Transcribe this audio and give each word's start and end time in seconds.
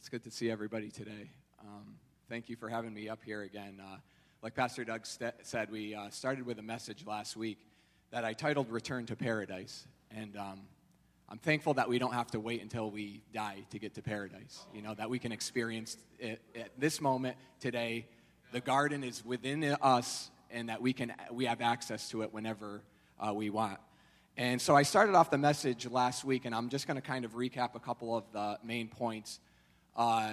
it's 0.00 0.08
good 0.08 0.24
to 0.24 0.30
see 0.30 0.50
everybody 0.50 0.88
today. 0.88 1.30
Um, 1.60 1.96
thank 2.30 2.48
you 2.48 2.56
for 2.56 2.70
having 2.70 2.94
me 2.94 3.10
up 3.10 3.18
here 3.22 3.42
again. 3.42 3.82
Uh, 3.82 3.96
like 4.42 4.54
Pastor 4.54 4.82
Doug 4.82 5.04
st- 5.04 5.34
said, 5.42 5.70
we 5.70 5.94
uh, 5.94 6.08
started 6.08 6.46
with 6.46 6.58
a 6.58 6.62
message 6.62 7.04
last 7.06 7.36
week 7.36 7.58
that 8.10 8.24
I 8.24 8.32
titled 8.32 8.70
Return 8.70 9.04
to 9.06 9.14
Paradise. 9.14 9.86
And 10.10 10.38
um, 10.38 10.60
I'm 11.28 11.36
thankful 11.36 11.74
that 11.74 11.86
we 11.86 11.98
don't 11.98 12.14
have 12.14 12.30
to 12.30 12.40
wait 12.40 12.62
until 12.62 12.90
we 12.90 13.20
die 13.34 13.58
to 13.72 13.78
get 13.78 13.94
to 13.96 14.00
paradise. 14.00 14.64
You 14.72 14.80
know, 14.80 14.94
that 14.94 15.10
we 15.10 15.18
can 15.18 15.32
experience 15.32 15.98
it 16.18 16.40
at 16.56 16.70
this 16.78 17.02
moment 17.02 17.36
today. 17.60 18.06
The 18.52 18.60
garden 18.60 19.04
is 19.04 19.22
within 19.22 19.62
us, 19.82 20.30
and 20.50 20.70
that 20.70 20.80
we, 20.80 20.94
can, 20.94 21.12
we 21.30 21.44
have 21.44 21.60
access 21.60 22.08
to 22.08 22.22
it 22.22 22.32
whenever 22.32 22.80
uh, 23.20 23.34
we 23.34 23.50
want. 23.50 23.78
And 24.38 24.62
so 24.62 24.74
I 24.74 24.82
started 24.82 25.14
off 25.14 25.30
the 25.30 25.36
message 25.36 25.86
last 25.86 26.24
week, 26.24 26.46
and 26.46 26.54
I'm 26.54 26.70
just 26.70 26.86
going 26.86 26.96
to 26.96 27.06
kind 27.06 27.26
of 27.26 27.34
recap 27.34 27.74
a 27.74 27.80
couple 27.80 28.16
of 28.16 28.24
the 28.32 28.58
main 28.64 28.88
points. 28.88 29.40
Uh, 29.96 30.32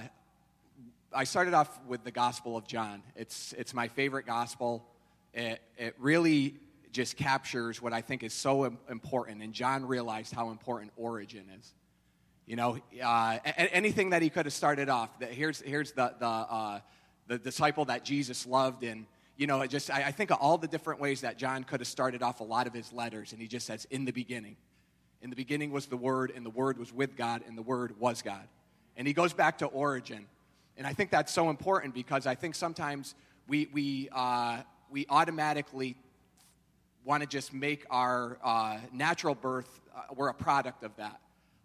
I 1.14 1.24
started 1.24 1.54
off 1.54 1.80
with 1.88 2.04
the 2.04 2.12
Gospel 2.12 2.58
of 2.58 2.68
John. 2.68 3.02
It's, 3.16 3.54
it's 3.58 3.74
my 3.74 3.88
favorite 3.88 4.26
gospel. 4.26 4.86
It, 5.34 5.62
it 5.78 5.96
really 6.00 6.56
just 6.92 7.18
captures 7.18 7.82
what 7.82 7.94
I 7.94 8.02
think 8.02 8.24
is 8.24 8.34
so 8.34 8.66
important. 8.90 9.42
And 9.42 9.54
John 9.54 9.86
realized 9.86 10.34
how 10.34 10.50
important 10.50 10.92
origin 10.96 11.46
is. 11.60 11.74
You 12.46 12.56
know, 12.56 12.78
uh, 13.04 13.40
anything 13.44 14.12
that 14.12 14.22
he 14.22 14.30
could 14.30 14.46
have 14.46 14.54
started 14.54 14.90
off. 14.90 15.20
That 15.20 15.32
here's, 15.32 15.60
here's 15.62 15.92
the, 15.92 16.14
the, 16.20 16.26
uh, 16.26 16.80
the 17.28 17.38
disciple 17.38 17.86
that 17.86 18.06
Jesus 18.06 18.46
loved. 18.46 18.84
And, 18.84 19.06
you 19.38 19.48
know, 19.48 19.66
just 19.66 19.92
I, 19.92 20.04
I 20.04 20.12
think 20.12 20.32
of 20.32 20.38
all 20.40 20.58
the 20.58 20.68
different 20.68 21.02
ways 21.02 21.22
that 21.22 21.38
John 21.38 21.64
could 21.64 21.82
have 21.82 21.88
started 21.88 22.24
off 22.24 22.40
a 22.40 22.46
lot 22.46 22.68
of 22.68 22.74
his 22.74 22.94
letters. 22.94 23.34
And 23.34 23.42
he 23.42 23.48
just 23.48 23.66
says, 23.66 23.86
in 23.90 24.06
the 24.06 24.14
beginning. 24.14 24.56
In 25.22 25.30
the 25.30 25.36
beginning 25.36 25.72
was 25.72 25.88
the 25.88 25.98
Word, 25.98 26.32
and 26.36 26.46
the 26.46 26.52
Word 26.52 26.78
was 26.78 26.94
with 26.94 27.18
God, 27.18 27.42
and 27.48 27.58
the 27.58 27.64
Word 27.64 28.00
was 28.00 28.22
God. 28.22 28.48
And 28.98 29.08
he 29.08 29.14
goes 29.14 29.32
back 29.32 29.60
to 29.60 29.68
origin. 29.68 30.26
And 30.76 30.86
I 30.86 30.94
think 30.94 31.12
that's 31.12 31.32
so 31.32 31.50
important 31.50 31.94
because 31.94 32.28
I 32.28 32.36
think 32.36 32.56
sometimes 32.56 33.16
we, 33.48 33.70
we, 33.72 34.10
uh, 34.12 34.62
we 34.90 35.06
automatically 35.10 35.96
want 37.06 37.24
to 37.24 37.28
just 37.28 37.54
make 37.54 37.86
our 37.90 38.38
uh, 38.44 38.80
natural 38.92 39.34
birth, 39.34 39.80
uh, 39.96 40.02
we're 40.16 40.28
a 40.28 40.34
product 40.34 40.84
of 40.84 40.96
that. 40.98 41.20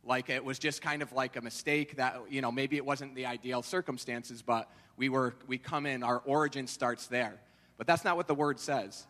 Like 0.04 0.30
it 0.30 0.44
was 0.44 0.58
just 0.58 0.82
kind 0.82 1.02
of 1.02 1.12
like 1.12 1.36
a 1.36 1.40
mistake 1.40 1.96
that, 1.96 2.20
you 2.30 2.40
know, 2.40 2.52
maybe 2.52 2.76
it 2.76 2.84
wasn't 2.84 3.14
the 3.14 3.26
ideal 3.26 3.62
circumstances, 3.62 4.42
but 4.42 4.70
we 4.96 5.08
were, 5.08 5.34
we 5.46 5.58
come 5.58 5.86
in, 5.86 6.02
our 6.02 6.22
origin 6.26 6.66
starts 6.66 7.06
there. 7.06 7.40
But 7.76 7.86
that's 7.86 8.04
not 8.04 8.16
what 8.16 8.28
the 8.28 8.34
word 8.34 8.60
says. 8.60 9.06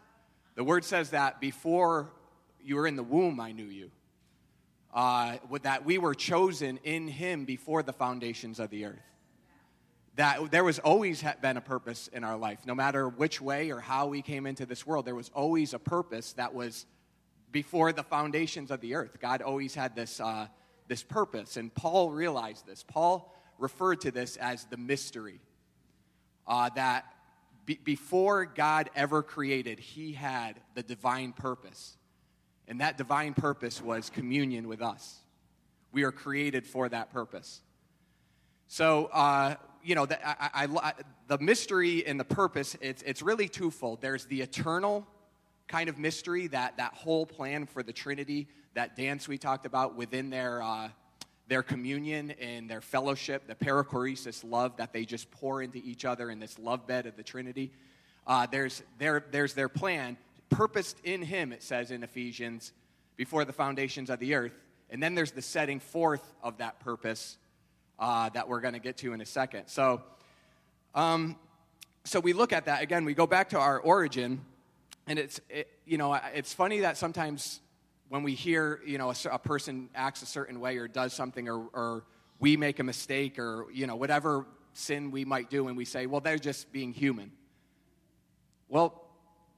The 0.54 0.64
word 0.64 0.84
says 0.84 1.10
that 1.10 1.40
before 1.40 2.10
you 2.62 2.76
were 2.76 2.86
in 2.86 2.96
the 2.96 3.02
womb, 3.02 3.40
I 3.40 3.52
knew 3.52 3.64
you. 3.64 3.90
Uh, 4.92 5.38
that 5.62 5.84
we 5.86 5.96
were 5.96 6.14
chosen 6.14 6.78
in 6.84 7.08
him 7.08 7.46
before 7.46 7.82
the 7.82 7.94
foundations 7.94 8.60
of 8.60 8.68
the 8.68 8.84
earth 8.84 9.12
that 10.16 10.50
there 10.50 10.64
was 10.64 10.78
always 10.78 11.24
been 11.40 11.56
a 11.56 11.60
purpose 11.60 12.08
in 12.08 12.22
our 12.22 12.36
life. 12.36 12.60
No 12.66 12.74
matter 12.74 13.08
which 13.08 13.40
way 13.40 13.70
or 13.70 13.80
how 13.80 14.08
we 14.08 14.20
came 14.20 14.46
into 14.46 14.66
this 14.66 14.86
world, 14.86 15.06
there 15.06 15.14
was 15.14 15.30
always 15.34 15.72
a 15.72 15.78
purpose 15.78 16.34
that 16.34 16.54
was 16.54 16.84
before 17.50 17.92
the 17.92 18.02
foundations 18.02 18.70
of 18.70 18.80
the 18.80 18.94
earth. 18.94 19.18
God 19.20 19.40
always 19.40 19.74
had 19.74 19.96
this, 19.96 20.20
uh, 20.20 20.48
this 20.88 21.02
purpose. 21.02 21.56
And 21.56 21.74
Paul 21.74 22.10
realized 22.10 22.66
this. 22.66 22.84
Paul 22.86 23.34
referred 23.58 24.02
to 24.02 24.10
this 24.10 24.36
as 24.36 24.64
the 24.66 24.76
mystery. 24.76 25.40
Uh, 26.46 26.68
that 26.70 27.06
be- 27.64 27.80
before 27.82 28.44
God 28.44 28.90
ever 28.94 29.22
created, 29.22 29.78
he 29.78 30.12
had 30.12 30.60
the 30.74 30.82
divine 30.82 31.32
purpose. 31.32 31.96
And 32.68 32.80
that 32.80 32.96
divine 32.96 33.34
purpose 33.34 33.82
was 33.82 34.10
communion 34.10 34.68
with 34.68 34.82
us. 34.82 35.18
We 35.92 36.04
are 36.04 36.12
created 36.12 36.66
for 36.66 36.88
that 36.88 37.12
purpose. 37.12 37.60
So, 38.66 39.06
uh, 39.12 39.56
you 39.82 39.94
know, 39.94 40.06
the, 40.06 40.18
I, 40.26 40.66
I, 40.66 40.92
the 41.26 41.38
mystery 41.38 42.06
and 42.06 42.18
the 42.18 42.24
purpose, 42.24 42.76
it's, 42.80 43.02
it's 43.02 43.20
really 43.20 43.48
twofold. 43.48 44.00
There's 44.00 44.24
the 44.26 44.40
eternal 44.40 45.06
kind 45.68 45.88
of 45.88 45.98
mystery, 45.98 46.46
that, 46.48 46.76
that 46.76 46.94
whole 46.94 47.26
plan 47.26 47.66
for 47.66 47.82
the 47.82 47.92
Trinity, 47.92 48.48
that 48.74 48.96
dance 48.96 49.28
we 49.28 49.38
talked 49.38 49.66
about 49.66 49.96
within 49.96 50.30
their, 50.30 50.62
uh, 50.62 50.88
their 51.48 51.62
communion 51.62 52.30
and 52.40 52.70
their 52.70 52.80
fellowship, 52.80 53.46
the 53.46 53.54
perichoresis 53.54 54.42
love 54.48 54.76
that 54.76 54.92
they 54.92 55.04
just 55.04 55.30
pour 55.30 55.62
into 55.62 55.78
each 55.78 56.04
other 56.04 56.30
in 56.30 56.38
this 56.38 56.58
love 56.58 56.86
bed 56.86 57.06
of 57.06 57.16
the 57.16 57.22
Trinity. 57.22 57.72
Uh, 58.26 58.46
there's, 58.46 58.82
their, 58.98 59.24
there's 59.30 59.54
their 59.54 59.68
plan, 59.68 60.16
purposed 60.52 60.98
in 61.04 61.22
Him, 61.22 61.52
it 61.52 61.62
says 61.62 61.90
in 61.90 62.02
Ephesians, 62.02 62.72
before 63.16 63.44
the 63.44 63.52
foundations 63.52 64.10
of 64.10 64.18
the 64.18 64.34
earth. 64.34 64.54
And 64.90 65.02
then 65.02 65.14
there's 65.14 65.32
the 65.32 65.42
setting 65.42 65.80
forth 65.80 66.22
of 66.42 66.58
that 66.58 66.80
purpose 66.80 67.38
uh, 67.98 68.28
that 68.30 68.48
we're 68.48 68.60
going 68.60 68.74
to 68.74 68.80
get 68.80 68.98
to 68.98 69.12
in 69.12 69.20
a 69.20 69.26
second. 69.26 69.68
So, 69.68 70.02
um, 70.94 71.36
so 72.04 72.20
we 72.20 72.32
look 72.32 72.52
at 72.52 72.66
that 72.66 72.82
again. 72.82 73.04
We 73.04 73.14
go 73.14 73.26
back 73.26 73.50
to 73.50 73.58
our 73.58 73.78
origin, 73.80 74.40
and 75.06 75.18
it's 75.18 75.40
it, 75.48 75.68
you 75.86 75.98
know 75.98 76.18
it's 76.34 76.52
funny 76.52 76.80
that 76.80 76.96
sometimes 76.96 77.60
when 78.08 78.22
we 78.22 78.34
hear 78.34 78.80
you 78.84 78.98
know 78.98 79.10
a, 79.10 79.14
a 79.30 79.38
person 79.38 79.88
acts 79.94 80.22
a 80.22 80.26
certain 80.26 80.58
way 80.60 80.76
or 80.78 80.88
does 80.88 81.12
something 81.12 81.48
or, 81.48 81.64
or 81.72 82.04
we 82.40 82.56
make 82.56 82.80
a 82.80 82.84
mistake 82.84 83.38
or 83.38 83.66
you 83.72 83.86
know 83.86 83.96
whatever 83.96 84.46
sin 84.74 85.10
we 85.10 85.24
might 85.24 85.48
do, 85.48 85.68
and 85.68 85.76
we 85.76 85.84
say, 85.84 86.06
well, 86.06 86.20
they're 86.20 86.38
just 86.38 86.72
being 86.72 86.92
human. 86.92 87.30
Well, 88.68 89.01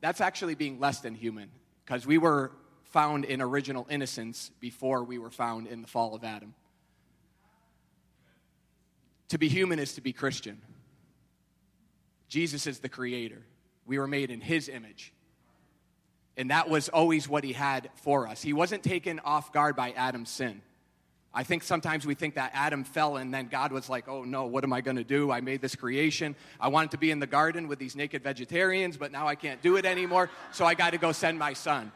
that's 0.04 0.20
actually 0.20 0.54
being 0.54 0.78
less 0.78 1.00
than 1.00 1.14
human 1.14 1.48
because 1.82 2.06
we 2.06 2.18
were 2.18 2.52
found 2.82 3.24
in 3.24 3.40
original 3.40 3.86
innocence 3.88 4.50
before 4.60 5.02
we 5.02 5.16
were 5.16 5.30
found 5.30 5.66
in 5.66 5.80
the 5.80 5.88
fall 5.88 6.14
of 6.14 6.22
Adam. 6.22 6.52
To 9.30 9.38
be 9.38 9.48
human 9.48 9.78
is 9.78 9.94
to 9.94 10.02
be 10.02 10.12
Christian. 10.12 10.60
Jesus 12.28 12.66
is 12.66 12.80
the 12.80 12.90
creator. 12.90 13.46
We 13.86 13.98
were 13.98 14.06
made 14.06 14.30
in 14.30 14.42
his 14.42 14.68
image. 14.68 15.14
And 16.36 16.50
that 16.50 16.68
was 16.68 16.90
always 16.90 17.26
what 17.26 17.42
he 17.42 17.54
had 17.54 17.88
for 17.94 18.28
us. 18.28 18.42
He 18.42 18.52
wasn't 18.52 18.82
taken 18.82 19.20
off 19.20 19.54
guard 19.54 19.74
by 19.74 19.92
Adam's 19.92 20.28
sin. 20.28 20.60
I 21.34 21.42
think 21.42 21.64
sometimes 21.64 22.06
we 22.06 22.14
think 22.14 22.36
that 22.36 22.52
Adam 22.54 22.84
fell 22.84 23.16
and 23.16 23.34
then 23.34 23.48
God 23.48 23.72
was 23.72 23.88
like, 23.88 24.08
oh 24.08 24.22
no, 24.22 24.44
what 24.46 24.62
am 24.62 24.72
I 24.72 24.80
going 24.80 24.96
to 24.96 25.04
do? 25.04 25.32
I 25.32 25.40
made 25.40 25.60
this 25.60 25.74
creation. 25.74 26.36
I 26.60 26.68
wanted 26.68 26.92
to 26.92 26.98
be 26.98 27.10
in 27.10 27.18
the 27.18 27.26
garden 27.26 27.66
with 27.66 27.80
these 27.80 27.96
naked 27.96 28.22
vegetarians, 28.22 28.96
but 28.96 29.10
now 29.10 29.26
I 29.26 29.34
can't 29.34 29.60
do 29.60 29.76
it 29.76 29.84
anymore, 29.84 30.30
so 30.52 30.64
I 30.64 30.74
got 30.74 30.90
to 30.90 30.98
go 30.98 31.10
send 31.10 31.38
my 31.38 31.52
son. 31.52 31.90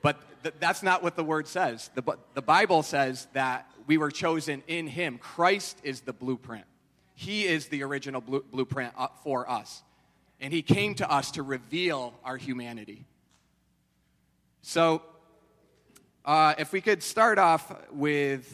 But 0.00 0.16
th- 0.42 0.54
that's 0.58 0.82
not 0.82 1.02
what 1.02 1.16
the 1.16 1.24
word 1.24 1.46
says. 1.46 1.90
The, 1.94 2.16
the 2.32 2.42
Bible 2.42 2.82
says 2.82 3.28
that 3.34 3.70
we 3.86 3.98
were 3.98 4.10
chosen 4.10 4.62
in 4.66 4.86
Him. 4.86 5.18
Christ 5.18 5.78
is 5.82 6.00
the 6.00 6.12
blueprint, 6.14 6.64
He 7.14 7.44
is 7.44 7.68
the 7.68 7.82
original 7.82 8.20
blueprint 8.20 8.94
uh, 8.96 9.08
for 9.22 9.50
us. 9.50 9.82
And 10.40 10.52
He 10.52 10.62
came 10.62 10.94
to 10.96 11.10
us 11.10 11.32
to 11.32 11.42
reveal 11.42 12.14
our 12.24 12.36
humanity. 12.36 13.04
So, 14.62 15.02
uh, 16.26 16.54
if 16.58 16.72
we 16.72 16.80
could 16.80 17.02
start 17.02 17.38
off 17.38 17.72
with, 17.92 18.52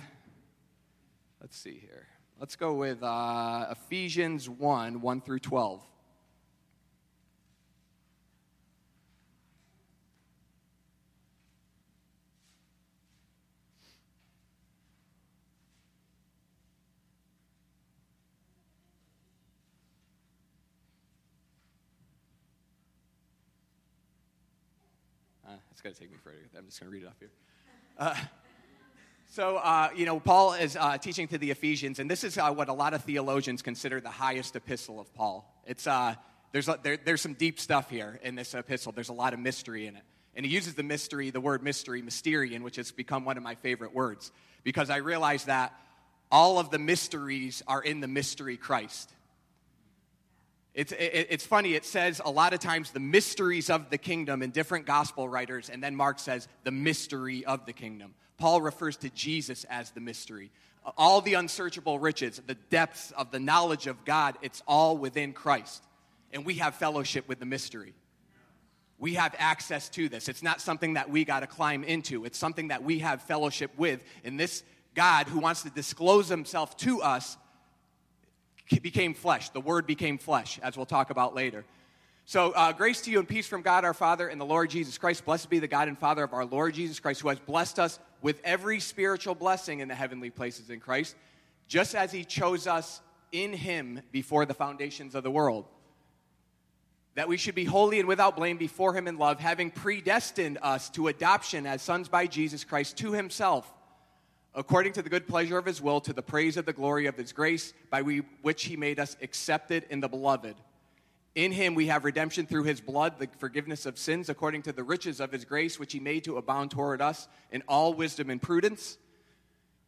let's 1.40 1.56
see 1.56 1.78
here. 1.80 2.06
Let's 2.38 2.54
go 2.54 2.74
with 2.74 3.02
uh, 3.02 3.66
Ephesians 3.70 4.48
1 4.48 5.00
1 5.00 5.20
through 5.22 5.38
12. 5.38 5.82
it's 25.70 25.80
going 25.80 25.94
to 25.94 26.00
take 26.00 26.12
me 26.12 26.18
further. 26.22 26.38
I'm 26.56 26.66
just 26.66 26.80
going 26.80 26.92
to 26.92 26.94
read 26.96 27.02
it 27.02 27.08
off 27.08 27.16
here. 27.18 27.30
Uh, 27.98 28.14
so, 29.28 29.56
uh, 29.56 29.90
you 29.94 30.06
know, 30.06 30.18
Paul 30.20 30.54
is 30.54 30.76
uh, 30.76 30.98
teaching 30.98 31.28
to 31.28 31.38
the 31.38 31.50
Ephesians, 31.50 31.98
and 31.98 32.10
this 32.10 32.24
is 32.24 32.38
uh, 32.38 32.50
what 32.52 32.68
a 32.68 32.72
lot 32.72 32.94
of 32.94 33.04
theologians 33.04 33.62
consider 33.62 34.00
the 34.00 34.10
highest 34.10 34.56
epistle 34.56 34.98
of 34.98 35.12
Paul. 35.14 35.50
It's, 35.66 35.86
uh, 35.86 36.14
there's, 36.52 36.68
there, 36.82 36.96
there's 36.96 37.20
some 37.20 37.34
deep 37.34 37.60
stuff 37.60 37.90
here 37.90 38.18
in 38.22 38.34
this 38.34 38.54
epistle, 38.54 38.92
there's 38.92 39.08
a 39.08 39.14
lot 39.14 39.34
of 39.34 39.40
mystery 39.40 39.86
in 39.86 39.96
it. 39.96 40.02
And 40.34 40.46
he 40.46 40.52
uses 40.52 40.74
the 40.74 40.82
mystery, 40.82 41.30
the 41.30 41.40
word 41.40 41.62
mystery, 41.62 42.02
mysterion, 42.02 42.62
which 42.62 42.76
has 42.76 42.90
become 42.90 43.24
one 43.24 43.36
of 43.36 43.42
my 43.42 43.54
favorite 43.56 43.94
words, 43.94 44.32
because 44.64 44.88
I 44.88 44.96
realize 44.96 45.44
that 45.44 45.74
all 46.30 46.58
of 46.58 46.70
the 46.70 46.78
mysteries 46.78 47.62
are 47.66 47.82
in 47.82 48.00
the 48.00 48.08
mystery 48.08 48.56
Christ. 48.56 49.12
It's, 50.74 50.92
it, 50.92 51.26
it's 51.30 51.44
funny, 51.44 51.74
it 51.74 51.84
says 51.84 52.20
a 52.24 52.30
lot 52.30 52.54
of 52.54 52.60
times 52.60 52.92
the 52.92 53.00
mysteries 53.00 53.68
of 53.68 53.90
the 53.90 53.98
kingdom 53.98 54.42
in 54.42 54.50
different 54.50 54.86
gospel 54.86 55.28
writers, 55.28 55.68
and 55.68 55.82
then 55.82 55.94
Mark 55.94 56.18
says 56.18 56.48
the 56.64 56.70
mystery 56.70 57.44
of 57.44 57.66
the 57.66 57.74
kingdom. 57.74 58.14
Paul 58.38 58.62
refers 58.62 58.96
to 58.98 59.10
Jesus 59.10 59.64
as 59.64 59.90
the 59.90 60.00
mystery. 60.00 60.50
All 60.96 61.20
the 61.20 61.34
unsearchable 61.34 61.98
riches, 61.98 62.40
the 62.46 62.54
depths 62.54 63.12
of 63.12 63.30
the 63.30 63.38
knowledge 63.38 63.86
of 63.86 64.04
God, 64.04 64.36
it's 64.42 64.62
all 64.66 64.96
within 64.96 65.32
Christ. 65.32 65.84
And 66.32 66.44
we 66.44 66.54
have 66.54 66.74
fellowship 66.74 67.28
with 67.28 67.38
the 67.38 67.46
mystery. 67.46 67.92
We 68.98 69.14
have 69.14 69.34
access 69.38 69.88
to 69.90 70.08
this. 70.08 70.28
It's 70.28 70.42
not 70.42 70.60
something 70.60 70.94
that 70.94 71.10
we 71.10 71.24
got 71.24 71.40
to 71.40 71.46
climb 71.46 71.84
into, 71.84 72.24
it's 72.24 72.38
something 72.38 72.68
that 72.68 72.82
we 72.82 73.00
have 73.00 73.22
fellowship 73.22 73.72
with. 73.76 74.02
And 74.24 74.40
this 74.40 74.64
God 74.94 75.28
who 75.28 75.38
wants 75.38 75.62
to 75.62 75.70
disclose 75.70 76.28
himself 76.28 76.76
to 76.78 77.02
us 77.02 77.36
became 78.80 79.14
flesh. 79.14 79.50
The 79.50 79.60
Word 79.60 79.86
became 79.86 80.18
flesh, 80.18 80.58
as 80.62 80.76
we'll 80.76 80.86
talk 80.86 81.10
about 81.10 81.34
later. 81.34 81.64
So, 82.24 82.52
uh, 82.52 82.72
grace 82.72 83.00
to 83.02 83.10
you 83.10 83.18
and 83.18 83.28
peace 83.28 83.48
from 83.48 83.62
God 83.62 83.84
our 83.84 83.94
Father 83.94 84.28
and 84.28 84.40
the 84.40 84.44
Lord 84.44 84.70
Jesus 84.70 84.96
Christ. 84.96 85.24
Blessed 85.24 85.50
be 85.50 85.58
the 85.58 85.66
God 85.66 85.88
and 85.88 85.98
Father 85.98 86.22
of 86.22 86.32
our 86.32 86.44
Lord 86.44 86.74
Jesus 86.74 87.00
Christ, 87.00 87.20
who 87.20 87.28
has 87.28 87.40
blessed 87.40 87.78
us 87.80 87.98
with 88.22 88.40
every 88.44 88.78
spiritual 88.78 89.34
blessing 89.34 89.80
in 89.80 89.88
the 89.88 89.94
heavenly 89.94 90.30
places 90.30 90.70
in 90.70 90.78
Christ, 90.78 91.16
just 91.66 91.94
as 91.94 92.12
He 92.12 92.24
chose 92.24 92.66
us 92.66 93.00
in 93.32 93.52
Him 93.52 94.00
before 94.12 94.46
the 94.46 94.54
foundations 94.54 95.16
of 95.16 95.24
the 95.24 95.30
world. 95.30 95.66
That 97.16 97.28
we 97.28 97.36
should 97.36 97.56
be 97.56 97.64
holy 97.64 97.98
and 97.98 98.08
without 98.08 98.36
blame 98.36 98.56
before 98.56 98.94
Him 98.94 99.08
in 99.08 99.18
love, 99.18 99.40
having 99.40 99.72
predestined 99.72 100.58
us 100.62 100.90
to 100.90 101.08
adoption 101.08 101.66
as 101.66 101.82
sons 101.82 102.08
by 102.08 102.28
Jesus 102.28 102.62
Christ 102.62 102.96
to 102.98 103.12
Himself, 103.12 103.70
according 104.54 104.92
to 104.94 105.02
the 105.02 105.10
good 105.10 105.26
pleasure 105.26 105.58
of 105.58 105.66
His 105.66 105.80
will, 105.80 106.00
to 106.02 106.12
the 106.12 106.22
praise 106.22 106.56
of 106.56 106.66
the 106.66 106.72
glory 106.72 107.06
of 107.06 107.16
His 107.16 107.32
grace, 107.32 107.72
by 107.90 108.02
we, 108.02 108.18
which 108.42 108.64
He 108.64 108.76
made 108.76 108.98
us 108.98 109.16
accepted 109.22 109.86
in 109.90 110.00
the 110.00 110.08
beloved 110.08 110.56
in 111.34 111.52
him 111.52 111.74
we 111.74 111.86
have 111.86 112.04
redemption 112.04 112.46
through 112.46 112.64
his 112.64 112.80
blood, 112.80 113.18
the 113.18 113.28
forgiveness 113.38 113.86
of 113.86 113.98
sins, 113.98 114.28
according 114.28 114.62
to 114.62 114.72
the 114.72 114.82
riches 114.82 115.20
of 115.20 115.32
his 115.32 115.44
grace, 115.44 115.78
which 115.78 115.92
he 115.92 116.00
made 116.00 116.24
to 116.24 116.36
abound 116.36 116.70
toward 116.70 117.00
us 117.00 117.26
in 117.50 117.62
all 117.66 117.94
wisdom 117.94 118.28
and 118.28 118.40
prudence, 118.40 118.98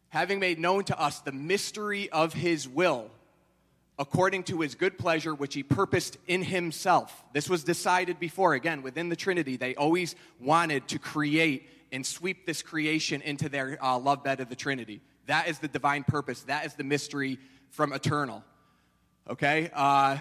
having 0.09 0.39
made 0.39 0.59
known 0.59 0.83
to 0.85 0.99
us 0.99 1.19
the 1.19 1.31
mystery 1.31 2.09
of 2.09 2.33
his 2.33 2.67
will, 2.67 3.11
according 3.99 4.43
to 4.43 4.61
his 4.61 4.73
good 4.73 4.97
pleasure, 4.97 5.35
which 5.35 5.53
he 5.53 5.61
purposed 5.61 6.17
in 6.25 6.41
himself. 6.41 7.23
This 7.31 7.47
was 7.47 7.63
decided 7.63 8.19
before, 8.19 8.55
again, 8.55 8.81
within 8.81 9.09
the 9.09 9.15
Trinity. 9.15 9.55
They 9.55 9.75
always 9.75 10.15
wanted 10.39 10.87
to 10.87 10.99
create 10.99 11.69
and 11.95 12.05
sweep 12.05 12.45
this 12.45 12.61
creation 12.61 13.21
into 13.21 13.47
their 13.47 13.77
uh, 13.81 13.97
love 13.97 14.21
bed 14.21 14.41
of 14.41 14.49
the 14.49 14.55
Trinity. 14.55 14.99
That 15.27 15.47
is 15.47 15.59
the 15.59 15.69
divine 15.69 16.03
purpose, 16.03 16.41
that 16.43 16.65
is 16.65 16.73
the 16.73 16.83
mystery 16.83 17.39
from 17.69 17.93
eternal. 17.93 18.43
Okay? 19.29 19.71
Uh, 19.73 20.17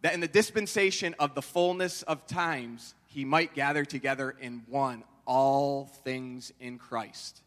that 0.00 0.14
in 0.14 0.20
the 0.20 0.28
dispensation 0.28 1.14
of 1.18 1.34
the 1.34 1.42
fullness 1.42 2.02
of 2.02 2.26
times, 2.26 2.94
he 3.08 3.26
might 3.26 3.54
gather 3.54 3.84
together 3.84 4.34
in 4.40 4.62
one 4.68 5.04
all 5.26 5.84
things 6.02 6.52
in 6.60 6.78
Christ. 6.78 7.42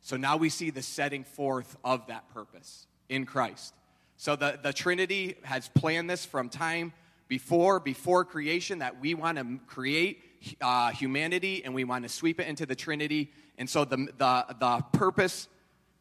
So 0.00 0.16
now 0.16 0.36
we 0.36 0.48
see 0.48 0.70
the 0.70 0.82
setting 0.82 1.22
forth 1.22 1.76
of 1.84 2.08
that 2.08 2.28
purpose 2.34 2.88
in 3.08 3.26
Christ. 3.26 3.74
So 4.16 4.34
the, 4.34 4.58
the 4.60 4.72
Trinity 4.72 5.36
has 5.44 5.68
planned 5.68 6.10
this 6.10 6.24
from 6.24 6.48
time 6.48 6.92
before, 7.28 7.78
before 7.78 8.24
creation, 8.24 8.80
that 8.80 9.00
we 9.00 9.14
want 9.14 9.38
to 9.38 9.60
create 9.68 10.20
uh, 10.60 10.90
humanity 10.90 11.64
and 11.64 11.74
we 11.74 11.84
want 11.84 12.04
to 12.04 12.08
sweep 12.08 12.40
it 12.40 12.46
into 12.46 12.66
the 12.66 12.74
Trinity. 12.74 13.32
And 13.58 13.68
so 13.68 13.84
the, 13.84 13.96
the, 14.18 14.46
the 14.58 14.84
purpose 14.92 15.48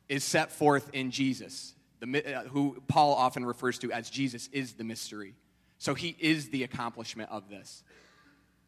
is 0.09 0.23
set 0.23 0.51
forth 0.51 0.89
in 0.93 1.11
Jesus, 1.11 1.73
the, 1.99 2.37
uh, 2.37 2.43
who 2.43 2.81
Paul 2.87 3.13
often 3.13 3.45
refers 3.45 3.79
to 3.79 3.91
as 3.91 4.09
Jesus 4.09 4.49
is 4.51 4.73
the 4.73 4.83
mystery. 4.83 5.35
So 5.77 5.93
he 5.93 6.15
is 6.19 6.49
the 6.49 6.63
accomplishment 6.63 7.29
of 7.31 7.49
this. 7.49 7.83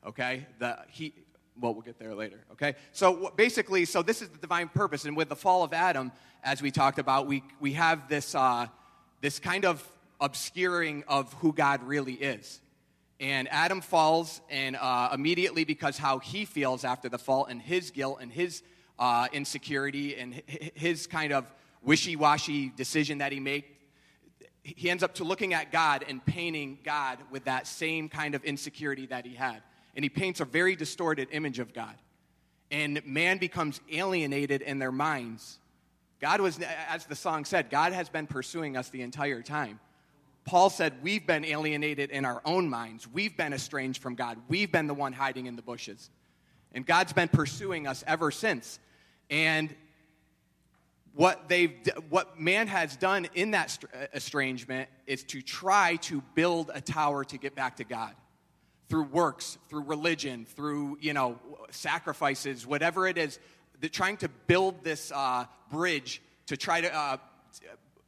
Okay? 0.05 0.47
The, 0.59 0.79
he, 0.89 1.13
well, 1.59 1.73
we'll 1.73 1.83
get 1.83 1.99
there 1.99 2.15
later. 2.15 2.43
Okay? 2.53 2.75
So 2.91 3.31
basically, 3.35 3.85
so 3.85 4.01
this 4.01 4.21
is 4.21 4.29
the 4.29 4.37
divine 4.37 4.69
purpose. 4.69 5.05
And 5.05 5.15
with 5.15 5.29
the 5.29 5.35
fall 5.35 5.63
of 5.63 5.73
Adam, 5.73 6.11
as 6.43 6.61
we 6.61 6.71
talked 6.71 6.99
about, 6.99 7.27
we, 7.27 7.43
we 7.59 7.73
have 7.73 8.09
this, 8.09 8.35
uh, 8.35 8.67
this 9.21 9.39
kind 9.39 9.65
of 9.65 9.87
obscuring 10.19 11.03
of 11.07 11.33
who 11.33 11.53
God 11.53 11.83
really 11.83 12.13
is. 12.13 12.61
And 13.23 13.47
Adam 13.53 13.79
falls, 13.79 14.41
and 14.49 14.75
uh, 14.75 15.11
immediately 15.13 15.63
because 15.63 15.97
how 15.97 16.19
he 16.19 16.43
feels 16.43 16.83
after 16.83 17.07
the 17.07 17.17
fall 17.17 17.45
and 17.45 17.61
his 17.61 17.89
guilt 17.89 18.17
and 18.19 18.29
his 18.29 18.63
uh, 18.99 19.29
insecurity 19.31 20.17
and 20.17 20.43
his 20.75 21.07
kind 21.07 21.31
of 21.31 21.49
wishy 21.81 22.17
washy 22.17 22.67
decision 22.75 23.19
that 23.19 23.31
he 23.31 23.39
made 23.39 23.63
he 24.63 24.89
ends 24.89 25.03
up 25.03 25.15
to 25.15 25.23
looking 25.23 25.53
at 25.53 25.71
God 25.71 26.03
and 26.07 26.25
painting 26.25 26.79
God 26.83 27.17
with 27.31 27.45
that 27.45 27.65
same 27.65 28.09
kind 28.09 28.35
of 28.35 28.43
insecurity 28.43 29.05
that 29.07 29.25
he 29.25 29.35
had. 29.35 29.61
And 29.95 30.03
he 30.03 30.09
paints 30.09 30.39
a 30.39 30.45
very 30.45 30.75
distorted 30.75 31.27
image 31.31 31.59
of 31.59 31.73
God. 31.73 31.95
And 32.71 33.05
man 33.05 33.37
becomes 33.37 33.81
alienated 33.91 34.61
in 34.61 34.79
their 34.79 34.91
minds. 34.91 35.59
God 36.21 36.39
was, 36.39 36.59
as 36.89 37.05
the 37.05 37.15
song 37.15 37.43
said, 37.43 37.69
God 37.69 37.91
has 37.91 38.07
been 38.07 38.25
pursuing 38.25 38.77
us 38.77 38.89
the 38.89 39.01
entire 39.01 39.41
time. 39.41 39.81
Paul 40.45 40.69
said, 40.69 40.93
We've 41.01 41.25
been 41.25 41.45
alienated 41.45 42.11
in 42.11 42.25
our 42.25 42.41
own 42.45 42.69
minds. 42.69 43.07
We've 43.07 43.35
been 43.35 43.53
estranged 43.53 44.01
from 44.01 44.15
God. 44.15 44.37
We've 44.47 44.71
been 44.71 44.87
the 44.87 44.93
one 44.93 45.13
hiding 45.13 45.45
in 45.45 45.55
the 45.55 45.61
bushes. 45.61 46.09
And 46.73 46.85
God's 46.85 47.13
been 47.13 47.29
pursuing 47.29 47.87
us 47.87 48.03
ever 48.07 48.31
since. 48.31 48.79
And 49.29 49.73
what 51.13 51.47
they've 51.47 51.71
what 52.09 52.39
man 52.39 52.67
has 52.67 52.95
done 52.95 53.27
in 53.35 53.51
that 53.51 53.77
estrangement 54.13 54.89
is 55.05 55.23
to 55.23 55.41
try 55.41 55.95
to 55.97 56.21
build 56.33 56.71
a 56.73 56.81
tower 56.81 57.23
to 57.23 57.37
get 57.37 57.55
back 57.55 57.77
to 57.77 57.83
god 57.83 58.13
through 58.89 59.03
works 59.03 59.57
through 59.69 59.83
religion 59.83 60.45
through 60.45 60.97
you 60.99 61.13
know 61.13 61.39
sacrifices 61.69 62.65
whatever 62.65 63.07
it 63.07 63.17
is 63.17 63.39
they're 63.79 63.89
trying 63.89 64.17
to 64.17 64.29
build 64.47 64.83
this 64.83 65.11
uh, 65.13 65.45
bridge 65.69 66.21
to 66.47 66.57
try 66.57 66.81
to 66.81 66.93
uh, 66.95 67.17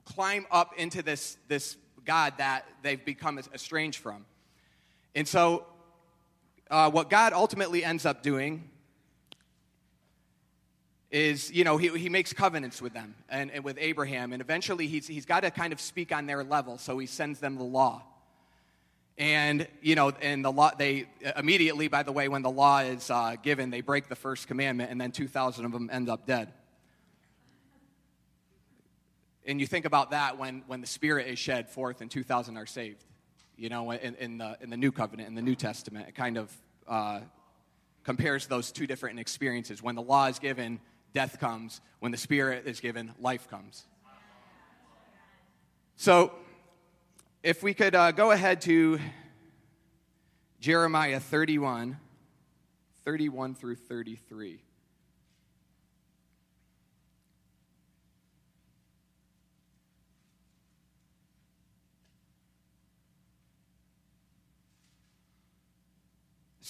climb 0.06 0.46
up 0.50 0.74
into 0.78 1.04
this 1.04 1.38
this 1.48 1.78
god 2.06 2.34
that 2.38 2.66
they've 2.82 3.04
become 3.04 3.40
estranged 3.54 4.00
from 4.00 4.26
and 5.14 5.28
so 5.28 5.66
uh, 6.70 6.90
what 6.90 7.10
god 7.10 7.34
ultimately 7.34 7.84
ends 7.84 8.06
up 8.06 8.24
doing 8.24 8.70
is, 11.16 11.50
you 11.50 11.64
know, 11.64 11.78
he, 11.78 11.88
he 11.98 12.10
makes 12.10 12.34
covenants 12.34 12.82
with 12.82 12.94
them 12.94 13.16
and, 13.30 13.50
and 13.52 13.64
with 13.64 13.78
Abraham, 13.80 14.34
and 14.34 14.42
eventually 14.42 14.88
he's, 14.88 15.08
he's 15.08 15.26
got 15.26 15.42
to 15.42 15.50
kind 15.50 15.72
of 15.72 15.80
speak 15.80 16.14
on 16.14 16.26
their 16.26 16.44
level, 16.44 16.78
so 16.78 16.98
he 16.98 17.08
sends 17.08 17.40
them 17.40 17.56
the 17.56 17.64
law. 17.64 18.04
And, 19.18 19.66
you 19.82 19.96
know, 19.96 20.12
and 20.22 20.44
the 20.44 20.52
law, 20.52 20.72
they 20.78 21.06
immediately, 21.38 21.88
by 21.88 22.04
the 22.04 22.12
way, 22.12 22.28
when 22.28 22.42
the 22.42 22.52
law 22.52 22.80
is 22.80 23.10
uh, 23.10 23.38
given, 23.42 23.70
they 23.70 23.80
break 23.80 24.10
the 24.10 24.16
first 24.16 24.48
commandment, 24.48 24.92
and 24.92 25.00
then 25.00 25.14
2,000 25.14 25.64
of 25.64 25.72
them 25.72 25.90
end 25.90 26.10
up 26.10 26.28
dead. 26.28 26.52
And 29.46 29.62
you 29.62 29.68
think 29.68 29.86
about 29.86 30.12
that 30.12 30.38
when, 30.38 30.64
when 30.68 30.82
the 30.82 30.88
Spirit 30.88 31.28
is 31.28 31.38
shed 31.38 31.70
forth 31.70 32.02
and 32.02 32.10
2,000 32.10 32.58
are 32.58 32.66
saved. 32.66 33.04
You 33.58 33.70
know, 33.70 33.92
in, 33.92 34.16
in, 34.16 34.38
the, 34.40 34.58
in 34.60 34.70
the 34.70 34.78
New 34.78 34.92
Covenant, 34.92 35.30
in 35.30 35.36
the 35.36 35.42
New 35.42 35.56
Testament, 35.56 36.08
it 36.10 36.16
kind 36.16 36.38
of 36.38 36.52
uh, 36.88 37.22
compares 38.04 38.48
those 38.48 38.72
two 38.72 38.88
different 38.88 39.20
experiences. 39.20 39.82
When 39.82 39.96
the 39.96 40.02
law 40.02 40.26
is 40.28 40.40
given, 40.40 40.80
death 41.14 41.40
comes. 41.40 41.80
When 42.00 42.12
the 42.12 42.18
Spirit 42.18 42.66
is 42.66 42.80
given, 42.80 43.14
life 43.20 43.48
comes. 43.50 43.86
So, 45.96 46.34
if 47.44 47.64
we 47.64 47.74
could 47.74 47.96
uh, 47.96 48.12
go 48.12 48.32
ahead 48.32 48.62
to 48.62 49.00
Jeremiah 50.60 51.20
31, 51.20 51.98
31 53.06 53.56
through 53.56 53.76
33. 53.76 54.60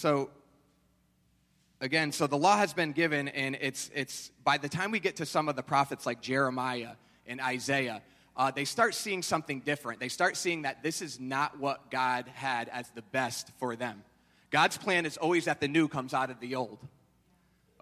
So, 0.06 0.30
again, 1.80 2.12
so 2.12 2.28
the 2.28 2.38
law 2.38 2.56
has 2.58 2.72
been 2.72 2.92
given, 2.92 3.26
and 3.26 3.58
it's, 3.60 3.90
it's 3.92 4.30
by 4.44 4.56
the 4.56 4.68
time 4.68 4.92
we 4.92 5.00
get 5.00 5.16
to 5.16 5.26
some 5.26 5.48
of 5.48 5.56
the 5.56 5.64
prophets 5.64 6.06
like 6.06 6.22
Jeremiah 6.22 6.92
and 7.26 7.40
Isaiah, 7.40 8.02
uh, 8.36 8.52
they 8.52 8.66
start 8.66 8.94
seeing 8.94 9.20
something 9.20 9.62
different. 9.62 9.98
They 9.98 10.08
start 10.08 10.36
seeing 10.36 10.62
that 10.62 10.80
this 10.80 11.02
is 11.02 11.18
not 11.18 11.58
what 11.58 11.90
God 11.90 12.28
had 12.34 12.68
as 12.68 12.88
the 12.90 13.02
best 13.02 13.50
for 13.58 13.74
them. 13.74 14.04
God's 14.52 14.78
plan 14.78 15.06
is 15.06 15.16
always 15.16 15.46
that 15.46 15.60
the 15.60 15.66
new 15.66 15.88
comes 15.88 16.14
out 16.14 16.30
of 16.30 16.38
the 16.38 16.54
old. 16.54 16.78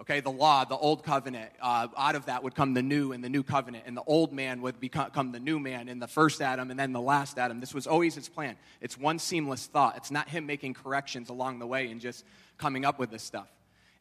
Okay, 0.01 0.19
the 0.19 0.31
law, 0.31 0.65
the 0.65 0.77
old 0.77 1.05
covenant, 1.05 1.53
uh, 1.63 1.87
out 1.97 2.17
of 2.17 2.27
that 2.27 2.43
would 2.43 2.57
come 2.57 2.75
the 2.75 2.83
new 2.83 3.13
and 3.13 3.23
the 3.23 3.29
new 3.29 3.45
covenant, 3.45 3.85
and 3.87 3.97
the 3.97 4.03
old 4.03 4.33
man 4.33 4.61
would 4.63 4.81
become 4.81 5.31
the 5.31 5.39
new 5.39 5.61
man 5.61 5.89
in 5.89 6.01
the 6.01 6.09
first 6.09 6.43
Adam 6.43 6.71
and 6.71 6.81
then 6.81 6.93
the 6.93 7.01
last 7.01 7.39
Adam. 7.39 7.61
This 7.61 7.73
was 7.73 7.87
always 7.87 8.17
his 8.17 8.29
plan. 8.29 8.57
It's 8.81 8.99
one 8.99 9.21
seamless 9.21 9.67
thought. 9.67 9.97
It's 9.97 10.11
not 10.11 10.29
him 10.29 10.47
making 10.47 10.75
corrections 10.75 11.29
along 11.29 11.61
the 11.61 11.67
way 11.67 11.91
and 11.93 12.01
just 12.01 12.25
coming 12.59 12.85
up 12.85 12.99
with 12.99 13.11
this 13.11 13.23
stuff. 13.23 13.47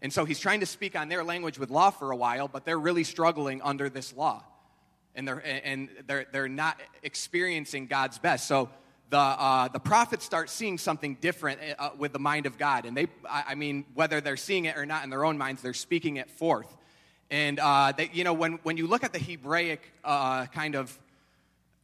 And 0.02 0.12
so 0.12 0.26
he's 0.26 0.40
trying 0.40 0.62
to 0.62 0.66
speak 0.66 0.98
on 0.98 1.10
their 1.10 1.24
language 1.24 1.60
with 1.60 1.70
law 1.70 1.92
for 1.92 2.12
a 2.12 2.16
while, 2.16 2.48
but 2.48 2.66
they're 2.66 2.80
really 2.80 3.04
struggling 3.04 3.62
under 3.62 3.88
this 3.88 4.16
law. 4.16 4.44
And 5.16 5.28
they're, 5.28 5.44
and 5.46 5.90
they're, 6.08 6.26
they're 6.32 6.50
not 6.50 6.82
experiencing 7.04 7.86
God's 7.86 8.18
best. 8.18 8.48
So 8.48 8.70
the, 9.10 9.18
uh, 9.18 9.68
the 9.68 9.80
prophets 9.80 10.26
start 10.26 10.50
seeing 10.50 10.78
something 10.78 11.16
different 11.22 11.60
uh, 11.78 11.92
with 11.98 12.14
the 12.14 12.20
mind 12.20 12.46
of 12.46 12.58
God. 12.58 12.86
And 12.86 12.98
they, 12.98 13.08
I 13.30 13.56
mean, 13.56 13.86
whether 13.94 14.22
they're 14.22 14.38
seeing 14.38 14.66
it 14.66 14.76
or 14.76 14.86
not 14.86 15.04
in 15.04 15.10
their 15.10 15.24
own 15.24 15.38
minds, 15.38 15.62
they're 15.62 15.74
speaking 15.74 16.18
it 16.18 16.30
forth. 16.30 16.76
And, 17.30 17.60
uh, 17.60 17.94
they, 17.96 18.10
you 18.14 18.24
know, 18.24 18.34
when, 18.34 18.54
when 18.64 18.78
you 18.78 18.88
look 18.88 19.04
at 19.04 19.14
the 19.14 19.20
Hebraic 19.20 19.82
uh, 20.04 20.46
kind 20.48 20.76
of 20.76 21.00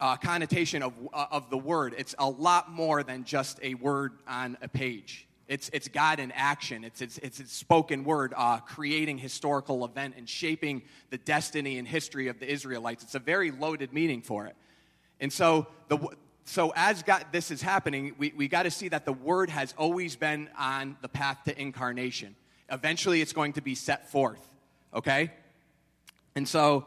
uh, 0.00 0.16
connotation 0.16 0.82
of, 0.82 0.92
uh, 1.12 1.26
of 1.30 1.50
the 1.50 1.58
word, 1.58 1.94
it's 1.98 2.14
a 2.18 2.28
lot 2.28 2.70
more 2.70 3.02
than 3.02 3.24
just 3.24 3.60
a 3.62 3.74
word 3.74 4.12
on 4.26 4.56
a 4.62 4.68
page. 4.68 5.26
It's, 5.46 5.68
it's 5.72 5.88
God 5.88 6.20
in 6.20 6.30
action. 6.32 6.84
It's, 6.84 7.00
it's, 7.00 7.18
it's, 7.18 7.40
it's 7.40 7.52
spoken 7.52 8.04
word, 8.04 8.32
uh, 8.36 8.58
creating 8.58 9.18
historical 9.18 9.84
event 9.84 10.14
and 10.16 10.28
shaping 10.28 10.82
the 11.10 11.18
destiny 11.18 11.78
and 11.78 11.88
history 11.88 12.28
of 12.28 12.38
the 12.38 12.48
Israelites. 12.50 13.02
It's 13.02 13.16
a 13.16 13.20
very 13.20 13.50
loaded 13.50 13.92
meaning 13.92 14.22
for 14.22 14.46
it. 14.46 14.54
And 15.18 15.32
so, 15.32 15.66
the, 15.88 15.98
so 16.50 16.72
as 16.74 17.04
God, 17.04 17.26
this 17.30 17.52
is 17.52 17.62
happening, 17.62 18.14
we, 18.18 18.32
we 18.36 18.48
got 18.48 18.64
to 18.64 18.72
see 18.72 18.88
that 18.88 19.04
the 19.04 19.12
word 19.12 19.50
has 19.50 19.72
always 19.78 20.16
been 20.16 20.48
on 20.58 20.96
the 21.00 21.08
path 21.08 21.44
to 21.44 21.56
incarnation. 21.60 22.34
Eventually, 22.68 23.20
it's 23.20 23.32
going 23.32 23.52
to 23.52 23.60
be 23.60 23.76
set 23.76 24.10
forth. 24.10 24.44
Okay? 24.92 25.30
And 26.34 26.48
so 26.48 26.86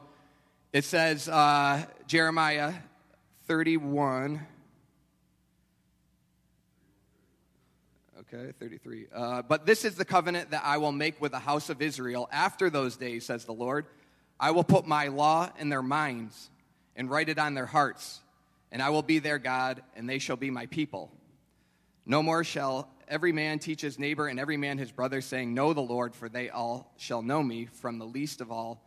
it 0.74 0.84
says, 0.84 1.29
uh, 1.29 1.86
Jeremiah 2.08 2.74
31. 3.48 4.46
Okay, 8.20 8.51
33. 8.60 9.05
Uh, 9.15 9.41
but 9.43 9.65
this 9.65 9.86
is 9.86 9.96
the 9.96 10.03
covenant 10.03 10.51
that 10.51 10.63
I 10.65 10.77
will 10.77 10.91
make 10.91 11.22
with 11.22 11.32
the 11.32 11.39
house 11.39 11.70
of 11.70 11.82
Israel 11.82 12.27
after 12.34 12.70
those 12.70 12.98
days, 12.98 13.25
says 13.25 13.46
the 13.46 13.53
Lord. 13.53 13.86
I 14.41 14.51
will 14.51 14.65
put 14.65 14.86
my 14.86 15.08
law 15.08 15.50
in 15.58 15.70
their 15.70 15.82
minds 15.82 16.50
and 16.98 17.10
write 17.10 17.29
it 17.29 17.39
on 17.39 17.53
their 17.53 17.65
hearts, 17.65 18.20
and 18.74 18.82
I 18.82 18.89
will 18.89 19.03
be 19.03 19.20
their 19.20 19.38
God, 19.38 19.84
and 19.96 20.10
they 20.10 20.18
shall 20.18 20.36
be 20.36 20.50
my 20.50 20.65
people. 20.65 21.12
No 22.08 22.24
more 22.24 22.44
shall 22.44 22.89
every 23.08 23.32
man 23.32 23.60
teach 23.60 23.82
his 23.82 24.00
neighbor 24.00 24.27
and 24.27 24.39
every 24.39 24.58
man 24.58 24.80
his 24.80 24.92
brother, 24.92 25.22
saying, 25.22 25.53
Know 25.53 25.74
the 25.74 25.82
Lord, 25.82 26.15
for 26.15 26.27
they 26.27 26.50
all 26.50 26.92
shall 26.98 27.22
know 27.22 27.44
me, 27.44 27.68
from 27.72 28.00
the 28.00 28.06
least 28.06 28.42
of 28.42 28.51
all, 28.51 28.84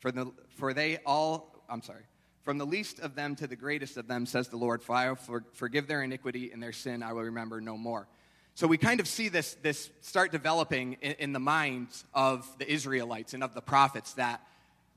for, 0.00 0.10
the, 0.10 0.32
for 0.56 0.72
they 0.72 0.98
all, 1.04 1.62
I'm 1.68 1.82
sorry, 1.82 2.04
from 2.44 2.56
the 2.56 2.64
least 2.64 2.98
of 3.00 3.14
them 3.14 3.36
to 3.36 3.46
the 3.46 3.56
greatest 3.56 3.98
of 3.98 4.08
them, 4.08 4.24
says 4.24 4.48
the 4.48 4.56
Lord, 4.56 4.82
for 4.82 4.94
I 4.94 5.10
will 5.10 5.16
for, 5.16 5.44
forgive 5.52 5.86
their 5.86 6.02
iniquity 6.02 6.50
and 6.50 6.62
their 6.62 6.72
sin 6.72 7.02
I 7.02 7.12
will 7.12 7.24
remember 7.24 7.60
no 7.60 7.76
more. 7.76 8.08
So 8.54 8.66
we 8.66 8.78
kind 8.78 9.00
of 9.00 9.06
see 9.06 9.28
this, 9.28 9.54
this 9.60 9.90
start 10.00 10.32
developing 10.32 10.96
in, 11.02 11.12
in 11.18 11.32
the 11.34 11.40
minds 11.40 12.06
of 12.14 12.48
the 12.58 12.72
Israelites 12.72 13.34
and 13.34 13.44
of 13.44 13.52
the 13.52 13.60
prophets 13.60 14.14
that 14.14 14.40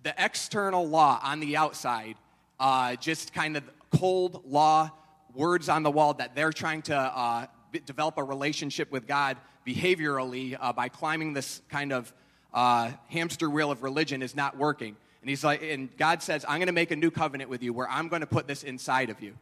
the 0.02 0.16
external 0.18 0.88
law 0.88 1.20
on 1.22 1.42
the 1.42 1.58
outside, 1.58 2.16
uh, 2.58 2.96
just 2.96 3.34
kind 3.34 3.58
of 3.58 3.64
cold 3.90 4.44
law, 4.46 4.92
words 5.34 5.70
on 5.70 5.84
the 5.84 5.92
wall 5.92 6.14
that 6.16 6.36
they're 6.36 6.52
trying 6.52 6.82
to 6.84 6.96
uh, 6.96 7.48
develop 7.86 8.18
a 8.18 8.24
relationship 8.24 8.92
with 8.92 9.08
God 9.08 9.38
behaviorally 9.66 10.58
uh, 10.60 10.74
by 10.74 10.90
climbing 10.90 11.34
this 11.34 11.62
kind 11.70 11.94
of 11.94 12.14
uh, 12.54 12.92
hamster 13.08 13.50
wheel 13.50 13.72
of 13.72 13.84
religion 13.84 14.22
is 14.22 14.36
not 14.36 14.58
working. 14.58 14.96
And 15.22 15.30
he's 15.30 15.44
like, 15.44 15.62
and 15.62 15.96
God 15.98 16.24
says, 16.24 16.46
I'm 16.48 16.58
going 16.58 16.68
to 16.68 16.74
make 16.74 16.92
a 16.92 16.96
new 16.96 17.12
covenant 17.12 17.50
with 17.50 17.62
you 17.62 17.74
where 17.74 17.90
I'm 17.90 18.08
going 18.08 18.22
to 18.22 18.28
put 18.28 18.48
this 18.48 18.64
inside 18.64 19.10
of 19.10 19.22
you. 19.22 19.36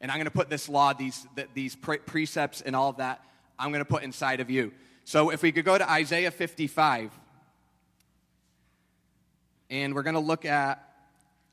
And 0.00 0.10
I'm 0.10 0.16
going 0.16 0.26
to 0.26 0.32
put 0.32 0.50
this 0.50 0.68
law, 0.68 0.92
these, 0.92 1.26
these 1.54 1.76
precepts, 1.76 2.60
and 2.60 2.74
all 2.74 2.90
of 2.90 2.96
that 2.96 3.24
I'm 3.58 3.70
going 3.70 3.84
to 3.84 3.88
put 3.88 4.02
inside 4.02 4.40
of 4.40 4.50
you. 4.50 4.72
So 5.04 5.30
if 5.30 5.42
we 5.42 5.52
could 5.52 5.64
go 5.64 5.78
to 5.78 5.88
Isaiah 5.88 6.32
55, 6.32 7.12
and 9.70 9.94
we're 9.94 10.02
going 10.02 10.14
to 10.14 10.20
look 10.20 10.44
at 10.44 10.82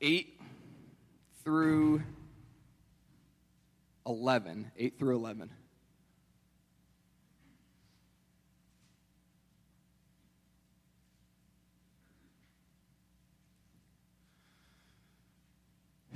8 0.00 0.40
through 1.44 2.02
11. 4.06 4.72
8 4.76 4.98
through 4.98 5.16
11. 5.16 5.50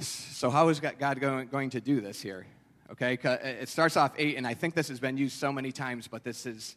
So, 0.00 0.50
how 0.50 0.68
is 0.68 0.80
God 0.80 1.20
going, 1.20 1.70
to 1.70 1.80
do 1.80 2.00
this 2.00 2.20
here? 2.20 2.46
okay? 2.90 3.18
It 3.60 3.68
starts 3.68 3.96
off 3.96 4.12
eight, 4.16 4.36
and 4.36 4.46
I 4.46 4.54
think 4.54 4.74
this 4.74 4.88
has 4.88 5.00
been 5.00 5.16
used 5.16 5.38
so 5.38 5.52
many 5.52 5.72
times, 5.72 6.08
but 6.08 6.24
this 6.24 6.46
is 6.46 6.76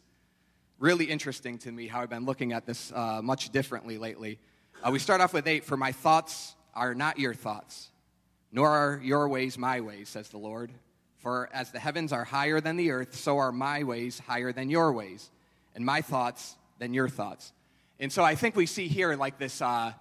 really 0.78 1.04
interesting 1.06 1.58
to 1.58 1.72
me 1.72 1.86
how 1.86 2.00
I've 2.00 2.10
been 2.10 2.24
looking 2.24 2.52
at 2.52 2.66
this 2.66 2.92
uh, 2.92 3.20
much 3.22 3.50
differently 3.50 3.98
lately. 3.98 4.38
Uh, 4.82 4.90
we 4.90 4.98
start 4.98 5.20
off 5.20 5.32
with 5.32 5.46
eight 5.46 5.64
For 5.64 5.76
my 5.76 5.92
thoughts 5.92 6.54
are 6.74 6.94
not 6.94 7.18
your 7.18 7.34
thoughts, 7.34 7.90
nor 8.52 8.68
are 8.68 9.00
your 9.02 9.28
ways 9.28 9.58
my 9.58 9.80
ways, 9.80 10.08
says 10.08 10.28
the 10.28 10.38
Lord. 10.38 10.72
For 11.18 11.48
as 11.52 11.70
the 11.70 11.78
heavens 11.78 12.12
are 12.12 12.24
higher 12.24 12.60
than 12.60 12.76
the 12.76 12.90
earth, 12.90 13.14
so 13.14 13.38
are 13.38 13.52
my 13.52 13.82
ways 13.84 14.20
higher 14.20 14.52
than 14.52 14.70
your 14.70 14.92
ways, 14.92 15.30
and 15.74 15.84
my 15.84 16.00
thoughts 16.00 16.56
than 16.78 16.94
your 16.94 17.08
thoughts. 17.08 17.52
And 18.00 18.12
so 18.12 18.22
I 18.22 18.34
think 18.34 18.54
we 18.54 18.66
see 18.66 18.88
here 18.88 19.14
like 19.16 19.38
this, 19.38 19.60
uh, 19.60 19.92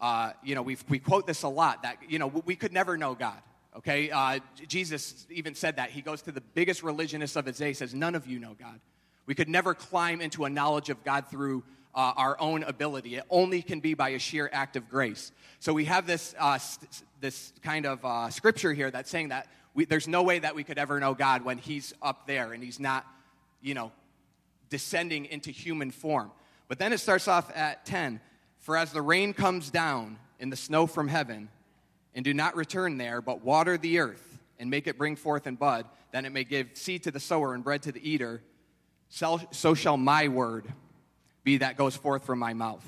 uh 0.00 0.32
you 0.44 0.54
know, 0.54 0.62
we 0.62 0.76
we 0.88 0.98
quote 0.98 1.26
this 1.26 1.42
a 1.42 1.48
lot 1.48 1.82
that, 1.82 1.98
you 2.08 2.18
know, 2.18 2.28
we 2.28 2.54
could 2.54 2.72
never 2.72 2.96
know 2.96 3.14
God. 3.14 3.38
Okay, 3.74 4.10
uh, 4.10 4.38
Jesus 4.68 5.26
even 5.30 5.54
said 5.54 5.76
that. 5.76 5.90
He 5.90 6.02
goes 6.02 6.20
to 6.22 6.32
the 6.32 6.42
biggest 6.42 6.82
religionists 6.82 7.36
of 7.36 7.46
his 7.46 7.56
day, 7.56 7.72
says, 7.72 7.94
None 7.94 8.14
of 8.14 8.26
you 8.26 8.38
know 8.38 8.54
God. 8.58 8.80
We 9.24 9.34
could 9.34 9.48
never 9.48 9.72
climb 9.72 10.20
into 10.20 10.44
a 10.44 10.50
knowledge 10.50 10.90
of 10.90 11.02
God 11.04 11.28
through 11.28 11.62
uh, 11.94 12.12
our 12.16 12.38
own 12.38 12.64
ability. 12.64 13.16
It 13.16 13.24
only 13.30 13.62
can 13.62 13.80
be 13.80 13.94
by 13.94 14.10
a 14.10 14.18
sheer 14.18 14.50
act 14.52 14.76
of 14.76 14.88
grace. 14.90 15.32
So 15.58 15.72
we 15.72 15.86
have 15.86 16.06
this, 16.06 16.34
uh, 16.38 16.58
st- 16.58 17.02
this 17.20 17.52
kind 17.62 17.86
of 17.86 18.04
uh, 18.04 18.28
scripture 18.30 18.72
here 18.72 18.90
that's 18.90 19.10
saying 19.10 19.28
that 19.28 19.46
we, 19.74 19.84
there's 19.84 20.08
no 20.08 20.22
way 20.22 20.38
that 20.38 20.54
we 20.54 20.64
could 20.64 20.78
ever 20.78 21.00
know 21.00 21.14
God 21.14 21.44
when 21.44 21.58
He's 21.58 21.92
up 22.02 22.26
there 22.26 22.52
and 22.52 22.62
He's 22.62 22.80
not, 22.80 23.06
you 23.60 23.74
know, 23.74 23.92
descending 24.68 25.26
into 25.26 25.50
human 25.50 25.90
form. 25.90 26.30
But 26.68 26.78
then 26.78 26.92
it 26.92 26.98
starts 26.98 27.28
off 27.28 27.50
at 27.54 27.84
10 27.84 28.20
For 28.58 28.76
as 28.76 28.92
the 28.92 29.02
rain 29.02 29.34
comes 29.34 29.70
down 29.70 30.18
in 30.38 30.50
the 30.50 30.56
snow 30.56 30.86
from 30.86 31.08
heaven, 31.08 31.48
and 32.14 32.24
do 32.24 32.34
not 32.34 32.56
return 32.56 32.98
there, 32.98 33.22
but 33.22 33.42
water 33.42 33.78
the 33.78 33.98
earth 33.98 34.38
and 34.58 34.70
make 34.70 34.86
it 34.86 34.98
bring 34.98 35.16
forth 35.16 35.46
and 35.46 35.58
bud, 35.58 35.86
then 36.12 36.24
it 36.24 36.30
may 36.30 36.44
give 36.44 36.70
seed 36.74 37.02
to 37.04 37.10
the 37.10 37.20
sower 37.20 37.54
and 37.54 37.64
bread 37.64 37.82
to 37.82 37.92
the 37.92 38.08
eater. 38.08 38.42
So 39.08 39.74
shall 39.74 39.96
my 39.96 40.28
word 40.28 40.66
be 41.44 41.58
that 41.58 41.76
goes 41.76 41.96
forth 41.96 42.24
from 42.24 42.38
my 42.38 42.54
mouth. 42.54 42.86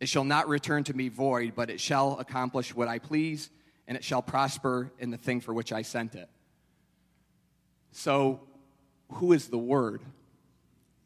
It 0.00 0.08
shall 0.08 0.24
not 0.24 0.48
return 0.48 0.84
to 0.84 0.94
me 0.94 1.08
void, 1.08 1.52
but 1.54 1.70
it 1.70 1.80
shall 1.80 2.18
accomplish 2.18 2.74
what 2.74 2.88
I 2.88 2.98
please, 2.98 3.50
and 3.88 3.96
it 3.96 4.04
shall 4.04 4.22
prosper 4.22 4.92
in 4.98 5.10
the 5.10 5.16
thing 5.16 5.40
for 5.40 5.54
which 5.54 5.72
I 5.72 5.82
sent 5.82 6.14
it. 6.14 6.28
So, 7.92 8.40
who 9.12 9.32
is 9.32 9.48
the 9.48 9.58
Word? 9.58 10.02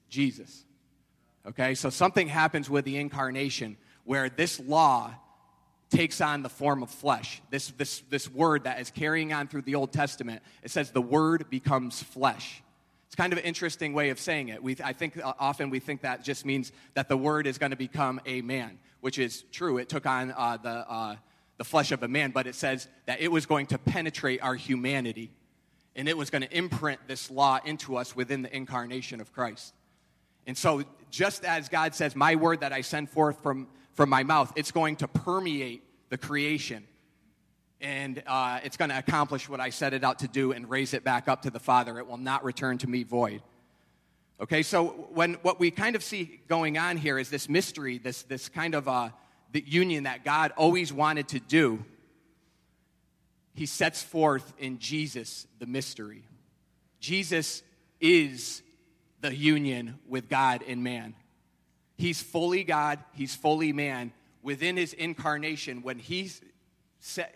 Jesus. 0.08 0.64
Okay, 1.46 1.74
so 1.74 1.88
something 1.88 2.28
happens 2.28 2.68
with 2.68 2.84
the 2.84 2.96
incarnation 2.96 3.76
where 4.04 4.28
this 4.28 4.60
law 4.60 5.14
takes 5.90 6.20
on 6.20 6.42
the 6.42 6.48
form 6.48 6.82
of 6.82 6.90
flesh. 6.90 7.42
This, 7.50 7.68
this, 7.72 8.02
this 8.10 8.30
word 8.30 8.64
that 8.64 8.80
is 8.80 8.90
carrying 8.90 9.32
on 9.32 9.48
through 9.48 9.62
the 9.62 9.74
Old 9.74 9.92
Testament, 9.92 10.42
it 10.62 10.70
says 10.70 10.90
the 10.90 11.00
word 11.02 11.46
becomes 11.50 12.02
flesh. 12.02 12.62
It's 13.06 13.16
kind 13.16 13.32
of 13.32 13.40
an 13.40 13.44
interesting 13.44 13.92
way 13.92 14.10
of 14.10 14.20
saying 14.20 14.48
it. 14.48 14.62
We, 14.62 14.76
I 14.84 14.92
think 14.92 15.18
uh, 15.22 15.32
often 15.38 15.68
we 15.68 15.80
think 15.80 16.02
that 16.02 16.22
just 16.22 16.44
means 16.44 16.70
that 16.94 17.08
the 17.08 17.16
word 17.16 17.46
is 17.46 17.58
going 17.58 17.70
to 17.70 17.76
become 17.76 18.20
a 18.24 18.40
man, 18.40 18.78
which 19.00 19.18
is 19.18 19.42
true. 19.50 19.78
It 19.78 19.88
took 19.88 20.06
on 20.06 20.30
uh, 20.30 20.58
the, 20.58 20.70
uh, 20.70 21.16
the 21.60 21.64
flesh 21.64 21.92
of 21.92 22.02
a 22.02 22.08
man, 22.08 22.30
but 22.30 22.46
it 22.46 22.54
says 22.54 22.88
that 23.04 23.20
it 23.20 23.30
was 23.30 23.44
going 23.44 23.66
to 23.66 23.76
penetrate 23.76 24.42
our 24.42 24.54
humanity 24.54 25.30
and 25.94 26.08
it 26.08 26.16
was 26.16 26.30
going 26.30 26.40
to 26.40 26.56
imprint 26.56 26.98
this 27.06 27.30
law 27.30 27.58
into 27.66 27.98
us 27.98 28.16
within 28.16 28.40
the 28.40 28.56
incarnation 28.56 29.20
of 29.20 29.30
Christ. 29.34 29.74
And 30.46 30.56
so, 30.56 30.84
just 31.10 31.44
as 31.44 31.68
God 31.68 31.94
says, 31.94 32.16
My 32.16 32.34
word 32.34 32.60
that 32.60 32.72
I 32.72 32.80
send 32.80 33.10
forth 33.10 33.42
from 33.42 33.68
from 33.92 34.08
my 34.08 34.22
mouth, 34.22 34.50
it's 34.56 34.70
going 34.70 34.96
to 34.96 35.08
permeate 35.08 35.82
the 36.08 36.16
creation. 36.16 36.86
And 37.78 38.22
uh, 38.26 38.60
it's 38.64 38.78
going 38.78 38.88
to 38.88 38.96
accomplish 38.96 39.46
what 39.46 39.60
I 39.60 39.68
set 39.68 39.92
it 39.92 40.02
out 40.02 40.20
to 40.20 40.28
do 40.28 40.52
and 40.52 40.70
raise 40.70 40.94
it 40.94 41.04
back 41.04 41.28
up 41.28 41.42
to 41.42 41.50
the 41.50 41.60
Father. 41.60 41.98
It 41.98 42.06
will 42.06 42.16
not 42.16 42.42
return 42.42 42.78
to 42.78 42.86
me 42.88 43.02
void. 43.02 43.42
Okay, 44.40 44.62
so 44.62 45.08
when 45.12 45.34
what 45.42 45.60
we 45.60 45.70
kind 45.70 45.94
of 45.94 46.02
see 46.02 46.40
going 46.48 46.78
on 46.78 46.96
here 46.96 47.18
is 47.18 47.28
this 47.28 47.50
mystery, 47.50 47.98
this, 47.98 48.22
this 48.22 48.48
kind 48.48 48.74
of 48.74 48.88
uh, 48.88 49.10
the 49.52 49.64
union 49.66 50.04
that 50.04 50.24
God 50.24 50.52
always 50.56 50.92
wanted 50.92 51.28
to 51.28 51.40
do. 51.40 51.84
He 53.54 53.66
sets 53.66 54.02
forth 54.02 54.52
in 54.58 54.78
Jesus 54.78 55.46
the 55.58 55.66
mystery. 55.66 56.22
Jesus 57.00 57.62
is 58.00 58.62
the 59.20 59.34
union 59.34 59.98
with 60.08 60.28
God 60.28 60.62
and 60.66 60.82
man. 60.82 61.14
He's 61.96 62.22
fully 62.22 62.64
God, 62.64 62.98
he's 63.12 63.34
fully 63.34 63.72
man. 63.72 64.12
Within 64.42 64.76
his 64.76 64.94
incarnation, 64.94 65.82
when 65.82 65.98
he 65.98 66.30
set, 66.98 67.34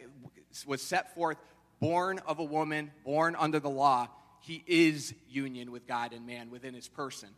was 0.67 0.81
set 0.81 1.15
forth, 1.15 1.37
born 1.81 2.19
of 2.27 2.39
a 2.39 2.45
woman, 2.45 2.91
born 3.05 3.37
under 3.39 3.61
the 3.61 3.69
law, 3.69 4.09
he 4.41 4.65
is 4.67 5.15
union 5.29 5.71
with 5.71 5.87
God 5.87 6.13
and 6.13 6.27
man 6.27 6.51
within 6.51 6.73
his 6.73 6.89
person. 6.89 7.29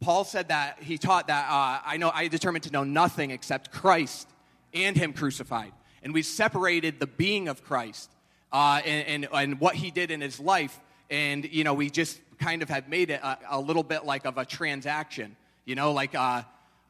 Paul 0.00 0.24
said 0.24 0.48
that, 0.48 0.82
he 0.82 0.96
taught 0.96 1.26
that, 1.26 1.48
uh, 1.50 1.80
I 1.84 1.96
know, 1.96 2.10
I 2.14 2.28
determined 2.28 2.64
to 2.64 2.70
know 2.70 2.84
nothing 2.84 3.30
except 3.30 3.72
Christ 3.72 4.28
and 4.72 4.96
him 4.96 5.12
crucified. 5.12 5.72
And 6.02 6.14
we 6.14 6.22
separated 6.22 7.00
the 7.00 7.06
being 7.06 7.48
of 7.48 7.64
Christ 7.64 8.10
uh, 8.52 8.80
and, 8.84 9.24
and, 9.24 9.28
and, 9.32 9.60
what 9.60 9.74
he 9.74 9.90
did 9.90 10.10
in 10.10 10.20
his 10.20 10.38
life. 10.38 10.78
And, 11.10 11.44
you 11.50 11.64
know, 11.64 11.74
we 11.74 11.90
just 11.90 12.20
kind 12.38 12.62
of 12.62 12.68
have 12.68 12.88
made 12.88 13.10
it 13.10 13.20
a, 13.22 13.38
a 13.50 13.60
little 13.60 13.82
bit 13.82 14.04
like 14.04 14.24
of 14.24 14.38
a 14.38 14.44
transaction. 14.44 15.36
You 15.64 15.74
know, 15.74 15.92
like 15.92 16.14
uh, 16.14 16.42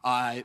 uh, 0.04 0.42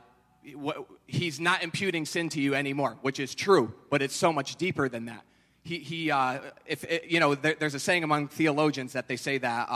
he's 1.06 1.38
not 1.38 1.62
imputing 1.62 2.06
sin 2.06 2.30
to 2.30 2.40
you 2.40 2.54
anymore, 2.54 2.96
which 3.02 3.20
is 3.20 3.34
true, 3.34 3.74
but 3.90 4.00
it's 4.00 4.16
so 4.16 4.32
much 4.32 4.56
deeper 4.56 4.88
than 4.88 5.04
that. 5.04 5.22
He, 5.62 5.78
he 5.78 6.10
uh, 6.10 6.40
if 6.66 6.84
you 7.06 7.20
know, 7.20 7.34
there, 7.34 7.54
there's 7.58 7.74
a 7.74 7.78
saying 7.78 8.04
among 8.04 8.28
theologians 8.28 8.94
that 8.94 9.08
they 9.08 9.16
say 9.16 9.38
that 9.38 9.68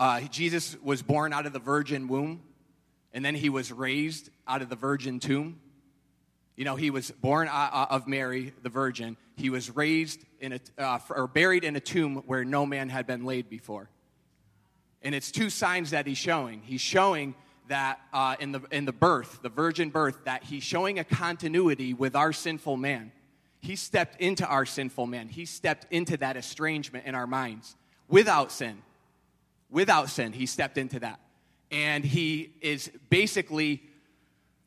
uh, 0.00 0.02
uh, 0.02 0.20
Jesus 0.22 0.76
was 0.82 1.02
born 1.02 1.34
out 1.34 1.44
of 1.44 1.52
the 1.52 1.58
virgin 1.58 2.08
womb, 2.08 2.40
and 3.12 3.22
then 3.22 3.34
he 3.34 3.50
was 3.50 3.70
raised 3.70 4.30
out 4.48 4.62
of 4.62 4.70
the 4.70 4.76
virgin 4.76 5.20
tomb. 5.20 5.60
You 6.56 6.64
know, 6.64 6.74
he 6.74 6.90
was 6.90 7.10
born 7.10 7.48
uh, 7.48 7.86
of 7.90 8.08
Mary, 8.08 8.54
the 8.62 8.70
virgin. 8.70 9.18
He 9.36 9.50
was 9.50 9.76
raised 9.76 10.24
in 10.40 10.54
a, 10.54 10.60
uh, 10.78 10.98
or 11.10 11.26
buried 11.26 11.64
in 11.64 11.76
a 11.76 11.80
tomb 11.80 12.22
where 12.26 12.44
no 12.46 12.64
man 12.64 12.88
had 12.88 13.06
been 13.06 13.24
laid 13.24 13.50
before. 13.50 13.90
And 15.02 15.14
it's 15.14 15.30
two 15.30 15.50
signs 15.50 15.90
that 15.90 16.06
he's 16.06 16.18
showing. 16.18 16.62
He's 16.62 16.80
showing 16.80 17.34
that 17.68 18.00
uh, 18.12 18.36
in, 18.40 18.52
the, 18.52 18.60
in 18.70 18.86
the 18.86 18.92
birth, 18.92 19.40
the 19.42 19.48
virgin 19.50 19.90
birth, 19.90 20.24
that 20.24 20.44
he's 20.44 20.62
showing 20.62 20.98
a 20.98 21.04
continuity 21.04 21.94
with 21.94 22.16
our 22.16 22.32
sinful 22.32 22.76
man. 22.78 23.12
He 23.60 23.76
stepped 23.76 24.20
into 24.20 24.46
our 24.46 24.64
sinful 24.64 25.06
man. 25.06 25.28
He 25.28 25.44
stepped 25.44 25.86
into 25.90 26.16
that 26.18 26.38
estrangement 26.38 27.06
in 27.06 27.14
our 27.14 27.26
minds 27.26 27.76
without 28.08 28.50
sin. 28.50 28.82
Without 29.70 30.08
sin, 30.10 30.32
he 30.32 30.46
stepped 30.46 30.78
into 30.78 31.00
that. 31.00 31.20
And 31.70 32.04
he 32.04 32.52
is 32.60 32.90
basically 33.08 33.82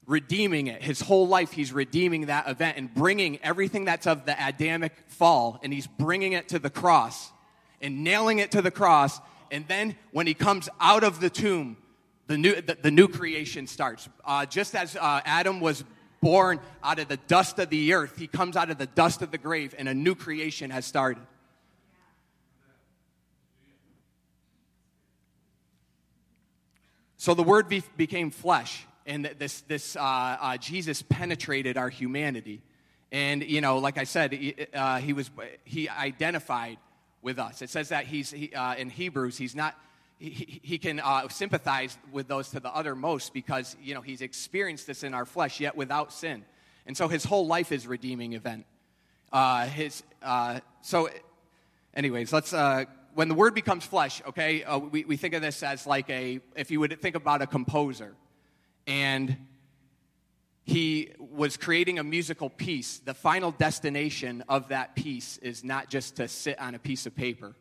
redeeming 0.06 0.68
it. 0.68 0.82
His 0.82 1.02
whole 1.02 1.28
life, 1.28 1.52
he's 1.52 1.74
redeeming 1.74 2.28
that 2.28 2.48
event 2.48 2.78
and 2.78 2.94
bringing 2.94 3.40
everything 3.44 3.86
that's 3.86 4.08
of 4.08 4.26
the 4.26 4.36
Adamic 4.48 4.94
fall, 5.08 5.60
and 5.64 5.74
he's 5.74 5.88
bringing 5.88 6.34
it 6.34 6.50
to 6.50 6.60
the 6.60 6.70
cross 6.70 7.32
and 7.82 8.04
nailing 8.04 8.40
it 8.40 8.52
to 8.52 8.62
the 8.62 8.72
cross. 8.72 9.20
And 9.52 9.68
then 9.68 9.96
when 10.12 10.28
he 10.28 10.34
comes 10.34 10.70
out 10.80 11.04
of 11.04 11.20
the 11.20 11.30
tomb, 11.30 11.78
the 12.28 12.38
new, 12.38 12.56
the, 12.62 12.78
the 12.82 12.92
new 12.92 13.08
creation 13.08 13.68
starts. 13.68 14.08
Uh, 14.26 14.46
just 14.46 14.76
as 14.76 14.96
uh, 14.96 15.22
Adam 15.26 15.60
was 15.60 15.84
born 16.22 16.60
out 16.82 17.00
of 17.00 17.10
the 17.10 17.18
dust 17.28 17.60
of 17.60 17.70
the 17.70 17.94
earth, 17.94 18.18
he 18.18 18.28
comes 18.28 18.56
out 18.56 18.70
of 18.70 18.78
the 18.78 18.86
dust 18.88 19.22
of 19.22 19.32
the 19.32 19.38
grave, 19.38 19.76
and 19.78 19.90
a 19.90 19.94
new 19.94 20.16
creation 20.16 20.70
has 20.70 20.86
started. 20.86 21.22
So 27.24 27.34
the 27.34 27.42
Word 27.42 27.70
be- 27.70 27.82
became 27.96 28.32
flesh, 28.32 28.86
and 29.06 29.24
this, 29.40 29.62
this 29.62 29.96
uh, 29.96 30.02
uh, 30.02 30.58
Jesus 30.58 31.02
penetrated 31.04 31.78
our 31.78 31.88
humanity. 31.88 32.62
And, 33.14 33.42
you 33.42 33.62
know, 33.62 33.78
like 33.78 33.98
I 33.98 34.04
said, 34.04 34.34
he, 34.34 34.54
uh, 34.74 34.98
he 34.98 35.14
was, 35.14 35.32
he 35.64 35.88
identified 35.88 36.80
with 37.22 37.40
us. 37.40 37.62
It 37.62 37.70
says 37.70 37.88
that 37.88 38.08
he's, 38.08 38.30
he, 38.30 38.54
uh, 38.54 38.76
in 38.76 38.90
Hebrews, 38.90 39.38
he's 39.38 39.56
not, 39.56 39.74
he, 40.20 40.60
he 40.64 40.78
can 40.78 41.00
uh, 41.00 41.30
sympathize 41.30 41.98
with 42.12 42.28
those 42.28 42.50
to 42.50 42.60
the 42.60 42.76
uttermost 42.76 43.34
because, 43.34 43.78
you 43.82 43.94
know, 43.94 44.02
he's 44.02 44.20
experienced 44.20 44.86
this 44.86 45.02
in 45.02 45.14
our 45.14 45.26
flesh, 45.26 45.62
yet 45.62 45.78
without 45.78 46.12
sin. 46.12 46.44
And 46.86 46.98
so 46.98 47.08
his 47.08 47.24
whole 47.24 47.48
life 47.48 47.72
is 47.72 47.88
redeeming 47.88 48.34
event. 48.34 48.66
Uh, 49.32 49.66
his, 49.68 50.04
so, 50.82 51.08
anyways, 51.96 52.34
let's 52.34 52.54
when 53.14 53.28
the 53.28 53.36
word 53.36 53.54
becomes 53.54 53.86
flesh, 53.86 54.22
okay, 54.28 54.64
uh, 54.64 54.78
we, 54.78 55.06
we 55.06 55.18
think 55.18 55.34
of 55.34 55.42
this 55.42 55.64
as 55.64 55.86
like 55.86 56.10
a, 56.10 56.40
if 56.56 56.72
you 56.72 56.80
would 56.80 57.02
think 57.02 57.16
about 57.16 57.42
a 57.42 57.48
composer, 57.48 58.16
and 58.88 59.38
he 60.66 61.12
was 61.20 61.58
creating 61.58 62.00
a 62.00 62.04
musical 62.04 62.50
piece, 62.50 63.00
the 63.00 63.14
final 63.14 63.52
destination 63.52 64.44
of 64.48 64.70
that 64.70 64.96
piece 64.96 65.38
is 65.40 65.64
not 65.64 65.90
just 65.90 66.16
to 66.16 66.28
sit 66.28 66.60
on 66.60 66.74
a 66.76 66.80
piece 66.80 67.06
of 67.06 67.16
paper, 67.16 67.54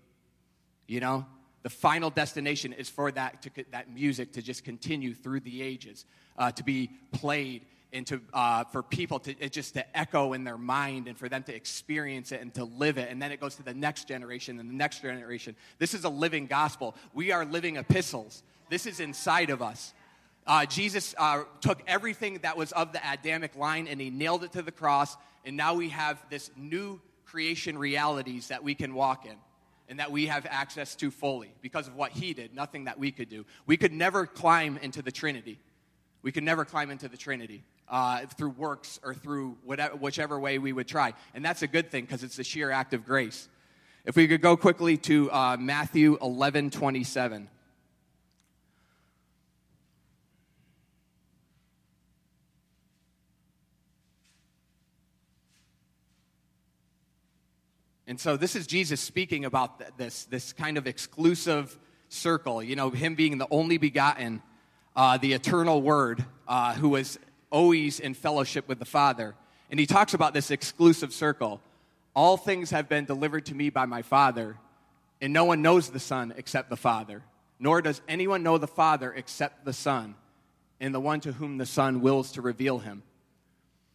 you 0.87 1.01
know? 1.01 1.27
The 1.63 1.71
final 1.71 2.11
destination 2.11 2.73
is 2.73 2.89
for 2.89 3.13
that, 3.13 3.43
to, 3.43 3.51
that 3.71 3.93
music 3.93 4.33
to 4.33 4.43
just 4.43 4.65
continue 4.65 5.15
through 5.15 5.41
the 5.41 5.63
ages, 5.63 6.05
uh, 6.37 6.51
to 6.53 6.65
be 6.65 6.91
played 7.13 7.65
and 7.93 8.07
to, 8.07 8.21
uh, 8.33 8.65
for 8.65 8.83
people 8.83 9.19
to 9.21 9.35
just 9.49 9.75
to 9.75 9.97
echo 9.97 10.33
in 10.33 10.45
their 10.45 10.57
mind 10.57 11.09
and 11.09 11.19
for 11.19 11.29
them 11.29 11.43
to 11.45 11.55
experience 11.55 12.33
it 12.33 12.41
and 12.41 12.53
to 12.55 12.65
live 12.65 12.99
it. 12.99 13.11
And 13.11 13.21
then 13.21 13.33
it 13.33 13.41
goes 13.41 13.57
to 13.57 13.63
the 13.63 13.75
next 13.75 14.09
generation 14.09 14.59
and 14.59 14.69
the 14.69 14.75
next 14.75 15.03
generation. 15.03 15.55
This 15.79 15.95
is 15.95 16.05
a 16.05 16.09
living 16.09 16.47
gospel. 16.47 16.97
We 17.13 17.33
are 17.33 17.45
living 17.45 17.77
epistles. 17.77 18.43
This 18.71 18.87
is 18.87 19.01
inside 19.01 19.51
of 19.51 19.61
us. 19.63 19.93
Uh, 20.45 20.67
jesus 20.67 21.15
uh, 21.19 21.45
took 21.61 21.81
everything 21.87 22.39
that 22.43 22.57
was 22.57 22.73
of 22.73 22.93
the 22.93 23.01
adamic 23.13 23.55
line 23.55 23.87
and 23.87 24.01
he 24.01 24.11
nailed 24.11 24.43
it 24.43 24.53
to 24.53 24.63
the 24.63 24.73
cross. 24.73 25.17
And 25.45 25.57
now 25.57 25.75
we 25.75 25.91
have 25.91 26.19
this 26.31 26.51
new 26.57 27.01
creation 27.27 27.79
realities 27.79 28.49
that 28.49 28.65
we 28.65 28.75
can 28.75 28.95
walk 28.95 29.27
in 29.27 29.37
and 29.89 29.99
that 29.99 30.11
we 30.11 30.27
have 30.27 30.47
access 30.49 30.97
to 30.97 31.11
fully 31.11 31.53
because 31.61 31.87
of 31.87 31.95
what 31.95 32.13
he 32.13 32.33
did. 32.33 32.55
Nothing 32.55 32.85
that 32.85 32.99
we 32.99 33.13
could 33.13 33.29
do. 33.29 33.45
We 33.67 33.77
could 33.77 33.93
never 33.93 34.27
climb 34.27 34.79
into 34.79 35.03
the 35.03 35.13
trinity 35.13 35.59
we 36.23 36.33
could 36.33 36.45
never 36.45 36.65
climb 36.65 36.91
into 36.91 37.09
the 37.09 37.17
Trinity 37.17 37.65
uh, 37.89 38.27
through 38.39 38.51
works 38.51 39.01
or 39.03 39.15
through 39.15 39.59
whatever, 39.65 39.97
whichever 39.97 40.39
way 40.39 40.59
we 40.59 40.73
would 40.73 40.89
try. 40.89 41.15
And 41.35 41.45
that's 41.45 41.63
a 41.63 41.67
good 41.67 41.91
thing 41.91 42.05
because 42.05 42.23
it's 42.23 42.39
a 42.39 42.45
sheer 42.45 42.71
act 42.71 42.95
of 42.95 43.05
grace. 43.05 43.49
If 44.05 44.17
we 44.17 44.27
could 44.27 44.41
go 44.41 44.57
quickly 44.57 44.97
to 44.99 45.31
uh, 45.31 45.57
Matthew 45.59 46.19
11 46.21 46.71
27. 46.71 47.49
And 58.09 58.21
so 58.21 58.37
this 58.37 58.57
is 58.57 58.67
Jesus 58.67 59.01
speaking 59.01 59.45
about 59.47 59.97
this, 59.97 60.25
this 60.27 60.53
kind 60.53 60.77
of 60.77 60.87
exclusive 60.87 61.79
circle, 62.09 62.63
you 62.63 62.77
know, 62.77 62.91
him 62.91 63.15
being 63.15 63.39
the 63.39 63.47
only 63.51 63.79
begotten 63.79 64.43
uh, 64.95 65.17
the 65.19 65.33
eternal 65.33 65.83
Word, 65.83 66.25
uh, 66.47 66.75
who 66.75 66.91
was 66.91 67.19
always 67.51 68.01
in 68.01 68.15
fellowship 68.15 68.69
with 68.69 68.79
the 68.79 68.85
Father. 68.85 69.35
And 69.71 69.81
he 69.81 69.87
talks 69.87 70.15
about 70.15 70.35
this 70.35 70.51
exclusive 70.51 71.13
circle. 71.13 71.61
All 72.15 72.37
things 72.37 72.71
have 72.71 72.89
been 72.89 73.05
delivered 73.05 73.47
to 73.47 73.55
me 73.55 73.71
by 73.71 73.87
my 73.87 74.03
Father, 74.03 74.57
and 75.21 75.33
no 75.33 75.45
one 75.45 75.63
knows 75.63 75.89
the 75.89 76.01
Son 76.01 76.35
except 76.37 76.69
the 76.69 76.77
Father, 76.77 77.23
nor 77.59 77.81
does 77.81 78.03
anyone 78.07 78.43
know 78.43 78.59
the 78.59 78.67
Father 78.67 79.13
except 79.13 79.65
the 79.65 79.73
Son, 79.73 80.15
and 80.81 80.95
the 80.95 81.01
one 81.01 81.21
to 81.21 81.33
whom 81.33 81.59
the 81.59 81.67
Son 81.67 82.01
wills 82.01 82.33
to 82.33 82.43
reveal 82.43 82.79
him. 82.79 83.03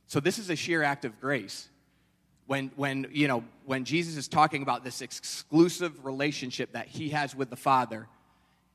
So 0.08 0.20
this 0.20 0.40
is 0.40 0.50
a 0.50 0.56
sheer 0.56 0.84
act 0.84 1.06
of 1.06 1.20
grace. 1.20 1.70
When, 2.48 2.72
when, 2.78 3.08
you 3.12 3.28
know, 3.28 3.44
when 3.66 3.84
Jesus 3.84 4.16
is 4.16 4.30
talking 4.30 4.64
about 4.64 4.84
this 4.86 5.02
exclusive 5.02 6.06
relationship 6.06 6.72
that 6.72 6.88
he 6.88 7.10
has 7.10 7.36
with 7.36 7.50
the 7.50 7.58
Father, 7.58 8.08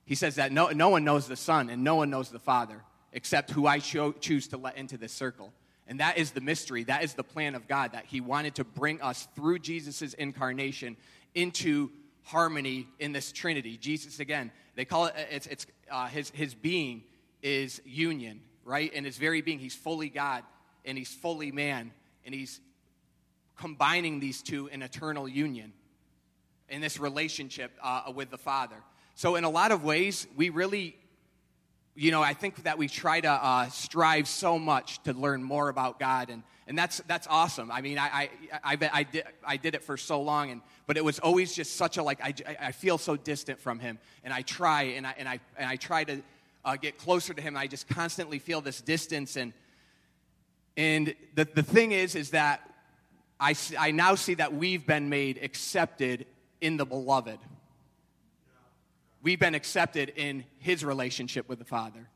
he 0.04 0.14
says 0.14 0.36
that 0.36 0.52
no, 0.52 0.68
no 0.68 0.88
one 0.88 1.04
knows 1.04 1.28
the 1.28 1.36
Son 1.36 1.70
and 1.70 1.84
no 1.84 1.96
one 1.96 2.10
knows 2.10 2.30
the 2.30 2.38
Father 2.38 2.82
except 3.12 3.50
who 3.50 3.66
I 3.66 3.78
cho- 3.78 4.12
choose 4.12 4.48
to 4.48 4.56
let 4.56 4.76
into 4.76 4.96
this 4.96 5.12
circle. 5.12 5.52
And 5.86 6.00
that 6.00 6.16
is 6.16 6.30
the 6.30 6.40
mystery. 6.40 6.84
That 6.84 7.04
is 7.04 7.14
the 7.14 7.24
plan 7.24 7.54
of 7.54 7.68
God 7.68 7.92
that 7.92 8.06
He 8.06 8.20
wanted 8.20 8.54
to 8.56 8.64
bring 8.64 9.00
us 9.00 9.28
through 9.34 9.58
Jesus' 9.58 10.14
incarnation 10.14 10.96
into 11.34 11.90
harmony 12.22 12.88
in 12.98 13.12
this 13.12 13.32
Trinity. 13.32 13.76
Jesus, 13.76 14.20
again, 14.20 14.50
they 14.74 14.84
call 14.84 15.06
it, 15.06 15.14
it's, 15.30 15.46
it's 15.46 15.66
uh, 15.90 16.06
his, 16.06 16.30
his 16.30 16.54
being 16.54 17.02
is 17.42 17.80
union, 17.84 18.40
right? 18.64 18.90
And 18.94 19.04
his 19.04 19.18
very 19.18 19.42
being, 19.42 19.58
He's 19.58 19.74
fully 19.74 20.08
God 20.08 20.44
and 20.84 20.96
He's 20.96 21.12
fully 21.12 21.52
man. 21.52 21.92
And 22.24 22.34
He's 22.34 22.60
combining 23.56 24.20
these 24.20 24.42
two 24.42 24.68
in 24.68 24.82
eternal 24.82 25.28
union 25.28 25.72
in 26.68 26.80
this 26.80 26.98
relationship 26.98 27.72
uh, 27.82 28.12
with 28.14 28.30
the 28.30 28.38
Father. 28.38 28.76
So, 29.14 29.36
in 29.36 29.44
a 29.44 29.50
lot 29.50 29.72
of 29.72 29.84
ways, 29.84 30.26
we 30.36 30.48
really, 30.48 30.96
you 31.94 32.10
know, 32.10 32.22
I 32.22 32.32
think 32.32 32.62
that 32.64 32.78
we 32.78 32.88
try 32.88 33.20
to 33.20 33.30
uh, 33.30 33.68
strive 33.68 34.26
so 34.26 34.58
much 34.58 35.02
to 35.02 35.12
learn 35.12 35.42
more 35.42 35.68
about 35.68 36.00
God, 36.00 36.30
and, 36.30 36.42
and 36.66 36.78
that's, 36.78 37.00
that's 37.06 37.26
awesome. 37.28 37.70
I 37.70 37.82
mean, 37.82 37.98
I, 37.98 38.30
I, 38.54 38.60
I, 38.64 38.90
I, 38.92 39.02
did, 39.02 39.24
I 39.46 39.56
did 39.58 39.74
it 39.74 39.84
for 39.84 39.98
so 39.98 40.22
long, 40.22 40.50
and, 40.50 40.62
but 40.86 40.96
it 40.96 41.04
was 41.04 41.18
always 41.18 41.54
just 41.54 41.76
such 41.76 41.98
a, 41.98 42.02
like, 42.02 42.22
I, 42.22 42.34
I 42.58 42.72
feel 42.72 42.96
so 42.96 43.16
distant 43.16 43.60
from 43.60 43.78
Him, 43.78 43.98
and 44.24 44.32
I 44.32 44.42
try, 44.42 44.82
and 44.82 45.06
I, 45.06 45.14
and 45.18 45.28
I, 45.28 45.40
and 45.58 45.68
I 45.68 45.76
try 45.76 46.04
to 46.04 46.22
uh, 46.64 46.76
get 46.76 46.96
closer 46.96 47.34
to 47.34 47.42
Him, 47.42 47.54
I 47.56 47.66
just 47.66 47.88
constantly 47.88 48.38
feel 48.38 48.62
this 48.62 48.80
distance, 48.80 49.36
and, 49.36 49.52
and 50.78 51.14
the, 51.34 51.44
the 51.44 51.62
thing 51.62 51.92
is, 51.92 52.14
is 52.14 52.30
that 52.30 52.66
I, 53.38 53.54
I 53.78 53.90
now 53.90 54.14
see 54.14 54.34
that 54.34 54.54
we've 54.54 54.86
been 54.86 55.10
made 55.10 55.38
accepted 55.42 56.24
in 56.62 56.78
the 56.78 56.86
beloved 56.86 57.38
we've 59.22 59.40
been 59.40 59.54
accepted 59.54 60.12
in 60.16 60.44
his 60.58 60.84
relationship 60.84 61.48
with 61.48 61.58
the 61.58 61.64
Father. 61.64 62.08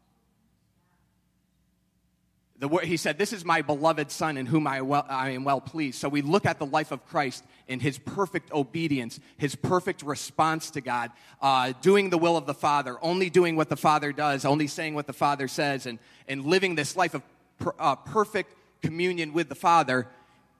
The, 2.58 2.68
he 2.68 2.96
said, 2.96 3.18
This 3.18 3.32
is 3.32 3.44
my 3.44 3.60
beloved 3.60 4.10
Son 4.10 4.36
in 4.36 4.46
whom 4.46 4.66
I, 4.66 4.80
well, 4.80 5.04
I 5.08 5.30
am 5.30 5.44
well 5.44 5.60
pleased. 5.60 5.98
So 5.98 6.08
we 6.08 6.22
look 6.22 6.46
at 6.46 6.58
the 6.58 6.66
life 6.66 6.90
of 6.90 7.06
Christ 7.06 7.44
in 7.68 7.80
his 7.80 7.98
perfect 7.98 8.50
obedience, 8.52 9.20
his 9.36 9.54
perfect 9.54 10.02
response 10.02 10.70
to 10.70 10.80
God, 10.80 11.10
uh, 11.42 11.74
doing 11.82 12.08
the 12.08 12.16
will 12.16 12.36
of 12.36 12.46
the 12.46 12.54
Father, 12.54 12.96
only 13.02 13.28
doing 13.28 13.56
what 13.56 13.68
the 13.68 13.76
Father 13.76 14.10
does, 14.10 14.44
only 14.44 14.68
saying 14.68 14.94
what 14.94 15.06
the 15.06 15.12
Father 15.12 15.48
says, 15.48 15.84
and, 15.84 15.98
and 16.28 16.46
living 16.46 16.74
this 16.74 16.96
life 16.96 17.12
of 17.12 17.22
per, 17.58 17.74
uh, 17.78 17.96
perfect 17.96 18.54
communion 18.80 19.34
with 19.34 19.50
the 19.50 19.54
Father. 19.54 20.08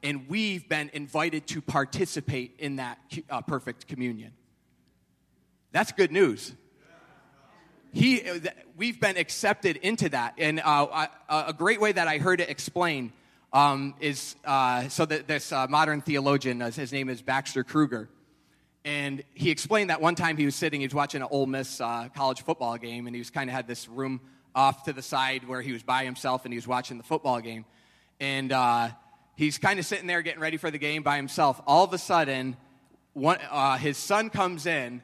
And 0.02 0.28
we've 0.28 0.68
been 0.68 0.90
invited 0.92 1.46
to 1.48 1.62
participate 1.62 2.56
in 2.58 2.76
that 2.76 2.98
uh, 3.30 3.40
perfect 3.40 3.88
communion. 3.88 4.32
That's 5.76 5.92
good 5.92 6.10
news. 6.10 6.54
He, 7.92 8.22
we've 8.78 8.98
been 8.98 9.18
accepted 9.18 9.76
into 9.76 10.08
that. 10.08 10.32
And 10.38 10.58
uh, 10.64 11.06
a 11.28 11.52
great 11.52 11.82
way 11.82 11.92
that 11.92 12.08
I 12.08 12.16
heard 12.16 12.40
it 12.40 12.48
explained 12.48 13.12
um, 13.52 13.94
is 14.00 14.36
uh, 14.46 14.88
so 14.88 15.04
that 15.04 15.26
this 15.26 15.52
uh, 15.52 15.66
modern 15.68 16.00
theologian, 16.00 16.62
uh, 16.62 16.70
his 16.70 16.94
name 16.94 17.10
is 17.10 17.20
Baxter 17.20 17.62
Kruger, 17.62 18.08
and 18.86 19.22
he 19.34 19.50
explained 19.50 19.90
that 19.90 20.00
one 20.00 20.14
time 20.14 20.38
he 20.38 20.46
was 20.46 20.54
sitting, 20.54 20.80
he 20.80 20.86
was 20.86 20.94
watching 20.94 21.20
an 21.20 21.28
Ole 21.30 21.44
Miss 21.44 21.78
uh, 21.78 22.08
college 22.16 22.40
football 22.40 22.78
game, 22.78 23.06
and 23.06 23.14
he 23.14 23.20
was 23.20 23.28
kind 23.28 23.50
of 23.50 23.54
had 23.54 23.68
this 23.68 23.86
room 23.86 24.22
off 24.54 24.84
to 24.84 24.94
the 24.94 25.02
side 25.02 25.46
where 25.46 25.60
he 25.60 25.72
was 25.72 25.82
by 25.82 26.06
himself 26.06 26.46
and 26.46 26.54
he 26.54 26.56
was 26.56 26.66
watching 26.66 26.96
the 26.96 27.04
football 27.04 27.42
game. 27.42 27.66
And 28.18 28.50
uh, 28.50 28.88
he's 29.34 29.58
kind 29.58 29.78
of 29.78 29.84
sitting 29.84 30.06
there 30.06 30.22
getting 30.22 30.40
ready 30.40 30.56
for 30.56 30.70
the 30.70 30.78
game 30.78 31.02
by 31.02 31.16
himself. 31.16 31.60
All 31.66 31.84
of 31.84 31.92
a 31.92 31.98
sudden, 31.98 32.56
one, 33.12 33.36
uh, 33.50 33.76
his 33.76 33.98
son 33.98 34.30
comes 34.30 34.64
in 34.64 35.02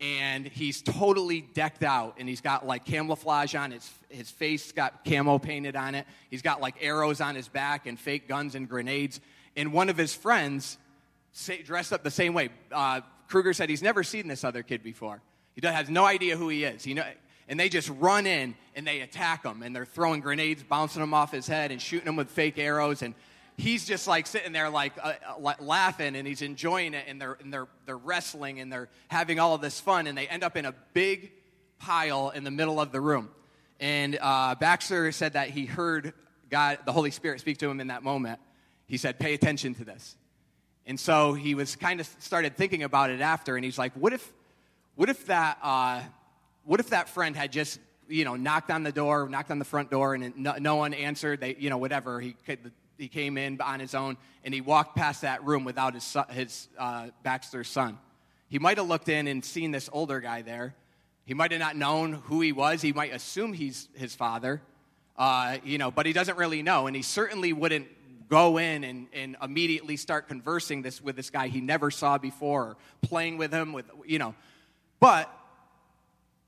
and 0.00 0.46
he's 0.46 0.82
totally 0.82 1.40
decked 1.40 1.82
out 1.82 2.16
and 2.18 2.28
he's 2.28 2.40
got 2.40 2.66
like 2.66 2.84
camouflage 2.84 3.54
on 3.54 3.70
his, 3.70 3.90
his 4.08 4.30
face 4.30 4.72
got 4.72 5.04
camo 5.04 5.38
painted 5.38 5.76
on 5.76 5.94
it. 5.94 6.06
He's 6.30 6.42
got 6.42 6.60
like 6.60 6.76
arrows 6.80 7.20
on 7.20 7.34
his 7.34 7.48
back 7.48 7.86
and 7.86 7.98
fake 7.98 8.28
guns 8.28 8.54
and 8.54 8.68
grenades. 8.68 9.20
And 9.56 9.72
one 9.72 9.88
of 9.88 9.96
his 9.96 10.14
friends 10.14 10.78
say, 11.32 11.62
dressed 11.62 11.92
up 11.92 12.02
the 12.02 12.10
same 12.10 12.34
way. 12.34 12.50
Uh, 12.72 13.00
kruger 13.28 13.52
said 13.52 13.68
he's 13.68 13.82
never 13.82 14.02
seen 14.02 14.28
this 14.28 14.44
other 14.44 14.62
kid 14.62 14.82
before. 14.82 15.20
He 15.54 15.66
has 15.66 15.88
no 15.88 16.04
idea 16.04 16.36
who 16.36 16.48
he 16.48 16.64
is. 16.64 16.82
He 16.82 16.94
know, 16.94 17.04
and 17.48 17.60
they 17.60 17.68
just 17.68 17.88
run 17.98 18.26
in 18.26 18.54
and 18.74 18.86
they 18.86 19.00
attack 19.00 19.44
him 19.44 19.62
and 19.62 19.74
they're 19.74 19.84
throwing 19.84 20.20
grenades 20.20 20.62
bouncing 20.62 21.02
him 21.02 21.14
off 21.14 21.30
his 21.30 21.46
head 21.46 21.70
and 21.70 21.80
shooting 21.80 22.08
him 22.08 22.16
with 22.16 22.30
fake 22.30 22.58
arrows 22.58 23.02
and 23.02 23.14
he's 23.56 23.84
just 23.84 24.06
like 24.06 24.26
sitting 24.26 24.52
there 24.52 24.68
like 24.68 24.92
uh, 25.02 25.12
uh 25.26 25.54
laughing 25.60 26.16
and 26.16 26.26
he's 26.26 26.42
enjoying 26.42 26.94
it 26.94 27.04
and 27.08 27.20
they're, 27.20 27.36
and 27.40 27.52
they're, 27.52 27.68
they're 27.86 27.96
wrestling 27.96 28.60
and 28.60 28.72
they're 28.72 28.88
having 29.08 29.38
all 29.38 29.54
of 29.54 29.60
this 29.60 29.80
fun 29.80 30.06
and 30.06 30.16
they 30.16 30.26
end 30.26 30.42
up 30.42 30.56
in 30.56 30.64
a 30.64 30.74
big 30.92 31.32
pile 31.78 32.30
in 32.30 32.44
the 32.44 32.50
middle 32.50 32.80
of 32.80 32.92
the 32.92 33.00
room. 33.00 33.28
And 33.80 34.18
uh, 34.20 34.54
baxter 34.56 35.10
said 35.12 35.34
that 35.34 35.50
he 35.50 35.66
heard 35.66 36.12
god 36.50 36.78
the 36.84 36.92
holy 36.92 37.10
spirit 37.10 37.40
speak 37.40 37.58
to 37.58 37.70
him 37.70 37.80
in 37.80 37.88
that 37.88 38.02
moment. 38.02 38.40
He 38.86 38.96
said 38.96 39.18
pay 39.18 39.34
attention 39.34 39.74
to 39.76 39.84
this. 39.84 40.16
And 40.86 41.00
so 41.00 41.32
he 41.32 41.54
was 41.54 41.76
kind 41.76 42.00
of 42.00 42.06
started 42.18 42.56
thinking 42.56 42.82
about 42.82 43.10
it 43.10 43.20
after 43.20 43.56
and 43.56 43.64
he's 43.64 43.78
like 43.78 43.92
what 43.94 44.12
if 44.12 44.32
what 44.96 45.08
if 45.08 45.26
that 45.26 45.58
uh, 45.62 46.00
what 46.64 46.80
if 46.80 46.90
that 46.90 47.08
friend 47.08 47.36
had 47.36 47.52
just 47.52 47.78
you 48.08 48.24
know 48.24 48.36
knocked 48.36 48.70
on 48.70 48.82
the 48.82 48.92
door 48.92 49.28
knocked 49.28 49.50
on 49.50 49.58
the 49.58 49.64
front 49.64 49.90
door 49.90 50.14
and 50.14 50.36
no, 50.36 50.56
no 50.58 50.76
one 50.76 50.92
answered 50.92 51.40
they 51.40 51.56
you 51.58 51.70
know 51.70 51.78
whatever 51.78 52.20
he 52.20 52.34
could 52.46 52.70
he 52.98 53.08
came 53.08 53.36
in 53.36 53.60
on 53.60 53.80
his 53.80 53.94
own 53.94 54.16
and 54.44 54.52
he 54.52 54.60
walked 54.60 54.96
past 54.96 55.22
that 55.22 55.44
room 55.44 55.64
without 55.64 55.94
his, 55.94 56.16
his 56.30 56.68
uh, 56.78 57.08
Baxter's 57.22 57.68
son. 57.68 57.98
He 58.48 58.58
might 58.58 58.78
have 58.78 58.86
looked 58.86 59.08
in 59.08 59.26
and 59.26 59.44
seen 59.44 59.70
this 59.70 59.88
older 59.92 60.20
guy 60.20 60.42
there. 60.42 60.74
He 61.24 61.34
might 61.34 61.50
have 61.52 61.60
not 61.60 61.76
known 61.76 62.12
who 62.12 62.40
he 62.40 62.52
was. 62.52 62.82
He 62.82 62.92
might 62.92 63.14
assume 63.14 63.52
he's 63.52 63.88
his 63.94 64.14
father, 64.14 64.60
uh, 65.16 65.56
you 65.64 65.78
know, 65.78 65.90
but 65.90 66.06
he 66.06 66.12
doesn't 66.12 66.36
really 66.36 66.62
know. 66.62 66.86
And 66.86 66.94
he 66.94 67.02
certainly 67.02 67.52
wouldn't 67.52 67.88
go 68.28 68.58
in 68.58 68.84
and, 68.84 69.06
and 69.12 69.36
immediately 69.42 69.96
start 69.96 70.28
conversing 70.28 70.82
this 70.82 71.00
with 71.00 71.16
this 71.16 71.30
guy 71.30 71.48
he 71.48 71.60
never 71.60 71.90
saw 71.90 72.18
before, 72.18 72.76
playing 73.02 73.38
with 73.38 73.52
him 73.52 73.72
with, 73.72 73.86
you 74.06 74.18
know. 74.18 74.34
But 75.00 75.30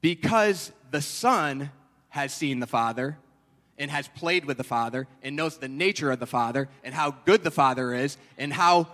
because 0.00 0.72
the 0.90 1.02
son 1.02 1.70
has 2.11 2.32
seen 2.32 2.61
the 2.61 2.66
father, 2.66 3.18
and 3.78 3.90
has 3.90 4.08
played 4.08 4.44
with 4.44 4.56
the 4.56 4.64
Father 4.64 5.06
and 5.22 5.36
knows 5.36 5.58
the 5.58 5.68
nature 5.68 6.10
of 6.10 6.20
the 6.20 6.26
Father 6.26 6.68
and 6.82 6.94
how 6.94 7.10
good 7.24 7.44
the 7.44 7.50
Father 7.50 7.94
is 7.94 8.16
and 8.38 8.52
how, 8.52 8.88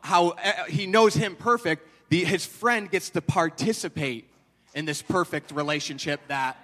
how 0.00 0.30
uh, 0.30 0.64
he 0.68 0.86
knows 0.86 1.14
him 1.14 1.36
perfect, 1.36 1.86
the, 2.08 2.24
his 2.24 2.46
friend 2.46 2.90
gets 2.90 3.10
to 3.10 3.20
participate 3.20 4.28
in 4.74 4.84
this 4.84 5.02
perfect 5.02 5.50
relationship 5.50 6.20
that 6.28 6.56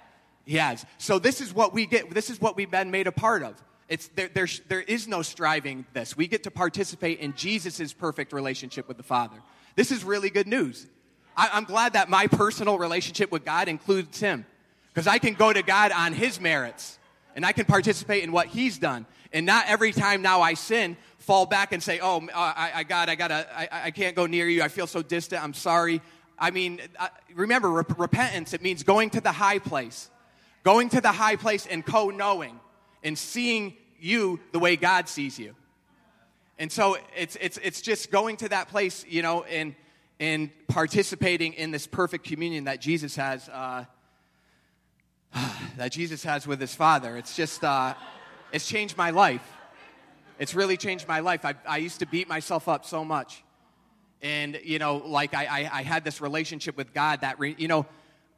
he 0.45 0.55
has. 0.55 0.85
So 0.97 1.19
this 1.19 1.41
is 1.41 1.53
what 1.53 1.73
we 1.73 1.85
get, 1.85 2.09
this 2.13 2.29
is 2.29 2.39
what 2.39 2.55
we've 2.55 2.71
been 2.71 2.91
made 2.91 3.07
a 3.07 3.11
part 3.11 3.43
of. 3.43 3.61
It's, 3.89 4.07
there, 4.09 4.29
there's, 4.33 4.61
there 4.67 4.81
is 4.81 5.07
no 5.07 5.21
striving 5.21 5.85
this. 5.93 6.15
We 6.15 6.27
get 6.27 6.43
to 6.43 6.51
participate 6.51 7.19
in 7.19 7.33
Jesus' 7.35 7.93
perfect 7.93 8.33
relationship 8.33 8.87
with 8.87 8.97
the 8.97 9.03
Father. 9.03 9.37
This 9.75 9.91
is 9.91 10.03
really 10.03 10.29
good 10.29 10.47
news. 10.47 10.87
I, 11.35 11.49
I'm 11.53 11.63
glad 11.65 11.93
that 11.93 12.09
my 12.09 12.27
personal 12.27 12.77
relationship 12.77 13.31
with 13.31 13.45
God 13.45 13.67
includes 13.67 14.19
him 14.19 14.45
because 14.93 15.07
I 15.07 15.19
can 15.19 15.35
go 15.35 15.53
to 15.53 15.61
God 15.61 15.91
on 15.91 16.13
his 16.13 16.41
merits 16.41 16.96
and 17.37 17.45
I 17.45 17.51
can 17.51 17.65
participate 17.65 18.23
in 18.23 18.31
what 18.31 18.47
He's 18.47 18.79
done. 18.79 19.05
And 19.31 19.45
not 19.45 19.65
every 19.67 19.91
time 19.91 20.23
now 20.23 20.41
I 20.41 20.55
sin, 20.55 20.97
fall 21.19 21.45
back 21.45 21.71
and 21.71 21.81
say, 21.81 21.99
"Oh, 22.01 22.17
uh, 22.17 22.31
I, 22.33 22.71
I 22.75 22.83
got, 22.83 23.09
I 23.09 23.15
gotta, 23.15 23.47
I, 23.55 23.69
I 23.85 23.91
can't 23.91 24.15
go 24.15 24.25
near 24.25 24.49
you. 24.49 24.63
I 24.63 24.67
feel 24.69 24.87
so 24.87 25.01
distant. 25.01 25.43
I'm 25.43 25.53
sorry." 25.53 26.01
I 26.39 26.51
mean, 26.51 26.81
remember, 27.33 27.71
repentance. 27.71 28.53
It 28.53 28.61
means 28.61 28.83
going 28.83 29.11
to 29.11 29.21
the 29.21 29.31
high 29.31 29.59
place, 29.59 30.09
going 30.63 30.89
to 30.89 30.99
the 31.01 31.11
high 31.11 31.35
place 31.35 31.65
and 31.67 31.85
co-knowing 31.85 32.59
and 33.03 33.17
seeing 33.17 33.75
you 33.99 34.39
the 34.51 34.59
way 34.59 34.75
God 34.75 35.07
sees 35.07 35.39
you. 35.39 35.55
And 36.57 36.71
so 36.71 36.97
it's 37.15 37.37
it's 37.39 37.59
it's 37.59 37.81
just 37.81 38.09
going 38.09 38.37
to 38.37 38.49
that 38.49 38.69
place, 38.69 39.05
you 39.07 39.21
know, 39.21 39.43
and 39.43 39.75
and 40.19 40.49
participating 40.67 41.53
in 41.53 41.69
this 41.69 41.85
perfect 41.85 42.25
communion 42.25 42.63
that 42.63 42.81
Jesus 42.81 43.15
has. 43.15 43.47
Uh, 43.47 43.85
that 45.77 45.91
Jesus 45.91 46.23
has 46.23 46.47
with 46.47 46.59
his 46.59 46.73
Father. 46.73 47.17
It's 47.17 47.35
just, 47.35 47.63
uh, 47.63 47.93
it's 48.51 48.67
changed 48.67 48.97
my 48.97 49.09
life. 49.11 49.43
It's 50.39 50.53
really 50.53 50.77
changed 50.77 51.07
my 51.07 51.19
life. 51.19 51.45
I, 51.45 51.55
I 51.67 51.77
used 51.77 51.99
to 51.99 52.05
beat 52.05 52.27
myself 52.27 52.67
up 52.67 52.85
so 52.85 53.03
much. 53.03 53.43
And, 54.21 54.59
you 54.63 54.79
know, 54.79 54.97
like 54.97 55.33
I, 55.33 55.45
I, 55.45 55.79
I 55.79 55.81
had 55.83 56.03
this 56.03 56.21
relationship 56.21 56.77
with 56.77 56.93
God 56.93 57.21
that, 57.21 57.39
re, 57.39 57.55
you 57.57 57.67
know, 57.67 57.85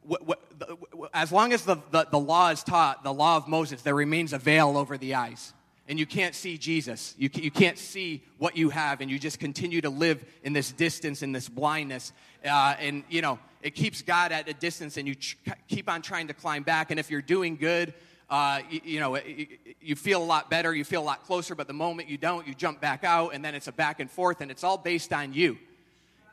w- 0.08 0.34
w- 0.34 0.86
w- 0.90 1.08
as 1.14 1.32
long 1.32 1.52
as 1.52 1.64
the, 1.64 1.76
the, 1.90 2.06
the 2.10 2.18
law 2.18 2.50
is 2.50 2.62
taught, 2.62 3.02
the 3.02 3.12
law 3.12 3.36
of 3.36 3.48
Moses, 3.48 3.82
there 3.82 3.94
remains 3.94 4.32
a 4.32 4.38
veil 4.38 4.76
over 4.76 4.98
the 4.98 5.14
eyes 5.14 5.54
and 5.90 5.98
you 5.98 6.06
can't 6.06 6.36
see 6.36 6.56
Jesus. 6.56 7.16
You, 7.18 7.28
you 7.34 7.50
can't 7.50 7.76
see 7.76 8.22
what 8.38 8.56
you 8.56 8.70
have, 8.70 9.00
and 9.00 9.10
you 9.10 9.18
just 9.18 9.40
continue 9.40 9.80
to 9.80 9.90
live 9.90 10.24
in 10.44 10.52
this 10.52 10.70
distance, 10.70 11.20
in 11.20 11.32
this 11.32 11.48
blindness. 11.48 12.12
Uh, 12.44 12.76
and, 12.78 13.02
you 13.10 13.22
know, 13.22 13.40
it 13.62 13.74
keeps 13.74 14.02
God 14.02 14.32
at 14.32 14.48
a 14.48 14.54
distance, 14.54 14.96
and 14.96 15.06
you 15.06 15.14
ch- 15.14 15.38
keep 15.68 15.88
on 15.88 16.02
trying 16.02 16.28
to 16.28 16.34
climb 16.34 16.62
back. 16.62 16.90
And 16.90 16.98
if 16.98 17.10
you're 17.10 17.22
doing 17.22 17.56
good, 17.56 17.94
uh, 18.28 18.60
you, 18.70 18.80
you, 18.84 19.00
know, 19.00 19.16
you, 19.16 19.46
you 19.80 19.96
feel 19.96 20.22
a 20.22 20.24
lot 20.24 20.48
better, 20.48 20.74
you 20.74 20.84
feel 20.84 21.02
a 21.02 21.04
lot 21.04 21.24
closer, 21.24 21.54
but 21.54 21.66
the 21.66 21.72
moment 21.72 22.08
you 22.08 22.16
don't, 22.16 22.46
you 22.46 22.54
jump 22.54 22.80
back 22.80 23.04
out, 23.04 23.34
and 23.34 23.44
then 23.44 23.54
it's 23.54 23.68
a 23.68 23.72
back 23.72 24.00
and 24.00 24.10
forth, 24.10 24.40
and 24.40 24.50
it's 24.50 24.64
all 24.64 24.78
based 24.78 25.12
on 25.12 25.32
you. 25.32 25.58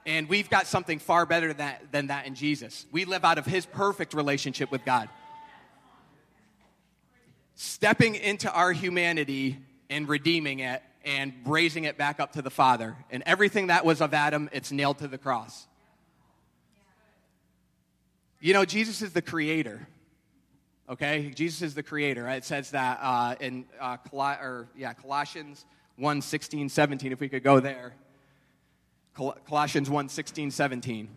And 0.06 0.30
we've 0.30 0.50
got 0.50 0.68
something 0.68 1.00
far 1.00 1.26
better 1.26 1.52
that, 1.54 1.92
than 1.92 2.08
that 2.08 2.28
in 2.28 2.36
Jesus. 2.36 2.86
We 2.92 3.06
live 3.06 3.26
out 3.26 3.38
of 3.38 3.46
His 3.46 3.66
perfect 3.66 4.14
relationship 4.14 4.72
with 4.72 4.86
God 4.86 5.10
stepping 7.58 8.14
into 8.14 8.52
our 8.54 8.72
humanity 8.72 9.58
and 9.90 10.08
redeeming 10.08 10.60
it 10.60 10.82
and 11.04 11.34
raising 11.46 11.86
it 11.86 11.98
back 11.98 12.20
up 12.20 12.34
to 12.34 12.42
the 12.42 12.52
Father. 12.52 12.96
And 13.10 13.24
everything 13.26 13.68
that 13.68 13.84
was 13.84 14.00
of 14.00 14.14
Adam, 14.14 14.48
it's 14.54 14.72
nailed 14.72 15.00
to 15.00 15.08
the 15.08 15.18
cross. 15.18 15.66
You 18.40 18.54
know, 18.54 18.66
Jesus 18.66 19.02
is 19.02 19.14
the 19.14 19.22
creator. 19.22 19.88
Okay? 20.90 21.32
Jesus 21.36 21.62
is 21.62 21.74
the 21.74 21.84
creator. 21.84 22.28
It 22.30 22.46
says 22.46 22.72
that 22.72 23.00
uh, 23.02 23.36
in 23.40 23.66
uh, 23.80 23.98
Col- 23.98 24.22
or, 24.22 24.68
yeah, 24.76 24.94
Colossians 24.94 25.66
1 25.98 26.22
16, 26.22 26.70
17, 26.70 27.12
if 27.12 27.20
we 27.20 27.30
could 27.30 27.44
go 27.44 27.60
there. 27.60 27.94
Col- 29.16 29.38
Colossians 29.48 29.90
1 29.90 30.10
16, 30.10 30.52
17. 30.52 31.10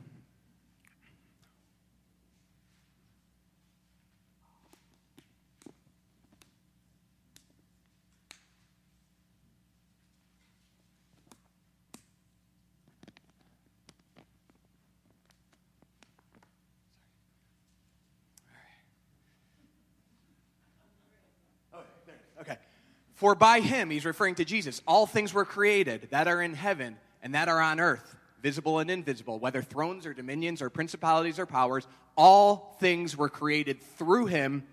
For 23.20 23.34
by 23.34 23.60
him, 23.60 23.90
he's 23.90 24.06
referring 24.06 24.36
to 24.36 24.46
Jesus, 24.46 24.80
all 24.86 25.04
things 25.04 25.34
were 25.34 25.44
created 25.44 26.08
that 26.10 26.26
are 26.26 26.40
in 26.40 26.54
heaven 26.54 26.96
and 27.22 27.34
that 27.34 27.50
are 27.50 27.60
on 27.60 27.78
earth, 27.78 28.16
visible 28.40 28.78
and 28.78 28.90
invisible, 28.90 29.38
whether 29.38 29.60
thrones 29.60 30.06
or 30.06 30.14
dominions 30.14 30.62
or 30.62 30.70
principalities 30.70 31.38
or 31.38 31.44
powers, 31.44 31.86
all 32.16 32.78
things 32.80 33.18
were 33.18 33.28
created 33.28 33.82
through 33.98 34.24
him 34.24 34.66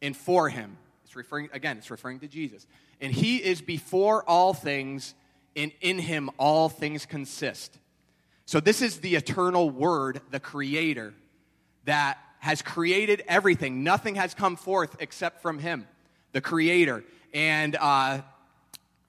and 0.00 0.16
for 0.16 0.48
him. 0.48 0.78
It's 1.04 1.14
referring, 1.14 1.50
again, 1.52 1.76
it's 1.76 1.90
referring 1.90 2.20
to 2.20 2.28
Jesus. 2.28 2.66
And 2.98 3.12
he 3.12 3.36
is 3.36 3.60
before 3.60 4.26
all 4.26 4.54
things, 4.54 5.12
and 5.54 5.70
in 5.82 5.98
him 5.98 6.30
all 6.38 6.70
things 6.70 7.04
consist. 7.04 7.78
So 8.46 8.58
this 8.58 8.80
is 8.80 9.00
the 9.00 9.16
eternal 9.16 9.68
word, 9.68 10.22
the 10.30 10.40
creator, 10.40 11.12
that 11.84 12.16
has 12.38 12.62
created 12.62 13.22
everything. 13.28 13.84
Nothing 13.84 14.14
has 14.14 14.32
come 14.32 14.56
forth 14.56 14.96
except 14.98 15.42
from 15.42 15.58
him, 15.58 15.86
the 16.32 16.40
creator. 16.40 17.04
And 17.32 17.76
uh, 17.76 18.22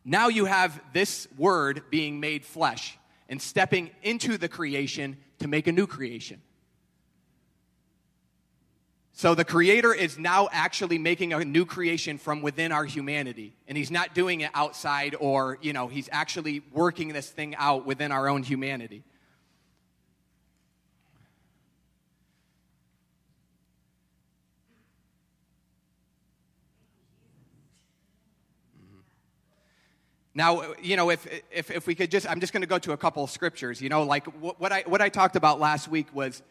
now 0.05 0.27
you 0.27 0.45
have 0.45 0.81
this 0.93 1.27
word 1.37 1.83
being 1.89 2.19
made 2.19 2.45
flesh 2.45 2.97
and 3.29 3.41
stepping 3.41 3.91
into 4.01 4.37
the 4.37 4.47
creation 4.47 5.17
to 5.39 5.47
make 5.47 5.67
a 5.67 5.71
new 5.71 5.87
creation. 5.87 6.41
So 9.15 9.35
the 9.35 9.45
creator 9.45 9.93
is 9.93 10.17
now 10.17 10.49
actually 10.51 10.97
making 10.97 11.33
a 11.33 11.45
new 11.45 11.65
creation 11.65 12.17
from 12.17 12.41
within 12.41 12.71
our 12.71 12.83
humanity. 12.83 13.53
And 13.67 13.77
he's 13.77 13.91
not 13.91 14.15
doing 14.15 14.41
it 14.41 14.49
outside 14.55 15.15
or, 15.19 15.59
you 15.61 15.71
know, 15.71 15.87
he's 15.87 16.09
actually 16.11 16.63
working 16.71 17.09
this 17.09 17.29
thing 17.29 17.55
out 17.55 17.85
within 17.85 18.11
our 18.11 18.27
own 18.27 18.41
humanity. 18.41 19.03
Now, 30.35 30.73
you 30.81 30.95
know, 30.95 31.11
if, 31.11 31.27
if, 31.51 31.69
if 31.69 31.85
we 31.85 31.93
could 31.93 32.09
just, 32.09 32.29
I'm 32.29 32.39
just 32.39 32.53
going 32.53 32.61
to 32.61 32.67
go 32.67 32.79
to 32.79 32.93
a 32.93 32.97
couple 32.97 33.23
of 33.23 33.29
scriptures. 33.29 33.81
You 33.81 33.89
know, 33.89 34.03
like 34.03 34.25
what, 34.41 34.59
what, 34.59 34.71
I, 34.71 34.83
what 34.87 35.01
I 35.01 35.09
talked 35.09 35.35
about 35.35 35.59
last 35.59 35.87
week 35.87 36.07
was, 36.13 36.41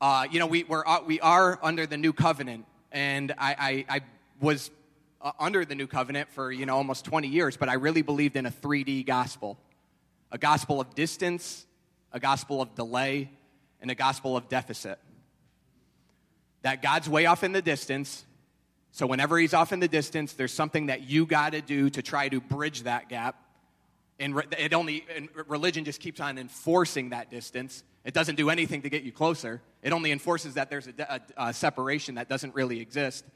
uh, 0.00 0.26
you 0.30 0.40
know, 0.40 0.46
we, 0.46 0.64
we're, 0.64 0.86
uh, 0.86 1.02
we 1.04 1.20
are 1.20 1.58
under 1.62 1.86
the 1.86 1.98
new 1.98 2.14
covenant. 2.14 2.64
And 2.92 3.32
I, 3.36 3.84
I, 3.88 3.96
I 3.96 4.00
was 4.40 4.70
uh, 5.20 5.32
under 5.38 5.66
the 5.66 5.74
new 5.74 5.86
covenant 5.86 6.30
for, 6.30 6.50
you 6.50 6.64
know, 6.64 6.76
almost 6.76 7.04
20 7.04 7.28
years, 7.28 7.58
but 7.58 7.68
I 7.68 7.74
really 7.74 8.02
believed 8.02 8.36
in 8.36 8.46
a 8.46 8.50
3D 8.50 9.04
gospel 9.06 9.58
a 10.32 10.38
gospel 10.38 10.80
of 10.80 10.94
distance, 10.94 11.66
a 12.12 12.18
gospel 12.18 12.60
of 12.60 12.74
delay, 12.74 13.30
and 13.80 13.90
a 13.90 13.94
gospel 13.94 14.36
of 14.36 14.48
deficit. 14.48 14.98
That 16.62 16.82
God's 16.82 17.08
way 17.08 17.26
off 17.26 17.44
in 17.44 17.52
the 17.52 17.62
distance, 17.62 18.24
so 18.96 19.06
whenever 19.06 19.36
he's 19.36 19.52
off 19.52 19.74
in 19.74 19.80
the 19.80 19.88
distance, 19.88 20.32
there's 20.32 20.54
something 20.54 20.86
that 20.86 21.02
you 21.02 21.26
got 21.26 21.52
to 21.52 21.60
do 21.60 21.90
to 21.90 22.00
try 22.00 22.30
to 22.30 22.40
bridge 22.40 22.84
that 22.84 23.10
gap. 23.10 23.36
And 24.18 24.42
it 24.58 24.72
only 24.72 25.04
and 25.14 25.28
religion 25.48 25.84
just 25.84 26.00
keeps 26.00 26.18
on 26.18 26.38
enforcing 26.38 27.10
that 27.10 27.30
distance. 27.30 27.84
It 28.06 28.14
doesn't 28.14 28.36
do 28.36 28.48
anything 28.48 28.80
to 28.80 28.88
get 28.88 29.02
you 29.02 29.12
closer. 29.12 29.60
It 29.82 29.92
only 29.92 30.12
enforces 30.12 30.54
that 30.54 30.70
there's 30.70 30.86
a, 30.86 30.92
a, 31.36 31.48
a 31.48 31.52
separation 31.52 32.14
that 32.14 32.30
doesn't 32.30 32.54
really 32.54 32.80
exist. 32.80 33.26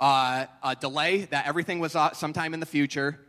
Uh, 0.00 0.46
a 0.62 0.74
delay 0.74 1.26
that 1.26 1.46
everything 1.46 1.78
was 1.78 1.94
uh, 1.94 2.14
sometime 2.14 2.54
in 2.54 2.60
the 2.60 2.64
future. 2.64 3.20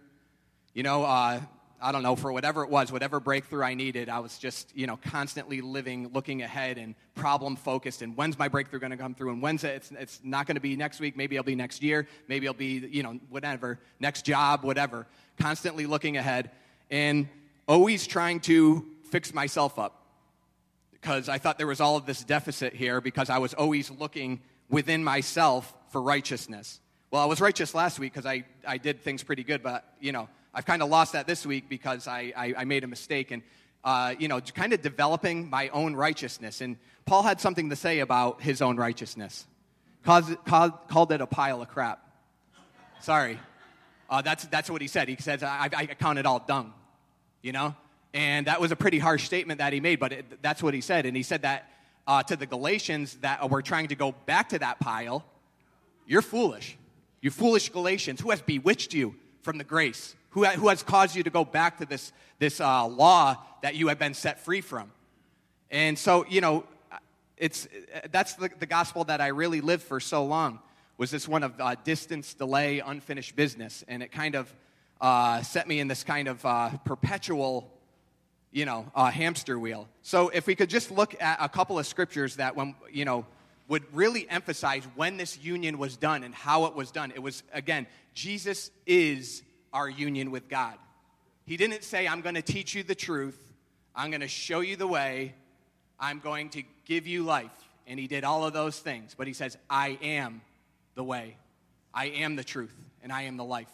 You 0.73 0.83
know, 0.83 1.03
uh, 1.03 1.41
I 1.79 1.91
don't 1.91 2.01
know, 2.01 2.15
for 2.15 2.31
whatever 2.31 2.63
it 2.63 2.69
was, 2.69 2.91
whatever 2.91 3.19
breakthrough 3.19 3.63
I 3.63 3.75
needed, 3.75 4.09
I 4.09 4.19
was 4.19 4.39
just, 4.39 4.75
you 4.75 4.87
know, 4.87 4.97
constantly 4.97 5.61
living, 5.61 6.09
looking 6.13 6.41
ahead 6.41 6.77
and 6.77 6.95
problem 7.13 7.55
focused. 7.55 8.01
And 8.01 8.17
when's 8.17 8.37
my 8.39 8.47
breakthrough 8.47 8.79
going 8.79 8.91
to 8.91 8.97
come 8.97 9.13
through? 9.13 9.31
And 9.31 9.41
when's 9.41 9.63
it? 9.63 9.75
It's, 9.75 9.91
it's 9.91 10.19
not 10.23 10.47
going 10.47 10.55
to 10.55 10.61
be 10.61 10.75
next 10.75 10.99
week. 10.99 11.15
Maybe 11.15 11.35
it'll 11.35 11.45
be 11.45 11.55
next 11.55 11.83
year. 11.83 12.07
Maybe 12.27 12.47
it'll 12.47 12.57
be, 12.57 12.87
you 12.89 13.03
know, 13.03 13.19
whatever, 13.29 13.79
next 13.99 14.25
job, 14.25 14.63
whatever. 14.63 15.05
Constantly 15.39 15.85
looking 15.85 16.17
ahead 16.17 16.49
and 16.89 17.27
always 17.67 18.07
trying 18.07 18.39
to 18.41 18.85
fix 19.11 19.33
myself 19.33 19.77
up 19.77 20.03
because 20.91 21.29
I 21.29 21.37
thought 21.37 21.57
there 21.57 21.67
was 21.67 21.79
all 21.79 21.95
of 21.95 22.05
this 22.05 22.23
deficit 22.23 22.73
here 22.73 23.01
because 23.01 23.29
I 23.29 23.37
was 23.37 23.53
always 23.53 23.91
looking 23.91 24.41
within 24.69 25.03
myself 25.03 25.73
for 25.89 26.01
righteousness. 26.01 26.79
Well, 27.11 27.21
I 27.21 27.25
was 27.25 27.39
righteous 27.39 27.73
last 27.73 27.99
week 27.99 28.13
because 28.13 28.25
I, 28.25 28.45
I 28.67 28.77
did 28.77 29.01
things 29.01 29.23
pretty 29.23 29.43
good, 29.43 29.63
but, 29.63 29.85
you 30.01 30.11
know, 30.11 30.27
I've 30.57 30.65
kind 30.65 30.81
of 30.81 30.89
lost 30.89 31.13
that 31.13 31.27
this 31.27 31.45
week 31.45 31.69
because 31.69 32.07
I, 32.07 32.33
I, 32.35 32.53
I 32.57 32.65
made 32.65 32.83
a 32.83 32.87
mistake 32.87 33.29
and, 33.29 33.43
uh, 33.83 34.15
you 34.17 34.27
know, 34.27 34.41
kind 34.41 34.73
of 34.73 34.81
developing 34.81 35.51
my 35.51 35.69
own 35.69 35.95
righteousness. 35.95 36.61
And 36.61 36.77
Paul 37.05 37.21
had 37.21 37.39
something 37.39 37.69
to 37.69 37.75
say 37.75 37.99
about 37.99 38.41
his 38.41 38.59
own 38.59 38.75
righteousness. 38.75 39.45
Called, 40.03 40.43
called, 40.45 40.71
called 40.87 41.11
it 41.11 41.21
a 41.21 41.27
pile 41.27 41.61
of 41.61 41.67
crap. 41.67 41.99
Sorry. 43.01 43.39
Uh, 44.09 44.23
that's, 44.23 44.45
that's 44.45 44.67
what 44.67 44.81
he 44.81 44.87
said. 44.87 45.07
He 45.09 45.15
says, 45.17 45.43
I, 45.43 45.69
I 45.71 45.85
count 45.85 46.17
it 46.17 46.25
all 46.25 46.39
dung, 46.39 46.73
you 47.43 47.51
know? 47.51 47.75
And 48.15 48.47
that 48.47 48.59
was 48.59 48.71
a 48.71 48.75
pretty 48.75 48.97
harsh 48.97 49.25
statement 49.25 49.59
that 49.59 49.73
he 49.73 49.79
made, 49.79 49.99
but 49.99 50.11
it, 50.11 50.41
that's 50.41 50.63
what 50.63 50.73
he 50.73 50.81
said. 50.81 51.05
And 51.05 51.15
he 51.15 51.21
said 51.21 51.43
that 51.43 51.69
uh, 52.07 52.23
to 52.23 52.35
the 52.35 52.47
Galatians 52.47 53.13
that 53.21 53.47
were 53.47 53.61
trying 53.61 53.89
to 53.89 53.95
go 53.95 54.15
back 54.25 54.49
to 54.49 54.59
that 54.59 54.79
pile, 54.79 55.23
you're 56.07 56.23
foolish. 56.23 56.79
You 57.21 57.29
foolish 57.29 57.69
Galatians. 57.69 58.21
Who 58.21 58.31
has 58.31 58.41
bewitched 58.41 58.95
you 58.95 59.13
from 59.43 59.59
the 59.59 59.63
grace? 59.63 60.15
Who, 60.37 60.45
who 60.45 60.67
has 60.67 60.83
caused 60.83 61.15
you 61.15 61.23
to 61.23 61.31
go 61.31 61.43
back 61.43 61.79
to 61.79 61.85
this, 61.87 62.13
this 62.37 62.61
uh, 62.61 62.85
law 62.85 63.37
that 63.63 63.73
you 63.73 63.87
have 63.87 63.97
been 63.97 64.13
set 64.13 64.39
free 64.39 64.61
from? 64.61 64.91
And 65.71 65.97
so, 65.97 66.27
you 66.29 66.41
know, 66.41 66.63
it's, 67.37 67.67
that's 68.11 68.35
the, 68.35 68.51
the 68.59 68.67
gospel 68.67 69.03
that 69.05 69.19
I 69.19 69.29
really 69.29 69.61
lived 69.61 69.81
for 69.81 69.99
so 69.99 70.23
long, 70.25 70.59
was 70.99 71.09
this 71.09 71.27
one 71.27 71.41
of 71.41 71.59
uh, 71.59 71.73
distance, 71.83 72.35
delay, 72.35 72.81
unfinished 72.85 73.35
business. 73.35 73.83
And 73.87 74.03
it 74.03 74.11
kind 74.11 74.35
of 74.35 74.53
uh, 75.01 75.41
set 75.41 75.67
me 75.67 75.79
in 75.79 75.87
this 75.87 76.03
kind 76.03 76.27
of 76.27 76.45
uh, 76.45 76.69
perpetual, 76.85 77.73
you 78.51 78.65
know, 78.65 78.91
uh, 78.93 79.09
hamster 79.09 79.57
wheel. 79.57 79.89
So 80.03 80.29
if 80.29 80.45
we 80.45 80.53
could 80.53 80.69
just 80.69 80.91
look 80.91 81.19
at 81.19 81.39
a 81.41 81.49
couple 81.49 81.79
of 81.79 81.87
scriptures 81.87 82.35
that, 82.35 82.55
when, 82.55 82.75
you 82.91 83.05
know, 83.05 83.25
would 83.69 83.91
really 83.91 84.29
emphasize 84.29 84.83
when 84.93 85.17
this 85.17 85.39
union 85.39 85.79
was 85.79 85.97
done 85.97 86.23
and 86.23 86.35
how 86.35 86.65
it 86.65 86.75
was 86.75 86.91
done. 86.91 87.11
It 87.15 87.23
was, 87.23 87.41
again, 87.51 87.87
Jesus 88.13 88.69
is 88.85 89.41
our 89.73 89.89
union 89.89 90.31
with 90.31 90.49
God. 90.49 90.75
He 91.45 91.57
didn't 91.57 91.83
say, 91.83 92.07
I'm 92.07 92.21
going 92.21 92.35
to 92.35 92.41
teach 92.41 92.75
you 92.75 92.83
the 92.83 92.95
truth, 92.95 93.39
I'm 93.95 94.11
going 94.11 94.21
to 94.21 94.27
show 94.27 94.59
you 94.59 94.75
the 94.75 94.87
way, 94.87 95.33
I'm 95.99 96.19
going 96.19 96.49
to 96.51 96.63
give 96.85 97.07
you 97.07 97.23
life. 97.23 97.51
And 97.87 97.97
he 97.99 98.07
did 98.07 98.25
all 98.25 98.45
of 98.45 98.51
those 98.51 98.77
things. 98.77 99.15
But 99.17 99.27
he 99.27 99.33
says, 99.33 99.57
I 99.69 99.97
am 100.01 100.41
the 100.95 101.03
way, 101.03 101.37
I 101.93 102.07
am 102.07 102.35
the 102.35 102.43
truth, 102.43 102.75
and 103.01 103.11
I 103.11 103.23
am 103.23 103.37
the 103.37 103.45
life. 103.45 103.71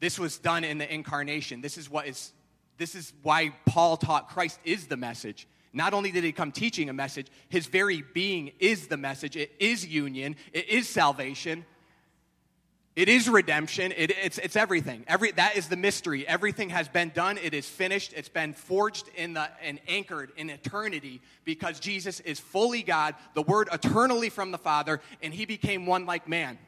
This 0.00 0.18
was 0.18 0.38
done 0.38 0.64
in 0.64 0.78
the 0.78 0.92
incarnation. 0.92 1.60
This 1.60 1.78
is 1.78 1.88
what 1.88 2.08
is 2.08 2.32
this 2.78 2.96
is 2.96 3.12
why 3.22 3.52
Paul 3.66 3.96
taught 3.96 4.28
Christ 4.28 4.58
is 4.64 4.88
the 4.88 4.96
message. 4.96 5.46
Not 5.72 5.94
only 5.94 6.10
did 6.10 6.24
he 6.24 6.32
come 6.32 6.50
teaching 6.52 6.88
a 6.88 6.92
message, 6.92 7.28
his 7.48 7.66
very 7.66 8.02
being 8.12 8.52
is 8.58 8.88
the 8.88 8.96
message. 8.96 9.36
It 9.36 9.52
is 9.60 9.86
union, 9.86 10.36
it 10.52 10.68
is 10.68 10.88
salvation, 10.88 11.64
it 12.94 13.08
is 13.08 13.26
redemption. 13.28 13.92
It, 13.96 14.10
it's, 14.10 14.36
it's 14.36 14.54
everything. 14.54 15.04
Every, 15.08 15.30
that 15.32 15.56
is 15.56 15.68
the 15.68 15.76
mystery. 15.76 16.28
Everything 16.28 16.68
has 16.70 16.88
been 16.88 17.10
done. 17.14 17.38
It 17.38 17.54
is 17.54 17.66
finished. 17.66 18.12
It's 18.14 18.28
been 18.28 18.52
forged 18.52 19.08
in 19.16 19.32
the, 19.32 19.48
and 19.62 19.80
anchored 19.88 20.30
in 20.36 20.50
eternity 20.50 21.22
because 21.44 21.80
Jesus 21.80 22.20
is 22.20 22.38
fully 22.38 22.82
God, 22.82 23.14
the 23.32 23.42
Word 23.42 23.70
eternally 23.72 24.28
from 24.28 24.50
the 24.50 24.58
Father, 24.58 25.00
and 25.22 25.32
He 25.32 25.46
became 25.46 25.86
one 25.86 26.04
like 26.04 26.28
man. 26.28 26.58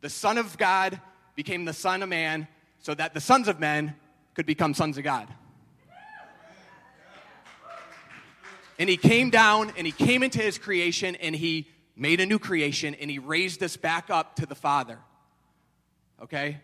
The 0.00 0.10
Son 0.10 0.36
of 0.36 0.58
God 0.58 1.00
became 1.36 1.64
the 1.64 1.72
Son 1.72 2.02
of 2.02 2.08
man 2.08 2.48
so 2.80 2.92
that 2.94 3.14
the 3.14 3.20
sons 3.20 3.46
of 3.46 3.60
men 3.60 3.94
could 4.34 4.46
become 4.46 4.74
sons 4.74 4.98
of 4.98 5.04
God. 5.04 5.28
And 8.80 8.90
He 8.90 8.96
came 8.96 9.30
down 9.30 9.72
and 9.78 9.86
He 9.86 9.92
came 9.92 10.24
into 10.24 10.40
His 10.40 10.58
creation 10.58 11.14
and 11.14 11.36
He 11.36 11.68
made 11.94 12.18
a 12.18 12.26
new 12.26 12.40
creation 12.40 12.96
and 12.96 13.08
He 13.08 13.20
raised 13.20 13.62
us 13.62 13.76
back 13.76 14.10
up 14.10 14.34
to 14.36 14.46
the 14.46 14.56
Father 14.56 14.98
okay? 16.22 16.58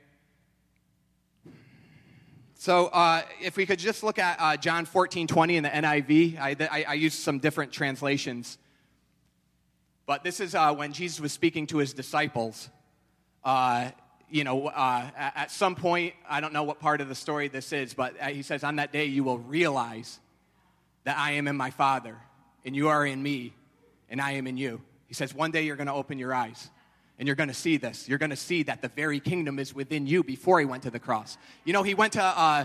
So 2.55 2.87
uh, 2.87 3.23
if 3.41 3.57
we 3.57 3.67
could 3.67 3.81
just 3.81 4.05
look 4.05 4.21
at 4.21 4.37
uh, 4.39 4.57
John 4.57 4.85
14, 4.85 5.27
20 5.27 5.57
in 5.57 5.63
the 5.65 5.69
NIV, 5.69 6.39
I, 6.39 6.57
I, 6.71 6.85
I 6.91 6.95
used 6.95 7.19
some 7.19 7.41
different 7.41 7.73
translations. 7.73 8.57
But 10.07 10.23
this 10.23 10.39
is 10.39 10.55
uh, 10.55 10.73
when 10.73 10.93
Jesus 10.93 11.21
was 11.21 11.33
speaking 11.33 11.67
to 11.69 11.79
his 11.79 11.93
disciples. 11.93 12.69
Uh, 13.45 13.91
you 14.31 14.45
know, 14.45 14.69
uh, 14.69 15.11
at 15.17 15.51
some 15.51 15.75
point, 15.75 16.15
I 16.29 16.41
don't 16.41 16.53
know 16.53 16.63
what 16.63 16.81
part 16.81 17.01
of 17.01 17.09
the 17.09 17.15
story 17.15 17.49
this 17.49 17.73
is, 17.73 17.95
but 17.95 18.15
uh, 18.21 18.27
he 18.27 18.43
says, 18.43 18.65
On 18.65 18.77
that 18.77 18.93
day 18.93 19.05
you 19.05 19.25
will 19.25 19.39
realize 19.39 20.21
that 21.05 21.19
I 21.19 21.33
am 21.33 21.49
in 21.49 21.57
my 21.57 21.71
Father, 21.71 22.17
and 22.65 22.75
you 22.75 22.89
are 22.89 23.05
in 23.05 23.23
me, 23.23 23.55
and 24.09 24.21
I 24.21 24.33
am 24.33 24.47
in 24.47 24.57
you. 24.57 24.81
He 25.07 25.15
says, 25.15 25.35
One 25.35 25.51
day 25.51 25.63
you're 25.63 25.77
going 25.77 25.89
to 25.89 25.93
open 25.93 26.19
your 26.19 26.33
eyes. 26.33 26.71
And 27.19 27.27
you're 27.27 27.37
going 27.37 27.49
to 27.49 27.55
see 27.55 27.77
this. 27.77 28.09
You're 28.09 28.19
going 28.19 28.31
to 28.31 28.37
see 28.37 28.63
that 28.65 28.83
the 28.83 28.89
very 28.89 29.21
kingdom 29.21 29.59
is 29.59 29.75
within 29.75 30.07
you 30.07 30.25
before 30.25 30.59
he 30.59 30.67
went 30.67 30.83
to 30.85 30.91
the 30.91 30.99
cross. 30.99 31.37
You 31.65 31.73
know, 31.73 31.83
he 31.83 31.95
went 31.95 32.15
to 32.15 32.23
uh, 32.23 32.65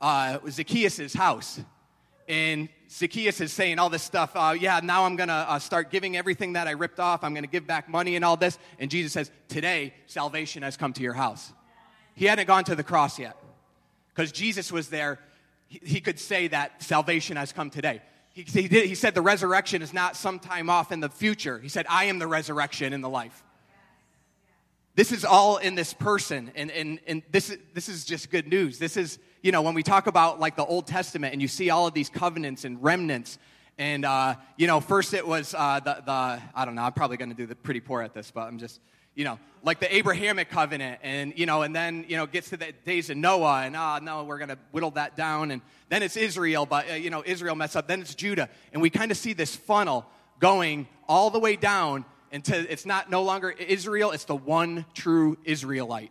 uh, 0.00 0.38
Zacchaeus' 0.50 1.14
house. 1.14 1.60
And 2.28 2.68
Zacchaeus 2.90 3.40
is 3.40 3.52
saying 3.52 3.78
all 3.78 3.90
this 3.90 4.02
stuff. 4.02 4.32
Uh, 4.34 4.54
yeah, 4.58 4.80
now 4.82 5.04
I'm 5.04 5.16
going 5.16 5.28
to 5.28 5.34
uh, 5.34 5.58
start 5.58 5.90
giving 5.90 6.16
everything 6.16 6.54
that 6.54 6.66
I 6.66 6.72
ripped 6.72 7.00
off. 7.00 7.22
I'm 7.22 7.34
going 7.34 7.44
to 7.44 7.50
give 7.50 7.66
back 7.66 7.88
money 7.88 8.16
and 8.16 8.24
all 8.24 8.36
this. 8.36 8.58
And 8.78 8.90
Jesus 8.90 9.12
says, 9.12 9.30
Today, 9.48 9.94
salvation 10.06 10.62
has 10.62 10.76
come 10.76 10.92
to 10.94 11.02
your 11.02 11.12
house. 11.12 11.52
He 12.14 12.26
hadn't 12.26 12.46
gone 12.46 12.64
to 12.64 12.74
the 12.74 12.84
cross 12.84 13.18
yet. 13.18 13.36
Because 14.14 14.32
Jesus 14.32 14.70
was 14.70 14.88
there, 14.88 15.18
he, 15.66 15.80
he, 15.84 16.00
could 16.00 16.20
say 16.20 16.46
that 16.48 16.82
salvation 16.82 17.36
has 17.36 17.52
come 17.52 17.68
today. 17.68 18.00
He, 18.32 18.42
he, 18.42 18.68
did, 18.68 18.86
he 18.86 18.94
said 18.94 19.14
the 19.14 19.22
resurrection 19.22 19.82
is 19.82 19.92
not 19.92 20.16
sometime 20.16 20.70
off 20.70 20.92
in 20.92 21.00
the 21.00 21.08
future. 21.08 21.58
He 21.58 21.68
said, 21.68 21.86
I 21.88 22.04
am 22.04 22.18
the 22.18 22.26
resurrection 22.26 22.92
and 22.92 23.02
the 23.02 23.08
life. 23.08 23.42
This 24.96 25.10
is 25.10 25.24
all 25.24 25.56
in 25.56 25.74
this 25.74 25.92
person, 25.92 26.52
and, 26.54 26.70
and, 26.70 27.00
and 27.08 27.22
this, 27.32 27.50
is, 27.50 27.58
this 27.72 27.88
is 27.88 28.04
just 28.04 28.30
good 28.30 28.46
news. 28.46 28.78
This 28.78 28.96
is, 28.96 29.18
you 29.42 29.50
know, 29.50 29.60
when 29.60 29.74
we 29.74 29.82
talk 29.82 30.06
about 30.06 30.38
like 30.38 30.54
the 30.54 30.64
Old 30.64 30.86
Testament 30.86 31.32
and 31.32 31.42
you 31.42 31.48
see 31.48 31.70
all 31.70 31.88
of 31.88 31.94
these 31.94 32.08
covenants 32.08 32.64
and 32.64 32.80
remnants, 32.80 33.40
and, 33.76 34.04
uh, 34.04 34.36
you 34.56 34.68
know, 34.68 34.78
first 34.78 35.12
it 35.12 35.26
was 35.26 35.52
uh, 35.52 35.80
the, 35.80 36.00
the, 36.06 36.40
I 36.54 36.64
don't 36.64 36.76
know, 36.76 36.82
I'm 36.82 36.92
probably 36.92 37.16
going 37.16 37.30
to 37.30 37.34
do 37.34 37.44
the 37.44 37.56
pretty 37.56 37.80
poor 37.80 38.02
at 38.02 38.14
this, 38.14 38.30
but 38.30 38.42
I'm 38.42 38.58
just, 38.58 38.80
you 39.16 39.24
know, 39.24 39.40
like 39.64 39.80
the 39.80 39.92
Abrahamic 39.92 40.48
covenant, 40.48 41.00
and, 41.02 41.36
you 41.36 41.46
know, 41.46 41.62
and 41.62 41.74
then, 41.74 42.04
you 42.06 42.16
know, 42.16 42.26
gets 42.26 42.50
to 42.50 42.56
the 42.56 42.70
days 42.84 43.10
of 43.10 43.16
Noah, 43.16 43.62
and, 43.62 43.74
oh, 43.74 43.98
no, 44.00 44.22
we're 44.22 44.38
going 44.38 44.50
to 44.50 44.58
whittle 44.70 44.92
that 44.92 45.16
down, 45.16 45.50
and 45.50 45.60
then 45.88 46.04
it's 46.04 46.16
Israel, 46.16 46.66
but, 46.66 46.88
uh, 46.88 46.94
you 46.94 47.10
know, 47.10 47.24
Israel 47.26 47.56
mess 47.56 47.74
up, 47.74 47.88
then 47.88 48.00
it's 48.00 48.14
Judah, 48.14 48.48
and 48.72 48.80
we 48.80 48.90
kind 48.90 49.10
of 49.10 49.16
see 49.16 49.32
this 49.32 49.56
funnel 49.56 50.06
going 50.38 50.86
all 51.08 51.30
the 51.30 51.40
way 51.40 51.56
down 51.56 52.04
until 52.34 52.66
it's 52.68 52.84
not 52.84 53.08
no 53.08 53.22
longer 53.22 53.50
Israel, 53.50 54.10
it's 54.10 54.24
the 54.24 54.36
one 54.36 54.84
true 54.92 55.38
Israelite. 55.44 56.10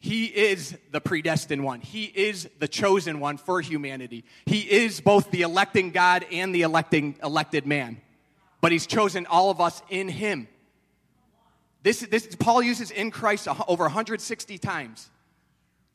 He 0.00 0.26
is 0.26 0.76
the 0.90 1.00
predestined 1.00 1.64
one. 1.64 1.80
He 1.80 2.04
is 2.04 2.48
the 2.58 2.68
chosen 2.68 3.20
one 3.20 3.38
for 3.38 3.62
humanity. 3.62 4.24
He 4.44 4.60
is 4.60 5.00
both 5.00 5.30
the 5.30 5.42
electing 5.42 5.92
God 5.92 6.26
and 6.30 6.54
the 6.54 6.62
electing 6.62 7.16
elected 7.22 7.64
man. 7.66 8.02
But 8.60 8.72
he's 8.72 8.86
chosen 8.86 9.24
all 9.24 9.50
of 9.50 9.60
us 9.60 9.80
in 9.88 10.08
him. 10.08 10.48
This, 11.82 12.00
this 12.00 12.34
Paul 12.38 12.62
uses 12.62 12.90
in 12.90 13.10
Christ 13.10 13.46
over 13.68 13.84
160 13.84 14.58
times. 14.58 15.08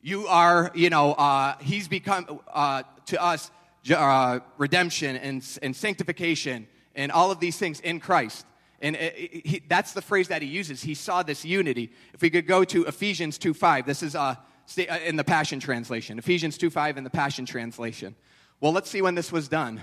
You 0.02 0.26
are, 0.28 0.72
you 0.74 0.88
know, 0.88 1.12
uh, 1.12 1.56
he's 1.60 1.88
become 1.88 2.40
uh, 2.52 2.84
to 3.06 3.22
us 3.22 3.50
uh, 3.94 4.40
redemption 4.56 5.16
and, 5.16 5.58
and 5.62 5.76
sanctification 5.76 6.66
and 6.94 7.12
all 7.12 7.30
of 7.30 7.38
these 7.38 7.58
things 7.58 7.80
in 7.80 8.00
Christ. 8.00 8.46
And 8.80 8.96
it, 8.96 9.14
it, 9.16 9.46
he, 9.46 9.62
that's 9.68 9.92
the 9.92 10.02
phrase 10.02 10.28
that 10.28 10.42
he 10.42 10.48
uses. 10.48 10.82
He 10.82 10.94
saw 10.94 11.22
this 11.22 11.44
unity. 11.44 11.92
If 12.14 12.22
we 12.22 12.30
could 12.30 12.46
go 12.46 12.64
to 12.64 12.86
Ephesians 12.86 13.36
2 13.38 13.52
5, 13.52 13.86
this 13.86 14.02
is 14.02 14.14
uh, 14.14 14.36
uh, 14.78 14.98
in 15.04 15.16
the 15.16 15.24
Passion 15.24 15.60
Translation. 15.60 16.18
Ephesians 16.18 16.56
2 16.56 16.70
5 16.70 16.96
in 16.96 17.04
the 17.04 17.10
Passion 17.10 17.44
Translation. 17.44 18.14
Well, 18.60 18.72
let's 18.72 18.88
see 18.88 19.02
when 19.02 19.14
this 19.14 19.32
was 19.32 19.48
done. 19.48 19.80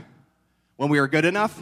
When 0.78 0.90
we 0.90 1.00
were 1.00 1.08
good 1.08 1.26
enough? 1.26 1.62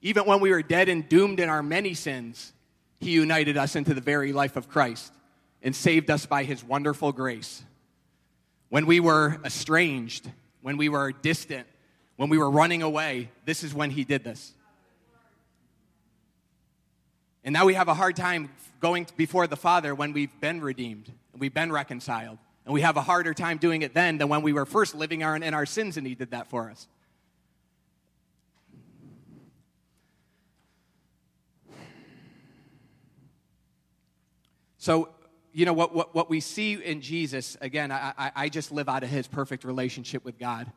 Even 0.00 0.24
when 0.24 0.40
we 0.40 0.50
were 0.50 0.62
dead 0.62 0.88
and 0.88 1.08
doomed 1.08 1.40
in 1.40 1.48
our 1.48 1.62
many 1.62 1.94
sins, 1.94 2.52
he 3.00 3.10
united 3.10 3.56
us 3.56 3.76
into 3.76 3.94
the 3.94 4.00
very 4.00 4.32
life 4.32 4.56
of 4.56 4.68
Christ 4.68 5.12
and 5.62 5.74
saved 5.74 6.10
us 6.10 6.26
by 6.26 6.44
his 6.44 6.64
wonderful 6.64 7.12
grace. 7.12 7.62
When 8.68 8.86
we 8.86 9.00
were 9.00 9.40
estranged, 9.44 10.30
when 10.60 10.76
we 10.76 10.88
were 10.88 11.12
distant, 11.12 11.66
when 12.16 12.30
we 12.30 12.38
were 12.38 12.50
running 12.50 12.82
away, 12.82 13.30
this 13.44 13.62
is 13.62 13.74
when 13.74 13.90
he 13.90 14.04
did 14.04 14.24
this. 14.24 14.54
And 17.44 17.52
now 17.52 17.66
we 17.66 17.74
have 17.74 17.88
a 17.88 17.94
hard 17.94 18.16
time 18.16 18.50
going 18.80 19.06
before 19.16 19.46
the 19.46 19.56
Father 19.56 19.94
when 19.94 20.12
we've 20.12 20.40
been 20.40 20.60
redeemed 20.60 21.10
and 21.32 21.40
we've 21.40 21.54
been 21.54 21.72
reconciled. 21.72 22.38
And 22.64 22.72
we 22.72 22.82
have 22.82 22.96
a 22.96 23.02
harder 23.02 23.34
time 23.34 23.58
doing 23.58 23.82
it 23.82 23.94
then 23.94 24.18
than 24.18 24.28
when 24.28 24.42
we 24.42 24.52
were 24.52 24.64
first 24.64 24.94
living 24.94 25.24
our, 25.24 25.34
in 25.34 25.54
our 25.54 25.66
sins 25.66 25.96
and 25.96 26.06
He 26.06 26.14
did 26.14 26.30
that 26.30 26.48
for 26.48 26.70
us. 26.70 26.86
So, 34.78 35.10
you 35.52 35.64
know, 35.64 35.72
what, 35.72 35.94
what, 35.94 36.14
what 36.14 36.30
we 36.30 36.40
see 36.40 36.74
in 36.74 37.00
Jesus, 37.00 37.56
again, 37.60 37.92
I, 37.92 38.12
I, 38.18 38.32
I 38.34 38.48
just 38.48 38.72
live 38.72 38.88
out 38.88 39.02
of 39.02 39.10
His 39.10 39.28
perfect 39.28 39.64
relationship 39.64 40.24
with 40.24 40.38
God. 40.38 40.70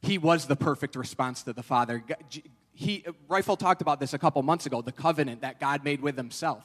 He 0.00 0.18
was 0.18 0.46
the 0.46 0.56
perfect 0.56 0.96
response 0.96 1.44
to 1.44 1.52
the 1.52 1.62
Father 1.62 2.02
he, 2.74 3.04
Rifle 3.28 3.56
talked 3.56 3.82
about 3.82 4.00
this 4.00 4.14
a 4.14 4.18
couple 4.18 4.42
months 4.42 4.66
ago 4.66 4.82
the 4.82 4.92
covenant 4.92 5.42
that 5.42 5.60
God 5.60 5.84
made 5.84 6.00
with 6.00 6.16
himself. 6.16 6.64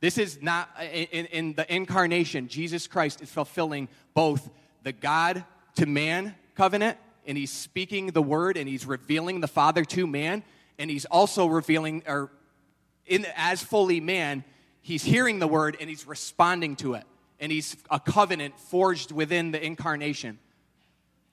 This 0.00 0.16
is 0.16 0.40
not, 0.40 0.70
in, 0.80 1.26
in 1.26 1.52
the 1.52 1.72
incarnation, 1.72 2.48
Jesus 2.48 2.86
Christ 2.86 3.20
is 3.20 3.30
fulfilling 3.30 3.88
both 4.14 4.48
the 4.82 4.92
God 4.92 5.44
to 5.76 5.86
man 5.86 6.34
covenant, 6.54 6.96
and 7.26 7.36
he's 7.36 7.52
speaking 7.52 8.08
the 8.08 8.22
word 8.22 8.56
and 8.56 8.68
he's 8.68 8.86
revealing 8.86 9.40
the 9.40 9.48
Father 9.48 9.84
to 9.84 10.06
man, 10.06 10.42
and 10.78 10.90
he's 10.90 11.04
also 11.04 11.46
revealing, 11.46 12.02
or 12.06 12.30
in, 13.06 13.26
as 13.36 13.62
fully 13.62 14.00
man, 14.00 14.42
he's 14.80 15.02
hearing 15.02 15.38
the 15.38 15.48
word 15.48 15.76
and 15.80 15.90
he's 15.90 16.06
responding 16.06 16.76
to 16.76 16.94
it. 16.94 17.04
And 17.38 17.50
he's 17.50 17.76
a 17.90 17.98
covenant 17.98 18.58
forged 18.58 19.12
within 19.12 19.50
the 19.50 19.64
incarnation. 19.64 20.38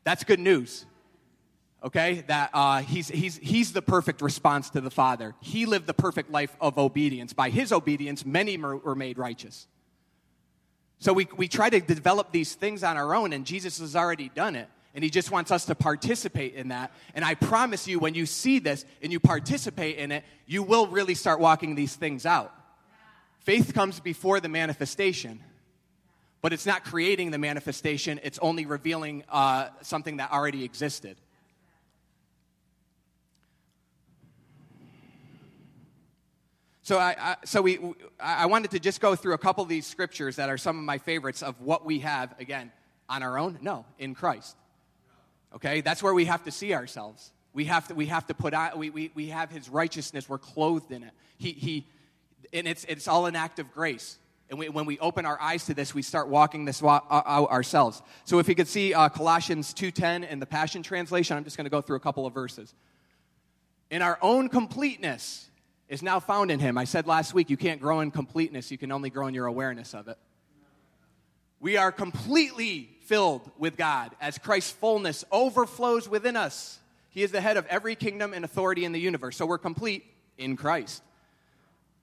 That's 0.04 0.23
good 0.23 0.39
news 0.39 0.86
okay? 1.83 2.23
That 2.27 2.49
uh, 2.53 2.81
he's, 2.81 3.07
he's, 3.07 3.37
he's 3.37 3.73
the 3.73 3.81
perfect 3.81 4.21
response 4.21 4.69
to 4.71 4.81
the 4.81 4.89
Father. 4.89 5.35
He 5.41 5.65
lived 5.65 5.87
the 5.87 5.93
perfect 5.93 6.31
life 6.31 6.55
of 6.59 6.77
obedience. 6.77 7.33
By 7.33 7.49
his 7.49 7.71
obedience, 7.71 8.25
many 8.25 8.57
were 8.57 8.95
made 8.95 9.17
righteous. 9.17 9.67
So 10.99 11.13
we, 11.13 11.27
we 11.37 11.47
try 11.47 11.69
to 11.69 11.79
develop 11.79 12.31
these 12.31 12.55
things 12.55 12.83
on 12.83 12.97
our 12.97 13.13
own, 13.13 13.33
and 13.33 13.45
Jesus 13.45 13.79
has 13.79 13.95
already 13.95 14.29
done 14.29 14.55
it. 14.55 14.67
And 14.95 15.03
he 15.03 15.11
just 15.11 15.29
wants 15.29 15.51
us 15.51 15.65
to 15.65 15.75
participate 15.75 16.55
in 16.55 16.69
that. 16.69 16.91
And 17.13 17.23
I 17.23 17.35
promise 17.35 17.87
you, 17.87 17.99
when 17.99 18.15
you 18.15 18.25
see 18.25 18.57
this 18.57 18.83
and 19.03 19.11
you 19.11 19.19
participate 19.19 19.97
in 19.97 20.11
it, 20.11 20.23
you 20.47 20.63
will 20.63 20.87
really 20.87 21.13
start 21.13 21.39
walking 21.39 21.75
these 21.75 21.95
things 21.95 22.25
out. 22.25 22.51
Faith 23.37 23.75
comes 23.75 23.99
before 23.99 24.39
the 24.39 24.49
manifestation, 24.49 25.39
but 26.41 26.51
it's 26.51 26.65
not 26.65 26.83
creating 26.83 27.29
the 27.29 27.37
manifestation, 27.37 28.19
it's 28.23 28.39
only 28.39 28.65
revealing 28.65 29.23
uh, 29.29 29.69
something 29.81 30.17
that 30.17 30.31
already 30.31 30.63
existed. 30.63 31.15
So 36.88 36.97
I, 36.97 37.15
I, 37.19 37.36
so 37.43 37.62
we 37.62 37.80
I 38.17 38.45
wanted 38.45 38.71
to 38.71 38.80
just 38.80 39.02
go 39.02 39.13
through 39.13 39.34
a 39.34 39.38
couple 39.38 39.62
of 39.62 39.67
these 39.67 39.86
scriptures 39.86 40.38
that 40.38 40.50
are 40.50 40.58
some 40.58 40.80
of 40.80 40.86
my 40.86 41.00
favorites 41.00 41.43
of 41.43 41.60
what 41.60 41.86
we 41.86 42.00
have 42.00 42.34
again 42.39 42.71
on 43.10 43.23
our 43.23 43.38
own. 43.38 43.58
No, 43.62 43.84
in 44.00 44.15
Christ. 44.15 44.56
Okay, 45.54 45.82
that's 45.82 46.02
where 46.02 46.13
we 46.13 46.23
have 46.23 46.45
to 46.45 46.52
see 46.52 46.73
ourselves. 46.73 47.34
We 47.52 47.65
have 47.65 47.89
to 47.89 47.93
we 47.93 48.06
have 48.06 48.26
to 48.28 48.34
put 48.34 48.54
out 48.54 48.78
we, 48.78 48.89
we, 48.89 49.12
we 49.15 49.28
have 49.28 49.52
His 49.52 49.67
righteousness. 49.67 50.30
We're 50.30 50.38
clothed 50.38 50.93
in 50.93 51.04
it. 51.04 51.12
He 51.38 51.52
he, 51.52 51.88
and 52.54 52.65
it's 52.65 52.86
it's 52.86 53.10
all 53.10 53.26
an 53.26 53.36
act 53.36 53.60
of 53.60 53.69
grace. 53.73 54.17
And 54.50 54.58
we, 54.58 54.69
when 54.69 54.86
we 54.86 54.97
open 55.00 55.26
our 55.26 55.41
eyes 55.41 55.65
to 55.65 55.73
this, 55.73 55.93
we 55.93 56.02
start 56.02 56.30
walking 56.30 56.63
this 56.63 56.82
out 56.82 57.04
ourselves. 57.12 58.02
So 58.23 58.39
if 58.39 58.47
you 58.47 58.56
could 58.56 58.69
see 58.69 58.93
uh, 58.93 59.10
Colossians 59.10 59.73
2.10 59.73 60.30
in 60.30 60.39
the 60.39 60.45
Passion 60.45 60.84
Translation, 60.84 61.36
I'm 61.36 61.43
just 61.43 61.58
going 61.58 61.65
to 61.65 61.69
go 61.69 61.82
through 61.82 61.97
a 61.97 62.00
couple 62.00 62.26
of 62.26 62.34
verses. 62.34 62.73
In 63.91 64.02
our 64.02 64.17
own 64.21 64.47
completeness, 64.47 65.50
is 65.89 66.02
now 66.02 66.19
found 66.19 66.52
in 66.52 66.60
him. 66.60 66.78
I 66.78 66.84
said 66.84 67.08
last 67.08 67.34
week, 67.34 67.50
you 67.50 67.58
can't 67.58 67.80
grow 67.80 68.02
in 68.02 68.12
completeness, 68.12 68.71
you 68.71 68.78
can 68.78 68.91
only 68.91 69.10
grow 69.10 69.28
in 69.28 69.34
your 69.34 69.45
awareness 69.45 69.93
of 69.93 70.08
it. 70.08 70.17
We 71.60 71.78
are 71.78 71.91
completely 71.91 72.89
filled 73.06 73.50
with 73.58 73.78
God 73.78 74.15
as 74.21 74.38
Christ's 74.38 74.71
fullness 74.71 75.23
overflows 75.32 76.08
within 76.08 76.36
us. 76.36 76.80
He 77.10 77.23
is 77.23 77.32
the 77.32 77.41
head 77.41 77.58
of 77.58 77.65
every 77.67 77.95
kingdom 77.95 78.34
and 78.34 78.45
authority 78.45 78.86
in 78.86 78.91
the 78.91 79.00
universe. 79.00 79.38
So 79.38 79.45
we're 79.45 79.58
complete 79.58 80.06
in 80.38 80.56
Christ. 80.56 81.02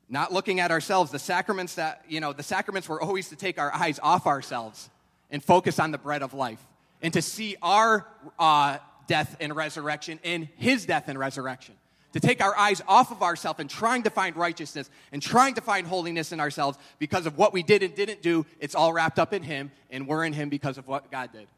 Not 0.08 0.32
looking 0.32 0.60
at 0.60 0.70
ourselves, 0.70 1.12
the 1.12 1.18
sacraments 1.18 1.76
that, 1.76 2.04
you 2.08 2.20
know, 2.20 2.32
the 2.32 2.42
sacraments 2.42 2.88
were 2.88 3.00
always 3.00 3.28
to 3.28 3.36
take 3.36 3.58
our 3.58 3.72
eyes 3.72 4.00
off 4.02 4.26
ourselves 4.26 4.90
and 5.30 5.42
focus 5.42 5.78
on 5.78 5.92
the 5.92 5.98
bread 5.98 6.22
of 6.22 6.34
life 6.34 6.64
and 7.00 7.12
to 7.12 7.22
see 7.22 7.56
our 7.62 8.06
uh, 8.38 8.78
death 9.06 9.36
and 9.40 9.54
resurrection 9.54 10.18
in 10.22 10.48
his 10.56 10.84
death 10.84 11.08
and 11.08 11.18
resurrection 11.18 11.74
to 12.14 12.20
take 12.20 12.40
our 12.40 12.56
eyes 12.56 12.80
off 12.86 13.10
of 13.10 13.24
ourselves 13.24 13.58
and 13.58 13.68
trying 13.68 14.04
to 14.04 14.10
find 14.10 14.36
righteousness 14.36 14.88
and 15.10 15.20
trying 15.20 15.54
to 15.54 15.60
find 15.60 15.84
holiness 15.84 16.30
in 16.30 16.38
ourselves 16.38 16.78
because 17.00 17.26
of 17.26 17.36
what 17.36 17.52
we 17.52 17.64
did 17.64 17.82
and 17.82 17.92
didn't 17.92 18.22
do. 18.22 18.46
It's 18.60 18.76
all 18.76 18.92
wrapped 18.92 19.18
up 19.18 19.32
in 19.32 19.42
Him, 19.42 19.72
and 19.90 20.06
we're 20.06 20.24
in 20.24 20.32
Him 20.32 20.48
because 20.48 20.78
of 20.78 20.86
what 20.86 21.10
God 21.10 21.32
did. 21.32 21.48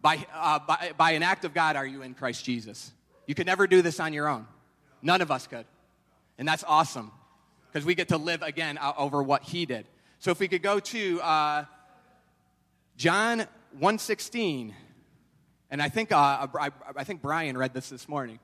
By, 0.00 0.24
uh, 0.32 0.60
by, 0.60 0.92
by 0.96 1.10
an 1.12 1.24
act 1.24 1.44
of 1.44 1.54
God, 1.54 1.74
are 1.74 1.84
you 1.84 2.02
in 2.02 2.14
Christ 2.14 2.44
Jesus? 2.44 2.92
You 3.26 3.34
could 3.34 3.46
never 3.46 3.66
do 3.66 3.82
this 3.82 3.98
on 3.98 4.12
your 4.12 4.28
own. 4.28 4.46
None 5.02 5.22
of 5.22 5.32
us 5.32 5.48
could. 5.48 5.66
And 6.38 6.46
that's 6.46 6.62
awesome 6.68 7.10
because 7.66 7.84
we 7.84 7.96
get 7.96 8.08
to 8.08 8.16
live 8.16 8.42
again 8.42 8.78
over 8.96 9.20
what 9.24 9.42
He 9.42 9.66
did. 9.66 9.86
So 10.20 10.30
if 10.30 10.38
we 10.38 10.46
could 10.46 10.62
go 10.62 10.78
to 10.78 11.20
uh, 11.20 11.64
John 12.96 13.38
116, 13.72 14.72
and 15.68 15.82
I 15.82 15.88
think, 15.88 16.12
uh, 16.12 16.46
I, 16.54 16.70
I 16.94 17.02
think 17.02 17.22
Brian 17.22 17.58
read 17.58 17.74
this 17.74 17.88
this 17.88 18.08
morning. 18.08 18.38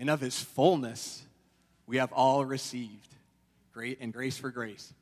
And 0.00 0.10
of 0.10 0.20
his 0.20 0.40
fullness 0.40 1.22
we 1.86 1.98
have 1.98 2.12
all 2.12 2.44
received. 2.44 3.06
Great 3.72 3.98
and 4.00 4.12
grace 4.12 4.36
for 4.36 4.50
grace. 4.50 4.92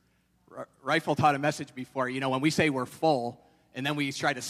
Rifle 0.83 1.15
taught 1.15 1.35
a 1.35 1.39
message 1.39 1.73
before. 1.73 2.09
You 2.09 2.19
know, 2.19 2.29
when 2.29 2.41
we 2.41 2.49
say 2.49 2.69
we're 2.69 2.85
full, 2.85 3.39
and 3.73 3.85
then 3.85 3.95
we 3.95 4.11
try 4.11 4.33
to 4.33 4.41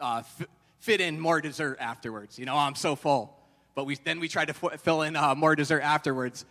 uh, 0.00 0.18
f- 0.18 0.46
fit 0.78 1.00
in 1.00 1.18
more 1.18 1.40
dessert 1.40 1.78
afterwards. 1.80 2.38
You 2.38 2.46
know, 2.46 2.54
oh, 2.54 2.58
I'm 2.58 2.74
so 2.74 2.96
full. 2.96 3.34
But 3.74 3.86
we, 3.86 3.96
then 4.04 4.20
we 4.20 4.28
try 4.28 4.44
to 4.44 4.54
f- 4.62 4.80
fill 4.80 5.02
in 5.02 5.16
uh, 5.16 5.34
more 5.34 5.56
dessert 5.56 5.80
afterwards. 5.80 6.44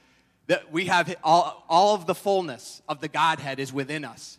That 0.48 0.72
we 0.72 0.86
have 0.86 1.14
all, 1.24 1.66
all 1.70 1.96
of 1.96 2.08
the 2.08 2.16
fullness 2.16 2.82
of 2.88 3.02
the 3.02 3.08
Godhead 3.08 3.60
is 3.60 3.72
within 3.72 4.06
us. 4.06 4.38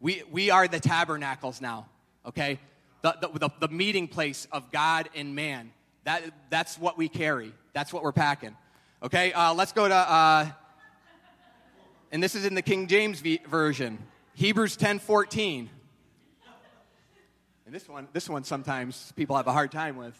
We, 0.00 0.22
we 0.30 0.50
are 0.50 0.68
the 0.68 0.80
tabernacles 0.80 1.60
now, 1.60 1.86
okay? 2.26 2.60
The, 3.00 3.16
the, 3.20 3.38
the, 3.38 3.50
the 3.60 3.68
meeting 3.68 4.06
place 4.06 4.46
of 4.52 4.70
God 4.70 5.08
and 5.14 5.34
man. 5.34 5.72
That, 6.04 6.22
that's 6.50 6.78
what 6.78 6.98
we 6.98 7.08
carry. 7.08 7.52
That's 7.72 7.92
what 7.92 8.02
we're 8.02 8.12
packing. 8.12 8.56
Okay, 9.02 9.32
uh, 9.32 9.54
let's 9.54 9.72
go 9.72 9.88
to, 9.88 9.94
uh, 9.94 10.46
and 12.12 12.22
this 12.22 12.34
is 12.34 12.44
in 12.44 12.54
the 12.54 12.62
King 12.62 12.86
James 12.86 13.20
v- 13.20 13.40
version, 13.48 13.98
Hebrews 14.34 14.76
10 14.76 14.98
14. 14.98 15.70
And 17.66 17.74
this 17.74 17.88
one, 17.88 18.08
this 18.12 18.28
one 18.28 18.44
sometimes 18.44 19.12
people 19.16 19.36
have 19.36 19.46
a 19.46 19.52
hard 19.52 19.72
time 19.72 19.96
with. 19.96 20.14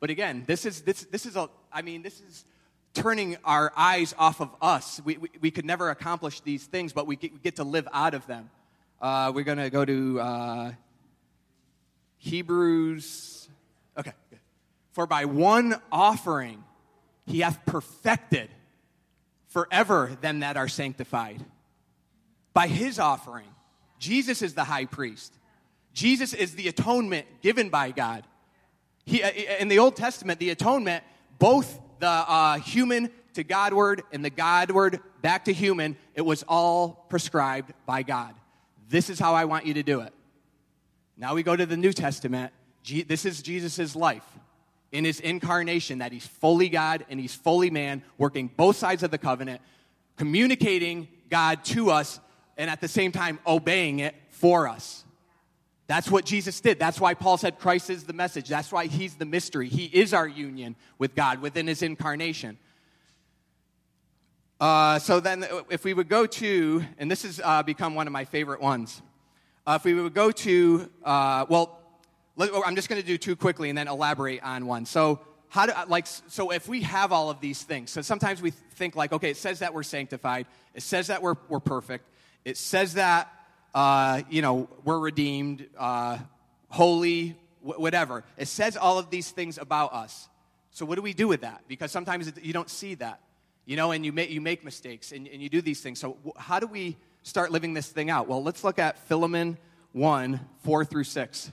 But 0.00 0.10
again, 0.10 0.44
this 0.46 0.64
is, 0.64 0.82
this, 0.82 1.04
this 1.04 1.26
is 1.26 1.36
a, 1.36 1.50
I 1.72 1.82
mean, 1.82 2.02
this 2.02 2.20
is 2.20 2.44
turning 2.94 3.36
our 3.44 3.72
eyes 3.76 4.14
off 4.18 4.40
of 4.40 4.50
us. 4.62 5.00
We, 5.04 5.18
we, 5.18 5.28
we 5.40 5.50
could 5.50 5.66
never 5.66 5.90
accomplish 5.90 6.40
these 6.40 6.64
things, 6.64 6.92
but 6.94 7.06
we 7.06 7.16
get, 7.16 7.32
we 7.32 7.38
get 7.38 7.56
to 7.56 7.64
live 7.64 7.86
out 7.92 8.14
of 8.14 8.26
them. 8.26 8.48
Uh, 9.00 9.30
we're 9.34 9.44
going 9.44 9.58
to 9.58 9.70
go 9.70 9.84
to 9.84 10.20
uh, 10.20 10.72
Hebrews. 12.16 13.37
For 14.98 15.06
by 15.06 15.26
one 15.26 15.80
offering 15.92 16.64
he 17.24 17.38
hath 17.38 17.64
perfected 17.64 18.50
forever 19.46 20.10
them 20.22 20.40
that 20.40 20.56
are 20.56 20.66
sanctified. 20.66 21.40
By 22.52 22.66
his 22.66 22.98
offering, 22.98 23.46
Jesus 24.00 24.42
is 24.42 24.54
the 24.54 24.64
high 24.64 24.86
priest. 24.86 25.32
Jesus 25.92 26.34
is 26.34 26.56
the 26.56 26.66
atonement 26.66 27.28
given 27.42 27.68
by 27.68 27.92
God. 27.92 28.24
He, 29.04 29.22
uh, 29.22 29.30
in 29.60 29.68
the 29.68 29.78
Old 29.78 29.94
Testament, 29.94 30.40
the 30.40 30.50
atonement, 30.50 31.04
both 31.38 31.78
the 32.00 32.08
uh, 32.08 32.58
human 32.58 33.08
to 33.34 33.44
Godward 33.44 34.02
and 34.10 34.24
the 34.24 34.30
Godward 34.30 34.98
back 35.22 35.44
to 35.44 35.52
human, 35.52 35.96
it 36.16 36.22
was 36.22 36.42
all 36.48 37.06
prescribed 37.08 37.72
by 37.86 38.02
God. 38.02 38.34
This 38.88 39.10
is 39.10 39.20
how 39.20 39.34
I 39.34 39.44
want 39.44 39.64
you 39.64 39.74
to 39.74 39.84
do 39.84 40.00
it. 40.00 40.12
Now 41.16 41.36
we 41.36 41.44
go 41.44 41.54
to 41.54 41.66
the 41.66 41.76
New 41.76 41.92
Testament. 41.92 42.52
This 43.06 43.24
is 43.24 43.42
Jesus' 43.42 43.94
life 43.94 44.24
in 44.92 45.04
his 45.04 45.20
incarnation, 45.20 45.98
that 45.98 46.12
he's 46.12 46.26
fully 46.26 46.68
God 46.68 47.04
and 47.10 47.20
he's 47.20 47.34
fully 47.34 47.70
man, 47.70 48.02
working 48.16 48.50
both 48.56 48.76
sides 48.76 49.02
of 49.02 49.10
the 49.10 49.18
covenant, 49.18 49.60
communicating 50.16 51.08
God 51.30 51.64
to 51.66 51.90
us, 51.90 52.20
and 52.56 52.70
at 52.70 52.80
the 52.80 52.88
same 52.88 53.12
time 53.12 53.38
obeying 53.46 54.00
it 54.00 54.14
for 54.30 54.66
us. 54.66 55.04
That's 55.86 56.10
what 56.10 56.26
Jesus 56.26 56.60
did. 56.60 56.78
That's 56.78 57.00
why 57.00 57.14
Paul 57.14 57.38
said 57.38 57.58
Christ 57.58 57.88
is 57.88 58.04
the 58.04 58.12
message. 58.12 58.48
That's 58.48 58.70
why 58.70 58.86
he's 58.86 59.14
the 59.14 59.24
mystery. 59.24 59.68
He 59.68 59.86
is 59.86 60.12
our 60.12 60.28
union 60.28 60.76
with 60.98 61.14
God 61.14 61.40
within 61.40 61.66
his 61.66 61.82
incarnation. 61.82 62.58
Uh, 64.60 64.98
so 64.98 65.20
then, 65.20 65.46
if 65.70 65.84
we 65.84 65.94
would 65.94 66.08
go 66.08 66.26
to, 66.26 66.84
and 66.98 67.10
this 67.10 67.22
has 67.22 67.40
uh, 67.42 67.62
become 67.62 67.94
one 67.94 68.06
of 68.06 68.12
my 68.12 68.24
favorite 68.24 68.60
ones, 68.60 69.00
uh, 69.66 69.78
if 69.80 69.84
we 69.84 69.94
would 69.94 70.14
go 70.14 70.30
to, 70.30 70.90
uh, 71.04 71.46
well, 71.48 71.77
let, 72.38 72.50
I'm 72.64 72.74
just 72.74 72.88
going 72.88 73.00
to 73.00 73.06
do 73.06 73.18
two 73.18 73.36
quickly 73.36 73.68
and 73.68 73.76
then 73.76 73.88
elaborate 73.88 74.42
on 74.42 74.66
one. 74.66 74.86
So, 74.86 75.20
how 75.50 75.66
do, 75.66 75.72
like, 75.88 76.06
so 76.06 76.50
if 76.50 76.68
we 76.68 76.82
have 76.82 77.12
all 77.12 77.30
of 77.30 77.40
these 77.40 77.62
things, 77.62 77.90
so 77.90 78.02
sometimes 78.02 78.40
we 78.40 78.50
think 78.50 78.96
like, 78.96 79.12
okay, 79.12 79.30
it 79.30 79.36
says 79.36 79.58
that 79.58 79.74
we're 79.74 79.82
sanctified, 79.82 80.46
it 80.74 80.82
says 80.82 81.08
that 81.08 81.22
we're, 81.22 81.36
we're 81.48 81.60
perfect, 81.60 82.08
it 82.44 82.56
says 82.56 82.94
that 82.94 83.30
uh, 83.74 84.22
you 84.30 84.42
know, 84.42 84.68
we're 84.84 84.98
redeemed, 84.98 85.66
uh, 85.78 86.18
holy, 86.68 87.36
wh- 87.62 87.78
whatever. 87.78 88.24
It 88.36 88.48
says 88.48 88.76
all 88.76 88.98
of 88.98 89.10
these 89.10 89.30
things 89.30 89.58
about 89.58 89.92
us. 89.92 90.28
So 90.70 90.86
what 90.86 90.96
do 90.96 91.02
we 91.02 91.12
do 91.12 91.28
with 91.28 91.42
that? 91.42 91.62
Because 91.68 91.92
sometimes 91.92 92.32
you 92.42 92.52
don't 92.52 92.70
see 92.70 92.94
that, 92.96 93.20
you 93.66 93.76
know, 93.76 93.90
and 93.90 94.04
you 94.04 94.12
make, 94.12 94.30
you 94.30 94.40
make 94.40 94.64
mistakes 94.64 95.12
and, 95.12 95.28
and 95.28 95.42
you 95.42 95.48
do 95.48 95.60
these 95.60 95.80
things. 95.80 95.98
So 95.98 96.16
how 96.36 96.60
do 96.60 96.66
we 96.66 96.96
start 97.22 97.52
living 97.52 97.74
this 97.74 97.88
thing 97.88 98.10
out? 98.10 98.28
Well, 98.28 98.42
let's 98.42 98.64
look 98.64 98.78
at 98.78 98.98
Philemon 99.06 99.58
1, 99.92 100.40
4 100.64 100.84
through 100.84 101.04
6. 101.04 101.52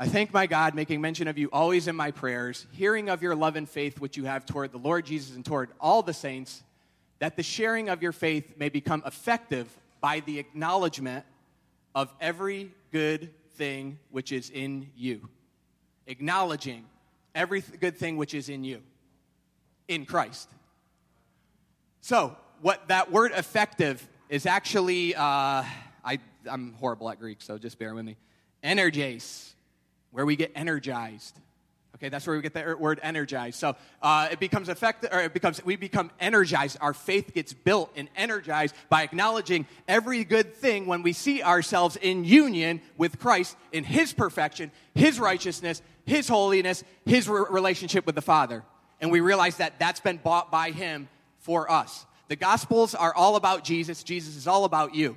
I 0.00 0.06
thank 0.06 0.32
my 0.32 0.46
God, 0.46 0.76
making 0.76 1.00
mention 1.00 1.26
of 1.26 1.38
you 1.38 1.48
always 1.52 1.88
in 1.88 1.96
my 1.96 2.12
prayers, 2.12 2.66
hearing 2.70 3.08
of 3.08 3.20
your 3.20 3.34
love 3.34 3.56
and 3.56 3.68
faith 3.68 4.00
which 4.00 4.16
you 4.16 4.26
have 4.26 4.46
toward 4.46 4.70
the 4.70 4.78
Lord 4.78 5.04
Jesus 5.04 5.34
and 5.34 5.44
toward 5.44 5.70
all 5.80 6.02
the 6.02 6.14
saints, 6.14 6.62
that 7.18 7.36
the 7.36 7.42
sharing 7.42 7.88
of 7.88 8.00
your 8.00 8.12
faith 8.12 8.54
may 8.56 8.68
become 8.68 9.02
effective 9.04 9.68
by 10.00 10.20
the 10.20 10.38
acknowledgement 10.38 11.24
of 11.96 12.12
every 12.20 12.70
good 12.92 13.30
thing 13.54 13.98
which 14.12 14.30
is 14.30 14.50
in 14.50 14.88
you. 14.96 15.28
Acknowledging 16.06 16.84
every 17.34 17.60
good 17.60 17.96
thing 17.96 18.16
which 18.16 18.34
is 18.34 18.48
in 18.48 18.62
you, 18.62 18.80
in 19.88 20.06
Christ. 20.06 20.48
So, 22.02 22.36
what 22.60 22.86
that 22.86 23.10
word 23.10 23.32
effective 23.34 24.08
is 24.28 24.46
actually, 24.46 25.16
uh, 25.16 25.64
I, 26.04 26.18
I'm 26.48 26.74
horrible 26.74 27.10
at 27.10 27.18
Greek, 27.18 27.42
so 27.42 27.58
just 27.58 27.80
bear 27.80 27.94
with 27.94 28.04
me. 28.04 28.16
Energes 28.62 29.56
where 30.10 30.26
we 30.26 30.36
get 30.36 30.52
energized. 30.54 31.38
Okay, 31.98 32.10
that's 32.10 32.28
where 32.28 32.36
we 32.36 32.42
get 32.42 32.54
the 32.54 32.76
word 32.78 33.00
energized. 33.02 33.58
So 33.58 33.74
uh, 34.00 34.28
it 34.30 34.38
becomes 34.38 34.68
effective, 34.68 35.10
or 35.12 35.20
it 35.20 35.34
becomes 35.34 35.64
we 35.64 35.74
become 35.74 36.12
energized. 36.20 36.78
Our 36.80 36.94
faith 36.94 37.34
gets 37.34 37.52
built 37.52 37.90
and 37.96 38.08
energized 38.14 38.76
by 38.88 39.02
acknowledging 39.02 39.66
every 39.88 40.22
good 40.22 40.54
thing 40.54 40.86
when 40.86 41.02
we 41.02 41.12
see 41.12 41.42
ourselves 41.42 41.96
in 41.96 42.24
union 42.24 42.82
with 42.96 43.18
Christ 43.18 43.56
in 43.72 43.82
His 43.82 44.12
perfection, 44.12 44.70
His 44.94 45.18
righteousness, 45.18 45.82
His 46.04 46.28
holiness, 46.28 46.84
His 47.04 47.28
re- 47.28 47.46
relationship 47.50 48.06
with 48.06 48.14
the 48.14 48.22
Father, 48.22 48.62
and 49.00 49.10
we 49.10 49.18
realize 49.18 49.56
that 49.56 49.80
that's 49.80 50.00
been 50.00 50.18
bought 50.18 50.52
by 50.52 50.70
Him 50.70 51.08
for 51.40 51.68
us. 51.68 52.06
The 52.28 52.36
Gospels 52.36 52.94
are 52.94 53.14
all 53.14 53.34
about 53.34 53.64
Jesus. 53.64 54.04
Jesus 54.04 54.36
is 54.36 54.46
all 54.46 54.64
about 54.64 54.94
you. 54.94 55.16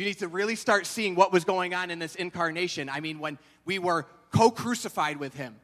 You 0.00 0.06
need 0.06 0.20
to 0.20 0.28
really 0.28 0.56
start 0.56 0.86
seeing 0.86 1.14
what 1.14 1.30
was 1.30 1.44
going 1.44 1.74
on 1.74 1.90
in 1.90 1.98
this 1.98 2.14
incarnation. 2.14 2.88
I 2.88 3.00
mean, 3.00 3.18
when 3.18 3.38
we 3.66 3.78
were 3.78 4.06
co 4.32 4.50
crucified 4.50 5.18
with 5.18 5.34
him. 5.34 5.56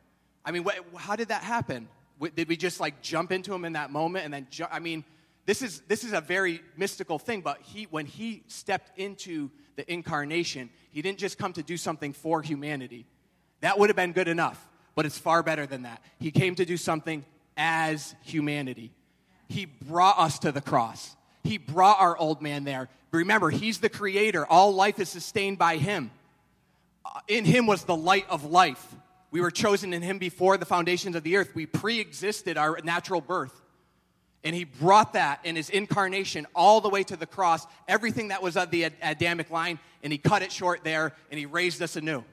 I 0.45 0.51
mean, 0.51 0.67
how 0.95 1.17
did 1.17 1.29
that 1.29 1.43
happen? 1.43 1.89
Did 2.35 2.47
we 2.47 2.55
just 2.55 2.79
like 2.79 3.01
jump 3.01 3.33
into 3.33 3.55
him 3.55 3.65
in 3.65 3.73
that 3.73 3.91
moment 3.91 4.27
and 4.27 4.35
then, 4.35 4.47
I 4.71 4.79
mean, 4.79 5.07
this 5.47 5.63
is, 5.63 5.81
this 5.89 6.05
is 6.05 6.13
a 6.13 6.21
very 6.21 6.61
mystical 6.77 7.19
thing, 7.19 7.41
but 7.41 7.63
he, 7.63 7.85
when 7.85 8.05
he 8.05 8.43
stepped 8.47 8.99
into 8.99 9.51
the 9.77 9.91
incarnation, 9.91 10.69
he 10.91 11.01
didn't 11.01 11.19
just 11.19 11.39
come 11.39 11.55
to 11.55 11.63
do 11.63 11.79
something 11.79 12.13
for 12.13 12.43
humanity. 12.43 13.07
That 13.63 13.79
would 13.79 13.89
have 13.89 13.97
been 13.97 14.13
good 14.13 14.29
enough, 14.29 14.69
but 14.95 15.07
it's 15.07 15.17
far 15.17 15.43
better 15.43 15.65
than 15.65 15.85
that. 15.85 16.03
He 16.19 16.31
came 16.31 16.57
to 16.57 16.67
do 16.67 16.77
something 16.77 17.25
as 17.57 18.15
humanity. 18.23 18.93
He 19.49 19.65
brought 19.65 20.19
us 20.19 20.39
to 20.41 20.53
the 20.53 20.61
cross. 20.61 21.16
He 21.47 21.59
brought 21.59 22.01
our 22.01 22.17
old 22.17 22.43
man 22.43 22.65
there. 22.65 22.89
Remember, 23.13 23.51
He's 23.51 23.79
the 23.79 23.89
creator. 23.89 24.45
All 24.47 24.75
life 24.75 24.99
is 24.99 25.09
sustained 25.09 25.59
by 25.59 25.77
Him. 25.77 26.11
Uh, 27.05 27.21
in 27.29 27.45
Him 27.45 27.67
was 27.67 27.85
the 27.85 27.97
light 27.97 28.27
of 28.29 28.45
life. 28.45 28.95
We 29.31 29.41
were 29.41 29.51
chosen 29.51 29.93
in 29.93 30.03
Him 30.03 30.19
before 30.19 30.57
the 30.57 30.67
foundations 30.67 31.17
of 31.17 31.23
the 31.23 31.37
earth. 31.37 31.55
We 31.55 31.67
pre 31.67 32.01
existed 32.01 32.57
our 32.57 32.79
natural 32.85 33.21
birth. 33.21 33.63
And 34.45 34.55
He 34.55 34.65
brought 34.65 35.15
that 35.15 35.41
in 35.45 35.57
His 35.57 35.71
incarnation 35.71 36.47
all 36.55 36.81
the 36.81 36.89
way 36.89 37.03
to 37.05 37.17
the 37.17 37.27
cross, 37.27 37.67
everything 37.89 38.29
that 38.29 38.43
was 38.43 38.57
of 38.57 38.71
the 38.71 38.91
Adamic 39.03 39.51
line, 39.51 39.79
and 40.03 40.13
He 40.13 40.19
cut 40.19 40.43
it 40.43 40.53
short 40.53 40.85
there, 40.85 41.15
and 41.31 41.39
He 41.39 41.47
raised 41.47 41.81
us 41.81 41.97
anew. 41.97 42.25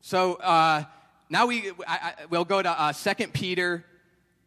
So 0.00 0.36
uh, 0.36 0.84
now 1.28 1.46
we, 1.46 1.70
I, 1.86 1.98
I, 1.98 2.14
we'll 2.30 2.46
go 2.46 2.62
to 2.62 2.70
uh, 2.70 2.92
2 2.94 3.28
Peter 3.28 3.84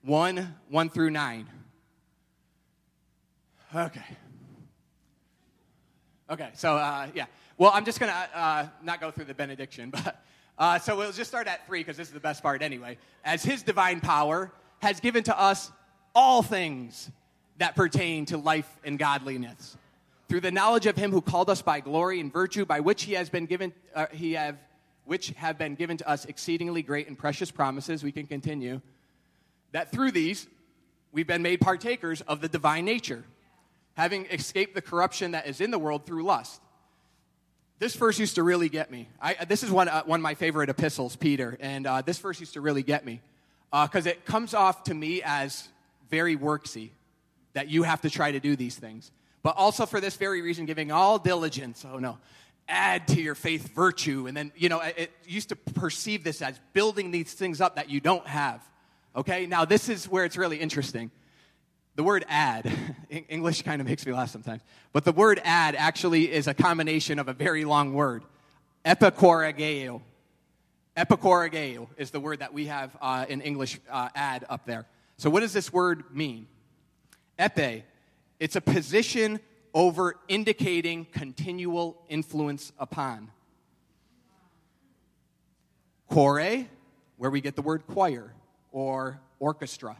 1 0.03 0.55
1 0.69 0.89
through 0.89 1.09
9. 1.11 1.47
Okay. 3.73 4.01
Okay, 6.29 6.49
so 6.53 6.75
uh, 6.75 7.07
yeah. 7.13 7.25
Well, 7.57 7.71
I'm 7.73 7.85
just 7.85 7.99
going 7.99 8.11
to 8.11 8.39
uh, 8.39 8.67
not 8.81 8.99
go 8.99 9.11
through 9.11 9.25
the 9.25 9.33
benediction, 9.33 9.89
but 10.03 10.23
uh, 10.57 10.79
so 10.79 10.97
we'll 10.97 11.11
just 11.11 11.29
start 11.29 11.47
at 11.47 11.65
3 11.67 11.79
because 11.81 11.97
this 11.97 12.07
is 12.07 12.13
the 12.13 12.19
best 12.19 12.41
part 12.41 12.61
anyway. 12.61 12.97
As 13.23 13.43
his 13.43 13.63
divine 13.63 13.99
power 13.99 14.51
has 14.79 14.99
given 14.99 15.23
to 15.23 15.39
us 15.39 15.71
all 16.15 16.41
things 16.41 17.11
that 17.57 17.75
pertain 17.75 18.25
to 18.25 18.37
life 18.37 18.69
and 18.83 18.97
godliness. 18.97 19.77
Through 20.27 20.41
the 20.41 20.51
knowledge 20.51 20.87
of 20.87 20.95
him 20.95 21.11
who 21.11 21.21
called 21.21 21.49
us 21.49 21.61
by 21.61 21.79
glory 21.81 22.19
and 22.19 22.31
virtue, 22.31 22.65
by 22.65 22.79
which 22.79 23.03
he 23.03 23.13
has 23.13 23.29
been 23.29 23.45
given, 23.45 23.73
uh, 23.93 24.07
he 24.11 24.33
have, 24.33 24.57
which 25.05 25.29
have 25.31 25.57
been 25.57 25.75
given 25.75 25.97
to 25.97 26.09
us 26.09 26.25
exceedingly 26.25 26.81
great 26.81 27.07
and 27.07 27.17
precious 27.17 27.51
promises. 27.51 28.03
We 28.03 28.11
can 28.11 28.25
continue 28.25 28.81
that 29.71 29.91
through 29.91 30.11
these 30.11 30.47
we've 31.11 31.27
been 31.27 31.41
made 31.41 31.61
partakers 31.61 32.21
of 32.21 32.41
the 32.41 32.47
divine 32.47 32.85
nature, 32.85 33.23
having 33.95 34.25
escaped 34.27 34.73
the 34.75 34.81
corruption 34.81 35.31
that 35.31 35.47
is 35.47 35.61
in 35.61 35.71
the 35.71 35.79
world 35.79 36.05
through 36.05 36.23
lust. 36.23 36.61
This 37.79 37.95
verse 37.95 38.19
used 38.19 38.35
to 38.35 38.43
really 38.43 38.69
get 38.69 38.91
me. 38.91 39.07
I, 39.19 39.45
this 39.45 39.63
is 39.63 39.71
one, 39.71 39.89
uh, 39.89 40.03
one 40.03 40.19
of 40.19 40.23
my 40.23 40.35
favorite 40.35 40.69
epistles, 40.69 41.15
Peter, 41.15 41.57
and 41.59 41.87
uh, 41.87 42.01
this 42.01 42.19
verse 42.19 42.39
used 42.39 42.53
to 42.53 42.61
really 42.61 42.83
get 42.83 43.05
me 43.05 43.21
because 43.71 44.05
uh, 44.05 44.11
it 44.11 44.25
comes 44.25 44.53
off 44.53 44.83
to 44.83 44.93
me 44.93 45.21
as 45.25 45.67
very 46.09 46.37
worksy 46.37 46.89
that 47.53 47.69
you 47.69 47.83
have 47.83 48.01
to 48.01 48.09
try 48.09 48.31
to 48.31 48.39
do 48.39 48.55
these 48.55 48.75
things. 48.75 49.11
But 49.43 49.55
also 49.57 49.85
for 49.85 49.99
this 49.99 50.15
very 50.15 50.41
reason, 50.41 50.65
giving 50.65 50.91
all 50.91 51.17
diligence. 51.17 51.83
Oh 51.91 51.97
no, 51.97 52.19
add 52.67 53.07
to 53.09 53.21
your 53.21 53.35
faith 53.35 53.73
virtue. 53.73 54.27
And 54.27 54.35
then, 54.35 54.51
you 54.55 54.69
know, 54.69 54.79
it, 54.81 54.95
it 54.97 55.11
used 55.25 55.49
to 55.49 55.55
perceive 55.55 56.23
this 56.23 56.41
as 56.41 56.59
building 56.73 57.11
these 57.11 57.33
things 57.33 57.61
up 57.61 57.75
that 57.75 57.89
you 57.89 57.99
don't 57.99 58.27
have. 58.27 58.61
Okay, 59.15 59.45
now 59.45 59.65
this 59.65 59.89
is 59.89 60.07
where 60.07 60.23
it's 60.23 60.37
really 60.37 60.57
interesting. 60.57 61.11
The 61.95 62.03
word 62.03 62.23
add, 62.29 62.71
English 63.09 63.63
kind 63.63 63.81
of 63.81 63.87
makes 63.87 64.05
me 64.05 64.13
laugh 64.13 64.29
sometimes, 64.29 64.61
but 64.93 65.03
the 65.03 65.11
word 65.11 65.41
add 65.43 65.75
actually 65.75 66.31
is 66.31 66.47
a 66.47 66.53
combination 66.53 67.19
of 67.19 67.27
a 67.27 67.33
very 67.33 67.65
long 67.65 67.93
word. 67.93 68.23
Epikorageo. 68.85 70.01
Epikorageo 70.95 71.87
is 71.97 72.11
the 72.11 72.19
word 72.21 72.39
that 72.39 72.53
we 72.53 72.67
have 72.67 72.95
uh, 73.01 73.25
in 73.27 73.41
English 73.41 73.79
uh, 73.89 74.09
add 74.15 74.45
up 74.49 74.65
there. 74.65 74.85
So, 75.17 75.29
what 75.29 75.41
does 75.41 75.53
this 75.53 75.71
word 75.71 76.03
mean? 76.13 76.47
Epe, 77.37 77.83
it's 78.39 78.55
a 78.55 78.61
position 78.61 79.39
over 79.73 80.15
indicating 80.27 81.05
continual 81.11 82.01
influence 82.07 82.71
upon. 82.79 83.29
Kore, 86.07 86.65
where 87.17 87.29
we 87.29 87.41
get 87.41 87.55
the 87.55 87.61
word 87.61 87.85
choir 87.87 88.33
or 88.71 89.19
orchestra. 89.39 89.97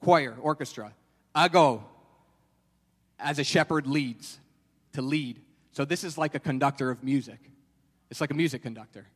Choir, 0.00 0.36
orchestra. 0.40 0.92
Ago, 1.34 1.84
as 3.18 3.38
a 3.38 3.44
shepherd 3.44 3.86
leads, 3.86 4.38
to 4.92 5.02
lead. 5.02 5.40
So 5.72 5.84
this 5.84 6.04
is 6.04 6.16
like 6.16 6.34
a 6.34 6.38
conductor 6.38 6.90
of 6.90 7.02
music. 7.02 7.38
It's 8.10 8.20
like 8.20 8.30
a 8.30 8.34
music 8.34 8.62
conductor. 8.62 9.06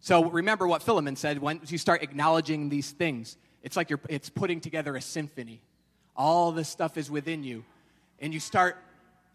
So 0.00 0.30
remember 0.30 0.66
what 0.66 0.82
Philemon 0.82 1.16
said 1.16 1.40
once 1.40 1.72
you 1.72 1.78
start 1.78 2.02
acknowledging 2.02 2.68
these 2.68 2.90
things. 2.90 3.36
It's 3.62 3.76
like 3.76 3.90
you're, 3.90 4.00
it's 4.08 4.30
putting 4.30 4.60
together 4.60 4.94
a 4.96 5.00
symphony. 5.00 5.60
All 6.16 6.52
this 6.52 6.68
stuff 6.68 6.96
is 6.96 7.10
within 7.10 7.42
you. 7.42 7.64
And 8.20 8.32
you 8.32 8.40
start, 8.40 8.76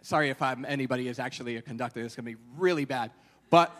sorry 0.01 0.29
if 0.29 0.41
I'm, 0.41 0.65
anybody 0.65 1.07
is 1.07 1.19
actually 1.19 1.57
a 1.57 1.61
conductor, 1.61 2.01
it's 2.01 2.15
to 2.15 2.21
be 2.21 2.35
really 2.57 2.85
bad. 2.85 3.11
But, 3.49 3.71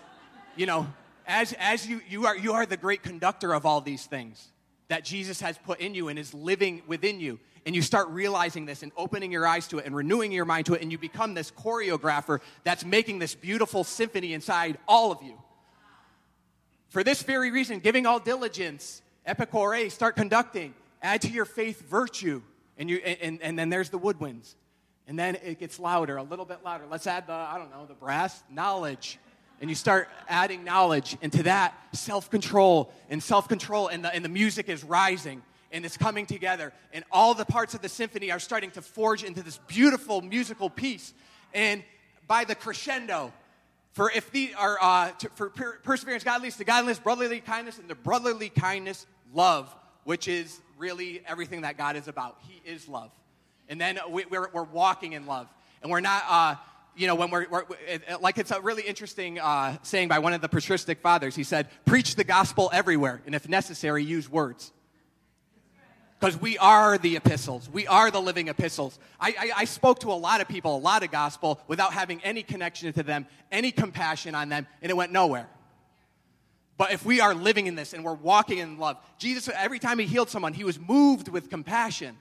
you 0.56 0.66
know, 0.66 0.88
as, 1.26 1.54
as 1.54 1.88
you, 1.88 2.02
you, 2.10 2.26
are, 2.26 2.38
you 2.38 2.54
are 2.54 2.66
the 2.66 2.78
great 2.78 3.02
conductor 3.02 3.54
of 3.54 3.66
all 3.66 3.80
these 3.80 4.06
things 4.06 4.52
that 4.94 5.04
Jesus 5.04 5.42
has 5.42 5.58
put 5.58 5.80
in 5.80 5.96
you 5.96 6.10
and 6.10 6.20
is 6.20 6.36
living 6.36 6.84
within 6.86 7.20
you. 7.20 7.40
And 7.66 7.76
you 7.76 7.82
start 7.82 8.10
realizing 8.10 8.68
this 8.68 8.84
and 8.84 8.92
opening 8.96 9.32
your 9.32 9.48
eyes 9.48 9.68
to 9.70 9.80
it 9.80 9.88
and 9.88 9.96
renewing 9.96 10.32
your 10.32 10.46
mind 10.46 10.68
to 10.68 10.76
it, 10.76 10.84
and 10.84 10.92
you 10.92 11.00
become 11.00 11.34
this 11.34 11.50
choreographer 11.50 12.42
that's 12.64 12.86
making 12.86 13.18
this 13.18 13.34
beautiful 13.34 13.84
symphony 13.84 14.34
inside 14.34 14.78
all 14.88 15.12
of 15.12 15.24
you. 15.24 15.42
For 16.90 17.04
this 17.04 17.24
very 17.24 17.50
reason, 17.50 17.80
giving 17.80 18.06
all 18.06 18.20
diligence, 18.20 19.02
epikore, 19.28 19.90
start 19.90 20.16
conducting, 20.16 20.76
add 21.02 21.24
to 21.24 21.30
your 21.30 21.46
faith 21.46 21.82
virtue, 21.90 22.44
and, 22.78 22.88
you, 22.88 22.98
and, 22.98 23.42
and 23.42 23.58
then 23.58 23.72
there's 23.72 23.90
the 23.90 23.98
woodwinds. 23.98 24.54
And 25.08 25.18
then 25.18 25.40
it 25.44 25.58
gets 25.58 25.80
louder, 25.80 26.18
a 26.18 26.24
little 26.24 26.46
bit 26.46 26.60
louder. 26.64 26.84
Let's 26.88 27.08
add 27.08 27.26
the, 27.26 27.34
I 27.34 27.58
don't 27.58 27.72
know, 27.72 27.88
the 27.88 27.96
brass, 27.96 28.44
knowledge 28.48 29.18
and 29.64 29.70
you 29.70 29.76
start 29.76 30.10
adding 30.28 30.66
knowledge 30.66 31.16
into 31.22 31.44
that 31.44 31.74
self 31.94 32.30
control 32.30 32.92
and 33.10 33.24
self 33.24 33.48
control, 33.48 33.88
and 33.88 34.04
the, 34.04 34.14
and 34.14 34.24
the 34.24 34.30
music 34.30 34.68
is 34.68 34.84
rising 34.84 35.42
and 35.72 35.86
it's 35.86 35.96
coming 35.96 36.26
together, 36.26 36.74
and 36.92 37.06
all 37.14 37.34
the 37.34 37.46
parts 37.46 37.74
of 37.74 37.82
the 37.82 37.88
symphony 37.88 38.30
are 38.30 38.40
starting 38.40 38.72
to 38.72 38.82
forge 38.82 39.24
into 39.24 39.42
this 39.42 39.60
beautiful 39.68 40.20
musical 40.20 40.70
piece. 40.70 41.14
And 41.54 41.82
by 42.28 42.44
the 42.44 42.56
crescendo, 42.56 43.32
for 43.94 44.12
if 44.12 44.30
the 44.32 44.54
are 44.56 44.78
uh, 44.82 45.12
to, 45.12 45.30
for 45.30 45.50
per- 45.50 45.80
perseverance, 45.82 46.26
godliness, 46.26 46.58
the 46.58 46.66
godliness, 46.66 47.00
brotherly 47.00 47.40
kindness, 47.40 47.80
and 47.80 47.88
the 47.88 47.96
brotherly 47.96 48.50
kindness, 48.50 49.06
love, 49.34 49.74
which 50.04 50.28
is 50.28 50.60
really 50.78 51.24
everything 51.26 51.62
that 51.62 51.78
God 51.78 51.96
is 51.96 52.10
about. 52.10 52.38
He 52.50 52.70
is 52.70 52.90
love, 52.90 53.12
and 53.70 53.80
then 53.80 53.98
we, 54.10 54.24
are 54.24 54.28
we're, 54.30 54.50
we're 54.52 54.64
walking 54.64 55.14
in 55.14 55.26
love, 55.26 55.48
and 55.82 55.90
we're 55.90 56.02
not. 56.02 56.24
Uh, 56.28 56.56
you 56.96 57.08
know, 57.08 57.16
when 57.16 57.30
we're, 57.32 57.48
we're 57.50 57.64
it, 57.88 58.22
like 58.22 58.38
it's 58.38 58.52
a 58.52 58.62
really 58.62 58.84
interesting 58.84 59.40
uh, 59.40 59.78
saying 59.84 60.08
by 60.10 60.20
one 60.20 60.34
of 60.34 60.42
the 60.42 60.50
patristic 60.50 61.02
fathers. 61.02 61.36
He 61.36 61.44
said, 61.44 61.68
Preach 61.86 62.16
the 62.16 62.24
gospel 62.24 62.70
everywhere, 62.74 63.22
and 63.26 63.36
if 63.36 63.50
necessary, 63.50 64.04
use 64.04 64.30
words. 64.30 64.72
Because 66.20 66.40
we 66.40 66.58
are 66.58 66.98
the 66.98 67.18
epistles. 67.18 67.70
We 67.70 67.86
are 67.86 68.10
the 68.10 68.22
living 68.22 68.48
epistles. 68.48 68.98
I, 69.20 69.36
I, 69.38 69.52
I, 69.58 69.66
spoke 69.66 70.00
to 70.02 70.12
a 70.12 70.14
lot 70.14 70.40
of 70.40 70.48
people, 70.48 70.74
a 70.74 70.80
lot 70.80 71.04
of 71.04 71.12
gospel, 71.12 71.60
without 71.68 71.92
having 71.92 72.24
any 72.24 72.44
connection 72.44 72.94
to 72.94 73.04
them, 73.04 73.28
any 73.52 73.72
compassion 73.72 74.34
on 74.34 74.48
them, 74.48 74.66
and 74.82 74.90
it 74.90 74.96
went 74.96 75.12
nowhere. 75.12 75.50
But 76.78 76.94
if 76.94 77.06
we 77.06 77.20
are 77.20 77.36
living 77.36 77.68
in 77.68 77.76
this 77.76 77.94
and 77.94 78.06
we're 78.06 78.14
walking 78.14 78.60
in 78.60 78.78
love, 78.78 78.98
Jesus, 79.18 79.50
every 79.54 79.80
time 79.80 80.00
he 80.00 80.06
healed 80.06 80.30
someone, 80.30 80.54
he 80.54 80.64
was 80.64 80.80
moved 80.80 81.28
with 81.28 81.50
compassion. 81.50 82.18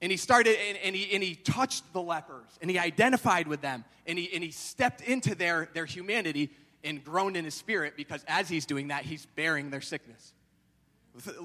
And 0.00 0.12
he 0.12 0.16
started 0.16 0.56
and, 0.68 0.78
and, 0.78 0.94
he, 0.94 1.12
and 1.12 1.22
he 1.22 1.34
touched 1.34 1.92
the 1.92 2.00
lepers 2.00 2.46
and 2.60 2.70
he 2.70 2.78
identified 2.78 3.48
with 3.48 3.60
them 3.60 3.84
and 4.06 4.18
he, 4.18 4.30
and 4.32 4.44
he 4.44 4.50
stepped 4.50 5.00
into 5.00 5.34
their, 5.34 5.68
their 5.74 5.86
humanity 5.86 6.50
and 6.84 7.02
groaned 7.04 7.36
in 7.36 7.44
his 7.44 7.54
spirit 7.54 7.94
because 7.96 8.24
as 8.28 8.48
he's 8.48 8.64
doing 8.64 8.88
that, 8.88 9.04
he's 9.04 9.26
bearing 9.34 9.70
their 9.70 9.80
sickness. 9.80 10.32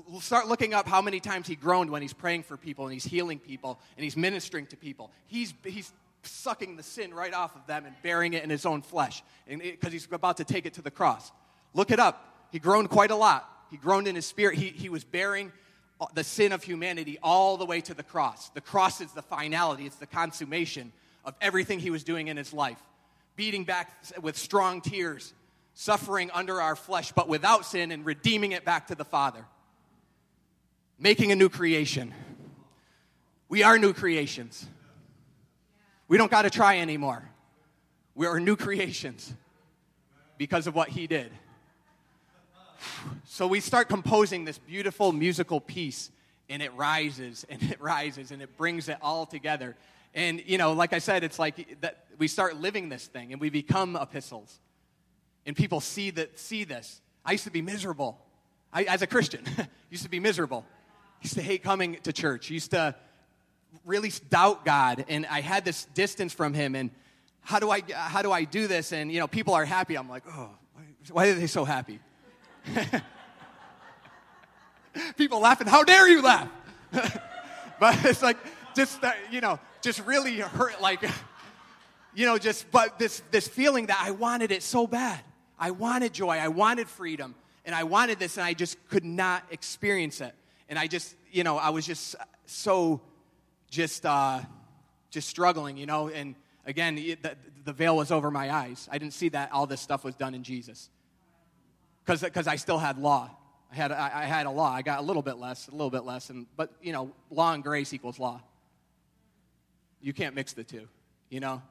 We'll 0.07 0.21
start 0.21 0.47
looking 0.47 0.75
up 0.75 0.87
how 0.87 1.01
many 1.01 1.19
times 1.19 1.47
he 1.47 1.55
groaned 1.55 1.89
when 1.89 2.03
he's 2.03 2.13
praying 2.13 2.43
for 2.43 2.57
people 2.57 2.85
and 2.85 2.93
he's 2.93 3.05
healing 3.05 3.39
people 3.39 3.79
and 3.97 4.03
he's 4.03 4.15
ministering 4.15 4.67
to 4.67 4.77
people. 4.77 5.11
He's, 5.25 5.53
he's 5.63 5.91
sucking 6.21 6.75
the 6.75 6.83
sin 6.83 7.11
right 7.11 7.33
off 7.33 7.55
of 7.55 7.65
them 7.65 7.85
and 7.85 7.95
bearing 8.03 8.33
it 8.33 8.43
in 8.43 8.51
his 8.51 8.67
own 8.67 8.83
flesh 8.83 9.23
because 9.47 9.91
he's 9.91 10.07
about 10.11 10.37
to 10.37 10.43
take 10.43 10.67
it 10.67 10.75
to 10.75 10.83
the 10.83 10.91
cross. 10.91 11.31
Look 11.73 11.89
it 11.89 11.99
up. 11.99 12.47
He 12.51 12.59
groaned 12.59 12.91
quite 12.91 13.09
a 13.09 13.15
lot. 13.15 13.49
He 13.71 13.77
groaned 13.77 14.07
in 14.07 14.13
his 14.13 14.27
spirit. 14.27 14.59
He, 14.59 14.67
he 14.67 14.89
was 14.89 15.03
bearing 15.03 15.51
Uh, 16.01 16.07
the 16.13 16.23
sin 16.23 16.51
of 16.51 16.63
humanity 16.63 17.19
all 17.21 17.57
the 17.57 17.65
way 17.65 17.81
to 17.81 17.93
the 17.93 18.03
cross. 18.03 18.49
The 18.49 18.61
cross 18.61 19.01
is 19.01 19.11
the 19.11 19.21
finality, 19.21 19.85
it's 19.85 19.97
the 19.97 20.07
consummation 20.07 20.91
of 21.25 21.35
everything 21.41 21.79
he 21.79 21.89
was 21.89 22.03
doing 22.03 22.27
in 22.27 22.37
his 22.37 22.53
life. 22.53 22.79
Beating 23.35 23.63
back 23.63 23.91
with 24.21 24.37
strong 24.37 24.81
tears, 24.81 25.33
suffering 25.73 26.29
under 26.33 26.61
our 26.61 26.75
flesh, 26.75 27.11
but 27.11 27.27
without 27.27 27.65
sin, 27.65 27.91
and 27.91 28.05
redeeming 28.05 28.51
it 28.51 28.65
back 28.65 28.87
to 28.87 28.95
the 28.95 29.05
Father. 29.05 29.45
Making 30.99 31.31
a 31.31 31.35
new 31.35 31.49
creation. 31.49 32.13
We 33.49 33.63
are 33.63 33.77
new 33.77 33.93
creations. 33.93 34.65
We 36.07 36.17
don't 36.17 36.31
got 36.31 36.43
to 36.43 36.49
try 36.49 36.79
anymore. 36.79 37.27
We 38.15 38.27
are 38.27 38.39
new 38.39 38.55
creations 38.55 39.33
because 40.37 40.67
of 40.67 40.75
what 40.75 40.89
he 40.89 41.07
did. 41.07 41.31
So 43.25 43.47
we 43.47 43.59
start 43.59 43.89
composing 43.89 44.45
this 44.45 44.57
beautiful 44.57 45.11
musical 45.11 45.59
piece, 45.59 46.11
and 46.49 46.61
it 46.61 46.73
rises 46.75 47.45
and 47.49 47.61
it 47.63 47.81
rises 47.81 48.31
and 48.31 48.41
it 48.41 48.57
brings 48.57 48.89
it 48.89 48.97
all 49.01 49.25
together. 49.25 49.75
And, 50.13 50.43
you 50.45 50.57
know, 50.57 50.73
like 50.73 50.93
I 50.93 50.99
said, 50.99 51.23
it's 51.23 51.39
like 51.39 51.81
that 51.81 52.05
we 52.17 52.27
start 52.27 52.57
living 52.57 52.89
this 52.89 53.07
thing 53.07 53.31
and 53.31 53.41
we 53.41 53.49
become 53.49 53.95
epistles. 53.95 54.59
And 55.45 55.55
people 55.55 55.81
see, 55.81 56.11
that, 56.11 56.37
see 56.37 56.63
this. 56.63 57.01
I 57.25 57.31
used 57.31 57.45
to 57.45 57.51
be 57.51 57.61
miserable. 57.61 58.19
I, 58.71 58.83
as 58.83 59.01
a 59.01 59.07
Christian, 59.07 59.43
used 59.89 60.03
to 60.03 60.09
be 60.09 60.19
miserable. 60.19 60.65
used 61.21 61.35
to 61.35 61.41
hate 61.41 61.63
coming 61.63 61.97
to 62.03 62.13
church. 62.13 62.49
used 62.49 62.71
to 62.71 62.95
really 63.85 64.11
doubt 64.29 64.65
God. 64.65 65.05
And 65.09 65.25
I 65.25 65.41
had 65.41 65.65
this 65.65 65.85
distance 65.85 66.33
from 66.33 66.53
Him. 66.53 66.75
And 66.75 66.91
how 67.41 67.59
do 67.59 67.71
I, 67.71 67.81
how 67.91 68.21
do, 68.21 68.31
I 68.31 68.43
do 68.43 68.67
this? 68.67 68.91
And, 68.91 69.11
you 69.11 69.19
know, 69.19 69.27
people 69.27 69.53
are 69.55 69.65
happy. 69.65 69.95
I'm 69.95 70.09
like, 70.09 70.23
oh, 70.29 70.51
why 71.11 71.29
are 71.29 71.33
they 71.33 71.47
so 71.47 71.65
happy? 71.65 71.99
People 75.17 75.39
laughing, 75.39 75.67
how 75.67 75.83
dare 75.83 76.07
you 76.07 76.21
laugh? 76.21 76.49
but 77.79 78.05
it's 78.05 78.21
like, 78.21 78.37
just, 78.75 79.03
uh, 79.03 79.11
you 79.31 79.41
know, 79.41 79.59
just 79.81 80.05
really 80.05 80.39
hurt, 80.39 80.81
like, 80.81 81.01
you 82.15 82.25
know, 82.25 82.37
just, 82.37 82.69
but 82.71 82.99
this, 82.99 83.21
this 83.31 83.47
feeling 83.47 83.87
that 83.87 84.01
I 84.01 84.11
wanted 84.11 84.51
it 84.51 84.63
so 84.63 84.87
bad. 84.87 85.19
I 85.59 85.71
wanted 85.71 86.13
joy, 86.13 86.37
I 86.37 86.49
wanted 86.49 86.87
freedom, 86.87 87.35
and 87.65 87.73
I 87.73 87.83
wanted 87.83 88.19
this, 88.19 88.37
and 88.37 88.45
I 88.45 88.53
just 88.53 88.77
could 88.89 89.05
not 89.05 89.43
experience 89.51 90.21
it. 90.21 90.33
And 90.69 90.79
I 90.79 90.87
just, 90.87 91.15
you 91.31 91.43
know, 91.43 91.57
I 91.57 91.69
was 91.69 91.85
just 91.85 92.15
so, 92.45 93.01
just, 93.69 94.05
uh, 94.05 94.41
just 95.09 95.29
struggling, 95.29 95.77
you 95.77 95.85
know, 95.85 96.09
and 96.09 96.35
again, 96.65 96.95
the, 96.95 97.17
the 97.63 97.73
veil 97.73 97.95
was 97.95 98.11
over 98.11 98.31
my 98.31 98.51
eyes. 98.51 98.89
I 98.91 98.97
didn't 98.97 99.13
see 99.13 99.29
that 99.29 99.51
all 99.51 99.67
this 99.67 99.81
stuff 99.81 100.03
was 100.03 100.15
done 100.15 100.33
in 100.33 100.43
Jesus 100.43 100.89
because 102.05 102.47
I 102.47 102.55
still 102.55 102.77
had 102.77 102.97
law. 102.97 103.31
I 103.71 103.75
had, 103.75 103.91
I, 103.91 104.25
had 104.25 104.45
a 104.45 104.51
law. 104.51 104.71
I 104.71 104.83
got 104.83 104.99
a 104.99 105.01
little 105.01 105.23
bit 105.23 105.37
less, 105.37 105.67
a 105.67 105.71
little 105.71 105.89
bit 105.89 106.03
less, 106.03 106.29
and, 106.29 106.45
but, 106.55 106.73
you 106.81 106.93
know, 106.93 107.11
law 107.31 107.53
and 107.53 107.63
grace 107.63 107.91
equals 107.91 108.19
law. 108.19 108.39
You 109.99 110.13
can't 110.13 110.35
mix 110.35 110.53
the 110.53 110.63
two, 110.63 110.87
you 111.29 111.39
know? 111.39 111.61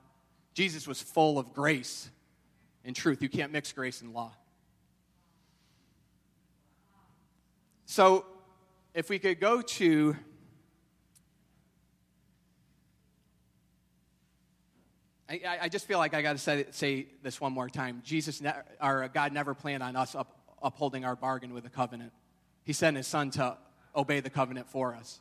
Jesus 0.53 0.89
was 0.89 1.01
full 1.01 1.39
of 1.39 1.55
grace 1.55 2.11
and 2.85 2.97
truth. 2.97 3.22
You 3.22 3.28
can't 3.28 3.53
mix 3.53 3.72
grace 3.72 4.01
and 4.01 4.12
law. 4.12 4.33
So, 7.87 8.26
if 8.95 9.09
we 9.09 9.18
could 9.18 9.39
go 9.39 9.62
to 9.62 10.16
I, 15.33 15.59
I 15.62 15.68
just 15.70 15.87
feel 15.87 15.99
like 15.99 16.12
I 16.12 16.20
got 16.20 16.33
to 16.33 16.39
say, 16.39 16.66
say, 16.72 17.07
this 17.22 17.41
one 17.41 17.53
more 17.53 17.70
time. 17.70 18.03
Jesus, 18.05 18.43
ne- 18.43 18.53
or 18.83 19.05
uh, 19.05 19.09
God 19.09 19.33
never 19.33 19.55
planned 19.55 19.83
on 19.83 19.97
us 19.97 20.14
up, 20.14 20.37
upholding 20.62 21.07
our 21.07 21.16
bargain 21.16 21.55
with 21.55 21.64
the 21.64 21.70
covenant. 21.70 22.12
He 22.64 22.74
sent 22.74 22.99
his 22.99 23.07
son 23.07 23.30
to 23.33 23.57
obey 23.97 24.20
the 24.20 24.28
covenant 24.28 24.68
for 24.68 24.95
us. 24.95 25.20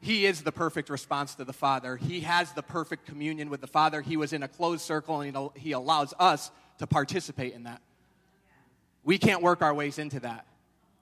He 0.00 0.26
is 0.26 0.42
the 0.42 0.52
perfect 0.52 0.88
response 0.88 1.34
to 1.34 1.44
the 1.44 1.52
Father. 1.52 1.96
He 1.96 2.20
has 2.20 2.52
the 2.52 2.62
perfect 2.62 3.06
communion 3.06 3.50
with 3.50 3.60
the 3.60 3.66
Father. 3.66 4.00
He 4.00 4.16
was 4.16 4.32
in 4.32 4.42
a 4.42 4.48
closed 4.48 4.82
circle, 4.82 5.20
and 5.20 5.50
he 5.54 5.72
allows 5.72 6.14
us 6.18 6.50
to 6.78 6.86
participate 6.86 7.52
in 7.52 7.64
that. 7.64 7.82
We 9.02 9.18
can't 9.18 9.42
work 9.42 9.60
our 9.60 9.74
ways 9.74 9.98
into 9.98 10.20
that. 10.20 10.46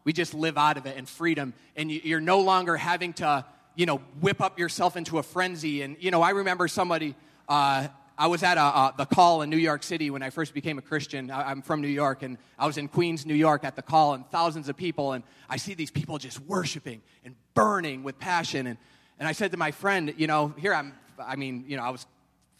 We 0.04 0.12
just 0.12 0.34
live 0.34 0.58
out 0.58 0.76
of 0.76 0.86
it 0.86 0.96
in 0.96 1.06
freedom, 1.06 1.54
and 1.76 1.90
you're 1.90 2.20
no 2.20 2.40
longer 2.40 2.76
having 2.76 3.12
to 3.14 3.44
you 3.74 3.86
know, 3.86 3.98
whip 4.20 4.40
up 4.40 4.58
yourself 4.58 4.96
into 4.96 5.18
a 5.18 5.22
frenzy. 5.22 5.82
And, 5.82 5.96
you 6.00 6.10
know, 6.10 6.22
I 6.22 6.30
remember 6.30 6.68
somebody, 6.68 7.14
uh, 7.48 7.88
I 8.18 8.26
was 8.26 8.42
at 8.42 8.58
a, 8.58 8.94
the 8.96 9.06
call 9.06 9.42
in 9.42 9.50
New 9.50 9.56
York 9.56 9.82
City 9.82 10.10
when 10.10 10.22
I 10.22 10.30
first 10.30 10.54
became 10.54 10.78
a 10.78 10.82
Christian. 10.82 11.30
I, 11.30 11.50
am 11.50 11.62
from 11.62 11.80
New 11.80 11.88
York, 11.88 12.22
and 12.22 12.36
I 12.58 12.66
was 12.66 12.76
in 12.76 12.88
Queens, 12.88 13.24
New 13.24 13.34
York 13.34 13.64
at 13.64 13.74
the 13.74 13.82
call, 13.82 14.14
and 14.14 14.26
thousands 14.30 14.68
of 14.68 14.76
people, 14.76 15.12
and 15.12 15.24
I 15.48 15.56
see 15.56 15.74
these 15.74 15.90
people 15.90 16.18
just 16.18 16.40
worshiping 16.40 17.02
and 17.24 17.34
burning 17.54 18.02
with 18.02 18.18
passion. 18.18 18.66
And, 18.66 18.78
and 19.18 19.26
I 19.26 19.32
said 19.32 19.50
to 19.52 19.56
my 19.56 19.70
friend, 19.70 20.14
you 20.16 20.26
know, 20.26 20.54
here 20.58 20.74
I'm, 20.74 20.92
I 21.18 21.36
mean, 21.36 21.64
you 21.66 21.76
know, 21.76 21.82
I 21.82 21.90
was 21.90 22.06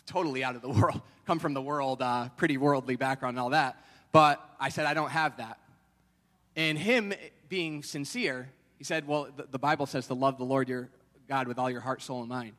totally 0.07 0.43
out 0.43 0.57
of 0.57 0.63
the 0.63 0.69
world, 0.81 1.03
come 1.27 1.39
from 1.39 1.55
the 1.55 1.63
world, 1.63 2.01
uh, 2.01 2.31
pretty 2.37 2.57
worldly 2.57 2.97
background 2.97 3.37
and 3.37 3.43
all 3.43 3.51
that. 3.51 3.77
But 4.11 4.43
I 4.59 4.71
said, 4.71 4.87
I 4.87 4.95
don't 4.95 5.11
have 5.11 5.37
that. 5.37 5.59
And 6.57 6.77
him 6.79 7.13
being 7.49 7.83
sincere, 7.83 8.51
he 8.79 8.85
said, 8.85 9.07
Well, 9.07 9.29
the, 9.35 9.47
the 9.51 9.59
Bible 9.59 9.87
says 9.87 10.07
to 10.09 10.15
love 10.15 10.39
the 10.39 10.45
Lord 10.45 10.69
your 10.69 10.89
God 11.33 11.49
with 11.49 11.59
all 11.59 11.71
your 11.71 11.81
heart, 11.81 12.03
soul, 12.03 12.21
and 12.21 12.29
mind. 12.29 12.53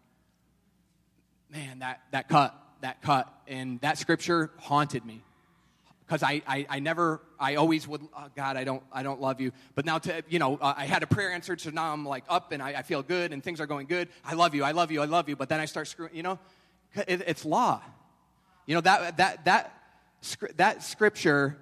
Man, 1.52 1.78
that, 1.80 2.02
that 2.10 2.28
cut, 2.28 2.60
that 2.82 3.04
cut, 3.04 3.32
and 3.48 3.80
that 3.82 4.00
scripture 4.00 4.50
haunted 4.58 5.06
me. 5.06 5.22
because 6.08 6.24
I, 6.24 6.42
I, 6.48 6.66
I, 6.68 6.80
never, 6.80 7.22
I 7.40 7.54
always 7.54 7.88
would, 7.88 8.02
oh 8.18 8.30
God, 8.36 8.58
I 8.58 8.64
don't, 8.64 8.82
I 8.92 9.04
don't 9.04 9.22
love 9.22 9.40
you. 9.40 9.52
But 9.76 9.86
now, 9.86 10.00
to, 10.00 10.24
you 10.28 10.40
know, 10.40 10.58
I 10.60 10.86
had 10.86 11.04
a 11.04 11.08
prayer 11.08 11.32
answered, 11.32 11.62
so 11.62 11.70
now 11.70 11.94
I'm 11.94 12.04
like 12.04 12.24
up 12.28 12.52
and 12.52 12.64
I, 12.64 12.70
I, 12.70 12.82
feel 12.82 13.04
good 13.04 13.32
and 13.32 13.44
things 13.44 13.62
are 13.62 13.68
going 13.68 13.86
good. 13.86 14.10
I 14.26 14.34
love 14.34 14.56
you, 14.56 14.64
I 14.64 14.72
love 14.72 14.90
you, 14.90 15.04
I 15.04 15.06
love 15.06 15.30
you. 15.30 15.36
But 15.36 15.50
then 15.50 15.60
I 15.60 15.66
start 15.66 15.88
screwing, 15.88 16.16
you 16.16 16.24
know, 16.24 16.40
it, 16.96 17.22
it's 17.28 17.46
law. 17.46 17.80
You 18.66 18.74
know, 18.74 18.82
that, 18.82 19.18
that, 19.18 19.46
that, 19.46 19.72
that 20.56 20.82
scripture 20.82 21.60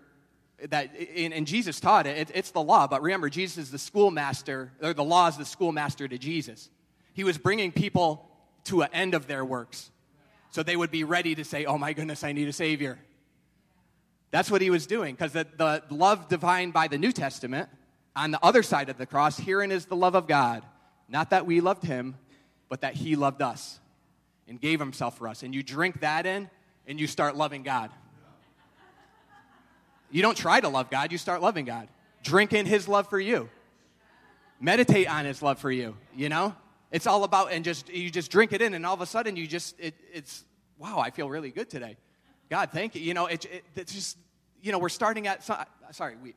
that, 0.70 0.92
and, 1.18 1.46
Jesus 1.46 1.82
taught 1.82 2.08
it, 2.08 2.18
it, 2.18 2.32
it's 2.34 2.52
the 2.52 2.62
law. 2.62 2.88
But 2.88 3.02
remember, 3.02 3.30
Jesus 3.30 3.66
is 3.66 3.72
the 3.72 3.80
schoolmaster, 3.80 4.72
or 4.82 4.94
the 4.94 5.04
law 5.04 5.28
is 5.28 5.36
the 5.36 5.44
schoolmaster 5.44 6.08
to 6.08 6.18
Jesus. 6.18 6.70
He 7.14 7.24
was 7.24 7.38
bringing 7.38 7.72
people 7.72 8.30
to 8.66 8.82
an 8.82 8.90
end 8.94 9.14
of 9.14 9.28
their 9.28 9.44
works. 9.44 9.92
So 10.52 10.64
they 10.64 10.76
would 10.76 10.92
be 10.92 11.04
ready 11.04 11.36
to 11.36 11.44
say, 11.44 11.66
oh 11.66 11.78
my 11.78 11.94
goodness, 11.94 12.24
I 12.24 12.32
need 12.32 12.48
a 12.48 12.54
Savior. 12.54 13.00
That's 14.32 14.50
what 14.50 14.62
he 14.62 14.70
was 14.70 14.86
doing, 14.86 15.16
because 15.16 15.34
the, 15.34 15.46
the 15.58 15.84
love 15.90 16.30
divine 16.30 16.72
by 16.72 16.88
the 16.88 16.98
New 16.98 17.12
Testament, 17.12 17.70
on 18.16 18.32
the 18.32 18.40
other 18.44 18.64
side 18.64 18.90
of 18.90 18.98
the 18.98 19.06
cross, 19.06 19.38
herein 19.38 19.72
is 19.72 19.86
the 19.86 19.96
love 19.96 20.16
of 20.16 20.28
God. 20.28 20.64
Not 21.10 21.32
that 21.32 21.46
we 21.46 21.60
loved 21.60 21.84
him, 21.84 22.16
but 22.70 22.82
that 22.82 22.94
he 22.94 23.16
loved 23.16 23.42
us 23.42 23.80
and 24.48 24.60
gave 24.60 24.80
himself 24.80 25.18
for 25.18 25.28
us. 25.28 25.44
And 25.44 25.54
you 25.54 25.64
drink 25.64 26.02
that 26.02 26.26
in, 26.26 26.50
and 26.88 27.00
you 27.00 27.08
start 27.08 27.36
loving 27.36 27.64
God. 27.64 27.90
You 30.10 30.22
don't 30.22 30.38
try 30.38 30.60
to 30.60 30.70
love 30.70 30.90
God, 30.90 31.12
you 31.12 31.18
start 31.18 31.42
loving 31.42 31.66
God. 31.66 31.88
Drink 32.24 32.54
in 32.54 32.66
his 32.66 32.88
love 32.88 33.10
for 33.10 33.20
you. 33.20 33.50
Meditate 34.60 35.10
on 35.10 35.26
his 35.26 35.42
love 35.42 35.60
for 35.60 35.72
you, 35.72 35.96
you 36.16 36.30
know? 36.30 36.56
It's 36.92 37.08
all 37.08 37.24
about, 37.24 37.52
and 37.52 37.64
just, 37.64 37.90
you 37.90 38.10
just 38.10 38.32
drink 38.32 38.52
it 38.54 38.62
in, 38.62 38.74
and 38.74 38.86
all 38.86 38.94
of 38.94 39.02
a 39.02 39.06
sudden 39.06 39.36
you 39.36 39.48
just, 39.48 39.80
it, 39.80 39.96
it's, 40.14 40.44
wow, 40.78 41.00
I 41.00 41.10
feel 41.10 41.30
really 41.30 41.50
good 41.50 41.70
today. 41.70 41.98
God, 42.50 42.72
thank 42.72 42.96
you. 42.96 43.02
You 43.02 43.14
know, 43.14 43.28
it, 43.28 43.46
it, 43.46 43.64
it's 43.76 43.94
just, 43.94 44.18
you 44.62 44.72
know, 44.72 44.80
we're 44.80 44.90
starting 44.90 45.28
at, 45.28 45.44
sorry, 45.92 46.16
we, 46.22 46.34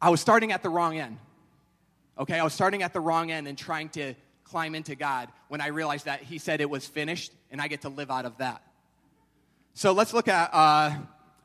I 0.00 0.10
was 0.10 0.20
starting 0.20 0.52
at 0.52 0.62
the 0.62 0.68
wrong 0.68 0.98
end. 0.98 1.16
Okay, 2.18 2.38
I 2.38 2.44
was 2.44 2.52
starting 2.52 2.82
at 2.82 2.92
the 2.92 3.00
wrong 3.00 3.30
end 3.30 3.48
and 3.48 3.56
trying 3.56 3.88
to 3.90 4.14
climb 4.44 4.74
into 4.74 4.94
God 4.94 5.28
when 5.48 5.60
I 5.60 5.68
realized 5.68 6.04
that 6.04 6.22
He 6.22 6.38
said 6.38 6.60
it 6.60 6.70
was 6.70 6.86
finished, 6.86 7.32
and 7.50 7.60
I 7.60 7.68
get 7.68 7.82
to 7.82 7.88
live 7.88 8.10
out 8.10 8.24
of 8.26 8.36
that. 8.38 8.62
So 9.74 9.92
let's 9.92 10.14
look 10.14 10.28
at 10.28 10.50
uh, 10.52 10.94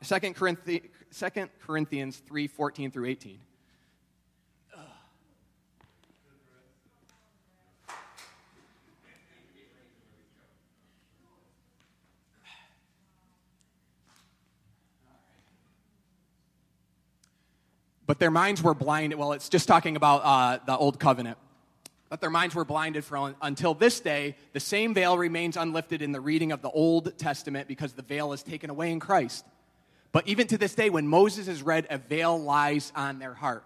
2 0.02 0.32
Corinthians, 0.32 0.86
2 1.18 1.48
Corinthians 1.66 2.16
3 2.26 2.46
14 2.46 2.90
through 2.90 3.06
18. 3.06 3.38
But 18.06 18.18
their 18.18 18.30
minds 18.30 18.62
were 18.62 18.74
blinded. 18.74 19.18
Well, 19.18 19.32
it's 19.32 19.48
just 19.48 19.68
talking 19.68 19.96
about 19.96 20.22
uh, 20.24 20.58
the 20.64 20.76
old 20.76 20.98
covenant. 20.98 21.38
But 22.08 22.20
their 22.20 22.30
minds 22.30 22.54
were 22.54 22.64
blinded 22.64 23.04
from 23.04 23.36
until 23.40 23.72
this 23.74 24.00
day. 24.00 24.36
The 24.52 24.60
same 24.60 24.92
veil 24.92 25.16
remains 25.16 25.56
unlifted 25.56 26.02
in 26.02 26.12
the 26.12 26.20
reading 26.20 26.52
of 26.52 26.60
the 26.60 26.68
Old 26.68 27.16
Testament 27.16 27.68
because 27.68 27.94
the 27.94 28.02
veil 28.02 28.32
is 28.34 28.42
taken 28.42 28.68
away 28.68 28.92
in 28.92 29.00
Christ. 29.00 29.46
But 30.10 30.28
even 30.28 30.46
to 30.48 30.58
this 30.58 30.74
day, 30.74 30.90
when 30.90 31.06
Moses 31.06 31.48
is 31.48 31.62
read, 31.62 31.86
a 31.88 31.96
veil 31.96 32.38
lies 32.38 32.92
on 32.94 33.18
their 33.18 33.32
heart. 33.32 33.64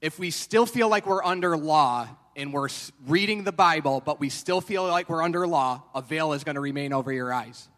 If 0.00 0.20
we 0.20 0.30
still 0.30 0.66
feel 0.66 0.88
like 0.88 1.06
we're 1.06 1.24
under 1.24 1.56
law 1.56 2.08
and 2.36 2.52
we're 2.52 2.68
reading 3.08 3.42
the 3.42 3.52
Bible, 3.52 4.02
but 4.04 4.20
we 4.20 4.28
still 4.28 4.60
feel 4.60 4.86
like 4.86 5.08
we're 5.08 5.22
under 5.22 5.48
law, 5.48 5.82
a 5.96 6.02
veil 6.02 6.32
is 6.32 6.44
going 6.44 6.54
to 6.54 6.60
remain 6.60 6.92
over 6.92 7.12
your 7.12 7.32
eyes 7.32 7.68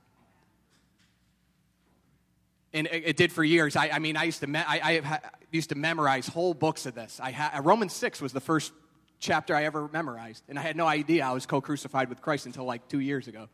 and 2.74 2.88
it, 2.90 3.16
did 3.16 3.32
for 3.32 3.44
years. 3.44 3.76
I, 3.76 3.88
I 3.90 3.98
mean, 4.00 4.16
I 4.16 4.24
used 4.24 4.40
to 4.40 4.46
me- 4.48 4.58
I, 4.58 4.98
I, 4.98 5.20
used 5.52 5.68
to 5.68 5.76
memorize 5.76 6.26
whole 6.26 6.52
books 6.52 6.84
of 6.84 6.94
this. 6.94 7.20
I 7.22 7.30
ha- 7.30 7.60
Romans 7.62 7.92
six 7.92 8.20
was 8.20 8.32
the 8.32 8.40
first 8.40 8.72
chapter 9.20 9.54
I 9.54 9.64
ever 9.64 9.88
memorized, 9.92 10.42
and 10.48 10.58
I 10.58 10.62
had 10.62 10.76
no 10.76 10.86
idea 10.86 11.24
I 11.24 11.32
was 11.32 11.46
co-crucified 11.46 12.08
with 12.08 12.20
Christ 12.20 12.46
until 12.46 12.64
like 12.64 12.88
two 12.88 12.98
years 12.98 13.28
ago. 13.28 13.48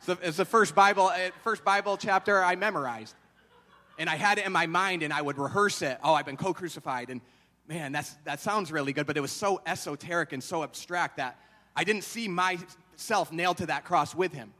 So 0.00 0.16
it's 0.22 0.36
the 0.36 0.44
first 0.44 0.74
Bible 0.74 1.06
uh, 1.06 1.30
first 1.42 1.64
Bible 1.64 1.96
chapter 1.96 2.42
I 2.42 2.54
memorized, 2.54 3.16
and 3.98 4.08
I 4.08 4.14
had 4.14 4.38
it 4.38 4.46
in 4.46 4.52
my 4.52 4.66
mind, 4.66 5.02
and 5.02 5.12
I 5.12 5.20
would 5.20 5.36
rehearse 5.36 5.82
it. 5.82 5.98
Oh, 6.04 6.14
I've 6.14 6.26
been 6.26 6.36
co-crucified, 6.36 7.10
and 7.10 7.20
man, 7.66 7.90
that's 7.90 8.14
that 8.24 8.38
sounds 8.38 8.70
really 8.70 8.92
good, 8.92 9.06
but 9.06 9.16
it 9.16 9.20
was 9.20 9.32
so 9.32 9.60
esoteric 9.66 10.32
and 10.32 10.42
so 10.42 10.62
abstract 10.62 11.16
that 11.16 11.38
I 11.74 11.82
didn't 11.82 12.04
see 12.04 12.28
myself 12.28 13.32
nailed 13.32 13.56
to 13.58 13.66
that 13.66 13.84
cross 13.84 14.14
with 14.14 14.32
him. 14.32 14.54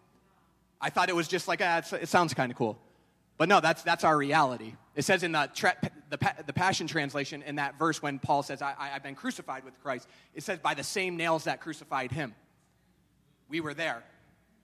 I 0.81 0.91
thought 0.91 1.09
it 1.09 1.15
was 1.15 1.29
just 1.29 1.47
like, 1.47 1.61
ah, 1.63 1.83
it 2.01 2.09
sounds 2.09 2.35
kind 2.35 2.51
of 2.51 2.59
cool. 2.59 2.77
But 3.37 3.49
no, 3.49 3.61
that's, 3.61 3.83
that's 3.83 4.05
our 4.05 4.17
reality. 4.17 4.75
It 4.95 5.05
says 5.05 5.23
in 5.23 5.33
the, 5.33 5.51
tra- 5.53 5.77
the, 6.11 6.19
the, 6.47 6.53
Passion 6.53 6.87
Translation, 6.87 7.43
in 7.43 7.57
that 7.57 7.79
verse, 7.79 8.01
when 8.01 8.19
Paul 8.21 8.43
says, 8.43 8.63
I, 8.63 8.75
I, 8.79 8.93
I've 8.95 9.03
been 9.03 9.17
crucified 9.17 9.65
with 9.65 9.81
Christ, 9.83 10.09
it 10.35 10.45
says, 10.45 10.61
by 10.61 10.75
the 10.75 10.85
same 10.85 11.17
nails 11.17 11.45
that 11.45 11.61
crucified 11.61 12.13
him. 12.13 12.35
We 13.49 13.61
were 13.61 13.75
there. 13.75 14.05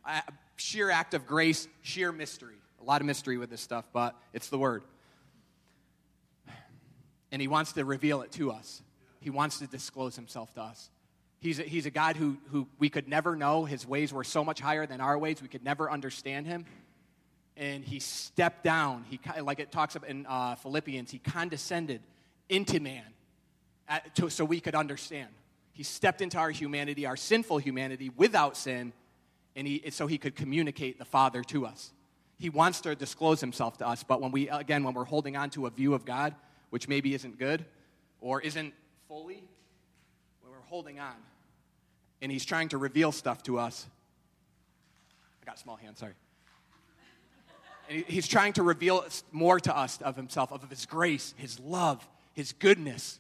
A 0.05 0.23
sheer 0.57 0.91
act 0.91 1.15
of 1.15 1.27
grace, 1.27 1.67
sheer 1.83 2.13
mystery. 2.13 2.55
A 2.81 2.85
lot 2.85 3.01
of 3.01 3.07
mystery 3.07 3.39
with 3.39 3.51
this 3.51 3.61
stuff, 3.61 3.85
but 3.93 4.15
it's 4.33 4.49
the 4.49 4.59
word. 4.59 4.85
And 7.33 7.43
he 7.43 7.49
wants 7.49 7.73
to 7.73 7.85
reveal 7.85 8.23
it 8.23 8.33
to 8.33 8.53
us, 8.53 8.83
he 9.21 9.31
wants 9.31 9.59
to 9.59 9.67
disclose 9.67 10.17
himself 10.17 10.55
to 10.55 10.63
us. 10.63 10.91
He's 11.41 11.59
a, 11.59 11.63
he's 11.63 11.87
a 11.87 11.91
God 11.91 12.17
who, 12.17 12.37
who 12.51 12.69
we 12.79 12.91
could 12.91 13.09
never 13.09 13.35
know. 13.35 13.65
His 13.65 13.87
ways 13.87 14.13
were 14.13 14.25
so 14.25 14.45
much 14.45 14.61
higher 14.61 14.85
than 14.85 15.01
our 15.01 15.19
ways, 15.19 15.41
we 15.41 15.49
could 15.49 15.65
never 15.65 15.91
understand 15.91 16.47
him 16.47 16.67
and 17.61 17.85
he 17.85 18.01
stepped 18.01 18.65
down. 18.65 19.05
He, 19.09 19.21
like 19.41 19.61
it 19.61 19.71
talks 19.71 19.95
about 19.95 20.09
in 20.09 20.25
uh, 20.27 20.55
Philippians, 20.57 21.11
he 21.11 21.19
condescended 21.19 22.01
into 22.49 22.81
man 22.81 23.05
at, 23.87 24.15
to, 24.17 24.31
so 24.31 24.47
we 24.47 24.61
could 24.61 24.75
understand. 24.75 25.29
He 25.75 25.83
stepped 25.83 26.23
into 26.23 26.39
our 26.39 26.51
humanity, 26.51 27.05
our 27.05 27.19
sinful 27.19 27.59
humanity, 27.59 28.11
without 28.17 28.57
sin, 28.57 28.95
and 29.55 29.67
he, 29.67 29.91
so 29.91 30.07
he 30.07 30.17
could 30.17 30.35
communicate 30.35 30.99
the 30.99 31.05
Father 31.05 31.43
to 31.45 31.67
us. 31.67 31.93
He 32.39 32.49
wants 32.49 32.81
to 32.81 32.95
disclose 32.95 33.43
himself 33.43 33.77
to 33.79 33.87
us, 33.87 34.03
but 34.03 34.23
when 34.23 34.33
we, 34.33 34.49
again, 34.49 34.83
when 34.83 34.95
we're 34.95 35.05
holding 35.05 35.37
on 35.37 35.51
to 35.51 35.67
a 35.67 35.71
view 35.71 35.93
of 35.93 36.07
God, 36.07 36.35
which 36.71 36.89
maybe 36.89 37.13
isn't 37.13 37.39
good 37.39 37.67
or 38.23 38.41
isn't 38.41 38.73
fully, 39.07 39.45
when 40.41 40.51
we're 40.51 40.67
holding 40.67 40.99
on, 40.99 41.15
and 42.23 42.33
he's 42.33 42.47
trying 42.47 42.71
to 42.71 42.79
reveal 42.79 43.13
stuff 43.13 43.43
to 43.43 43.59
us. 43.59 43.87
I 45.43 45.45
got 45.45 45.59
small 45.59 45.77
hands, 45.77 45.99
sorry. 45.99 46.15
And 47.91 48.05
he's 48.07 48.29
trying 48.29 48.53
to 48.53 48.63
reveal 48.63 49.05
more 49.33 49.59
to 49.59 49.77
us 49.77 50.01
of 50.01 50.15
himself, 50.15 50.53
of 50.53 50.71
his 50.71 50.87
grace, 50.87 51.35
his 51.37 51.59
love, 51.59 52.09
his 52.35 52.53
goodness. 52.53 53.19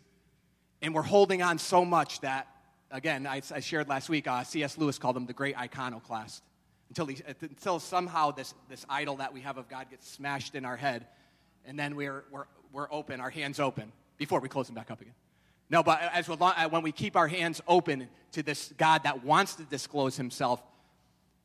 And 0.81 0.95
we're 0.95 1.03
holding 1.03 1.43
on 1.43 1.59
so 1.59 1.85
much 1.85 2.21
that, 2.21 2.47
again, 2.93 3.27
I, 3.27 3.43
I 3.53 3.59
shared 3.59 3.89
last 3.89 4.09
week, 4.09 4.29
uh, 4.29 4.45
C.S. 4.45 4.79
Lewis 4.79 4.97
called 4.97 5.17
him 5.17 5.27
the 5.27 5.33
great 5.33 5.59
iconoclast. 5.59 6.45
Until, 6.89 7.07
he, 7.07 7.19
until 7.41 7.81
somehow 7.81 8.31
this, 8.31 8.55
this 8.69 8.87
idol 8.89 9.17
that 9.17 9.35
we 9.35 9.41
have 9.41 9.59
of 9.59 9.69
God 9.69 9.91
gets 9.91 10.09
smashed 10.09 10.55
in 10.55 10.65
our 10.65 10.77
head, 10.77 11.07
and 11.67 11.77
then 11.77 11.97
we're, 11.97 12.25
we're, 12.31 12.47
we're 12.73 12.89
open, 12.93 13.21
our 13.21 13.31
hands 13.31 13.59
open, 13.59 13.91
before 14.19 14.39
we 14.39 14.49
close 14.49 14.67
them 14.67 14.77
back 14.77 14.93
up 14.93 15.01
again. 15.01 15.15
No, 15.69 15.83
but 15.83 16.01
as 16.13 16.29
uh, 16.29 16.69
when 16.69 16.83
we 16.83 16.93
keep 16.93 17.17
our 17.17 17.29
hands 17.29 17.61
open 17.67 18.09
to 18.33 18.43
this 18.45 18.73
God 18.77 19.03
that 19.03 19.25
wants 19.25 19.57
to 19.57 19.65
disclose 19.65 20.17
himself, 20.17 20.63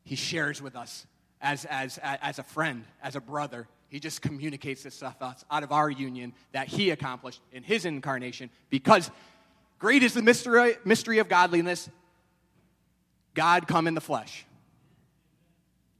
he 0.03 0.15
shares 0.15 0.61
with 0.61 0.76
us 0.76 1.07
as, 1.41 1.65
as, 1.65 1.99
as 2.01 2.39
a 2.39 2.43
friend, 2.43 2.86
as 3.03 3.15
a 3.15 3.21
brother. 3.21 3.67
He 3.88 3.99
just 3.99 4.21
communicates 4.21 4.83
this 4.83 4.95
stuff 4.95 5.15
out 5.21 5.63
of 5.63 5.71
our 5.71 5.89
union 5.89 6.33
that 6.51 6.67
he 6.67 6.89
accomplished 6.89 7.41
in 7.51 7.63
his 7.63 7.86
incarnation 7.86 8.49
because 8.69 9.09
great 9.79 10.03
is 10.03 10.13
the 10.13 10.21
mystery, 10.21 10.75
mystery 10.83 11.19
of 11.19 11.29
godliness. 11.29 11.89
God 13.33 13.67
come 13.67 13.88
in 13.88 13.93
the 13.93 14.01
flesh. 14.01 14.45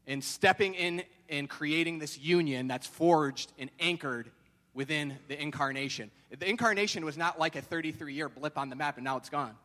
In 0.08 0.22
stepping 0.22 0.74
in 0.74 1.04
and 1.30 1.50
creating 1.50 2.00
this 2.00 2.20
union 2.20 2.68
that's 2.68 2.88
forged 2.88 3.52
and 3.58 3.70
anchored 3.80 4.30
within 4.74 5.18
the 5.28 5.42
incarnation. 5.42 6.12
The 6.38 6.50
incarnation 6.50 7.06
was 7.06 7.18
not 7.18 7.40
like 7.40 7.56
a 7.56 7.62
33 7.62 8.14
year 8.14 8.30
blip 8.30 8.58
on 8.58 8.70
the 8.70 8.76
map 8.76 8.98
and 8.98 9.04
now 9.04 9.18
it's 9.18 9.30
gone. 9.30 9.56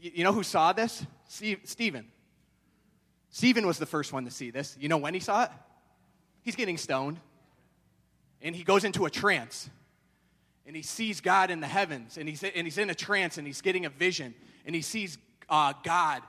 You 0.00 0.24
know 0.24 0.32
who 0.32 0.42
saw 0.42 0.72
this? 0.72 1.04
Stephen. 1.28 2.06
Stephen 3.32 3.66
was 3.66 3.78
the 3.78 3.86
first 3.86 4.12
one 4.12 4.24
to 4.26 4.30
see 4.30 4.50
this. 4.50 4.76
You 4.78 4.88
know 4.88 4.98
when 4.98 5.14
he 5.14 5.20
saw 5.20 5.44
it? 5.44 5.50
He's 6.42 6.54
getting 6.54 6.76
stoned. 6.76 7.18
And 8.42 8.54
he 8.54 8.62
goes 8.62 8.84
into 8.84 9.06
a 9.06 9.10
trance. 9.10 9.68
And 10.66 10.76
he 10.76 10.82
sees 10.82 11.20
God 11.20 11.50
in 11.50 11.60
the 11.60 11.66
heavens. 11.66 12.18
And 12.18 12.28
he's, 12.28 12.44
and 12.44 12.66
he's 12.66 12.78
in 12.78 12.90
a 12.90 12.94
trance 12.94 13.38
and 13.38 13.46
he's 13.46 13.62
getting 13.62 13.86
a 13.86 13.88
vision. 13.88 14.34
And 14.66 14.74
he 14.74 14.82
sees 14.82 15.18
uh, 15.48 15.72
God 15.82 16.22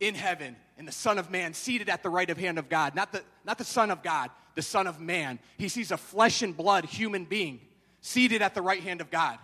in 0.00 0.14
heaven 0.14 0.56
and 0.78 0.88
the 0.88 0.92
Son 0.92 1.18
of 1.18 1.30
Man 1.30 1.54
seated 1.54 1.88
at 1.88 2.02
the 2.02 2.08
right 2.08 2.28
of 2.28 2.38
hand 2.38 2.58
of 2.58 2.68
God. 2.68 2.94
Not 2.94 3.12
the, 3.12 3.22
not 3.44 3.58
the 3.58 3.64
Son 3.64 3.90
of 3.90 4.02
God, 4.02 4.30
the 4.54 4.62
Son 4.62 4.86
of 4.86 5.00
Man. 5.00 5.38
He 5.58 5.68
sees 5.68 5.92
a 5.92 5.96
flesh 5.96 6.42
and 6.42 6.56
blood 6.56 6.86
human 6.86 7.24
being 7.24 7.60
seated 8.00 8.42
at 8.42 8.54
the 8.54 8.62
right 8.62 8.82
hand 8.82 9.00
of 9.00 9.10
God. 9.10 9.38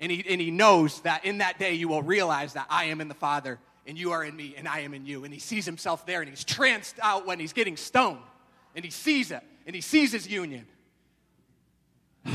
And 0.00 0.12
he, 0.12 0.24
and 0.28 0.40
he 0.40 0.50
knows 0.50 1.00
that 1.02 1.24
in 1.24 1.38
that 1.38 1.58
day 1.58 1.74
you 1.74 1.88
will 1.88 2.02
realize 2.02 2.52
that 2.54 2.66
I 2.68 2.86
am 2.86 3.00
in 3.00 3.08
the 3.08 3.14
Father 3.14 3.58
and 3.86 3.96
you 3.96 4.12
are 4.12 4.24
in 4.24 4.34
me, 4.34 4.54
and 4.58 4.66
I 4.66 4.80
am 4.80 4.92
in 4.94 5.06
you. 5.06 5.24
And 5.24 5.32
he 5.32 5.38
sees 5.38 5.64
himself 5.64 6.04
there, 6.06 6.20
and 6.20 6.28
he's 6.28 6.44
tranced 6.44 6.96
out 7.00 7.26
when 7.26 7.38
he's 7.38 7.52
getting 7.52 7.76
stoned. 7.76 8.18
And 8.74 8.84
he 8.84 8.90
sees 8.90 9.30
it, 9.30 9.42
and 9.66 9.74
he 9.74 9.80
sees 9.80 10.12
his 10.12 10.28
union. 10.28 10.66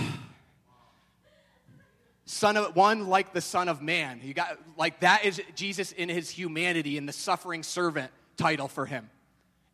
son 2.26 2.56
of 2.56 2.76
one 2.76 3.08
like 3.08 3.34
the 3.34 3.42
son 3.42 3.68
of 3.68 3.82
man 3.82 4.22
you 4.24 4.34
got 4.34 4.58
like 4.78 5.02
that 5.02 5.26
is 5.26 5.42
jesus 5.54 5.92
in 5.92 6.08
his 6.08 6.30
humanity 6.30 6.96
in 6.96 7.06
the 7.06 7.12
suffering 7.12 7.62
servant 7.62 8.10
title 8.38 8.70
for 8.70 8.86
him 8.86 9.10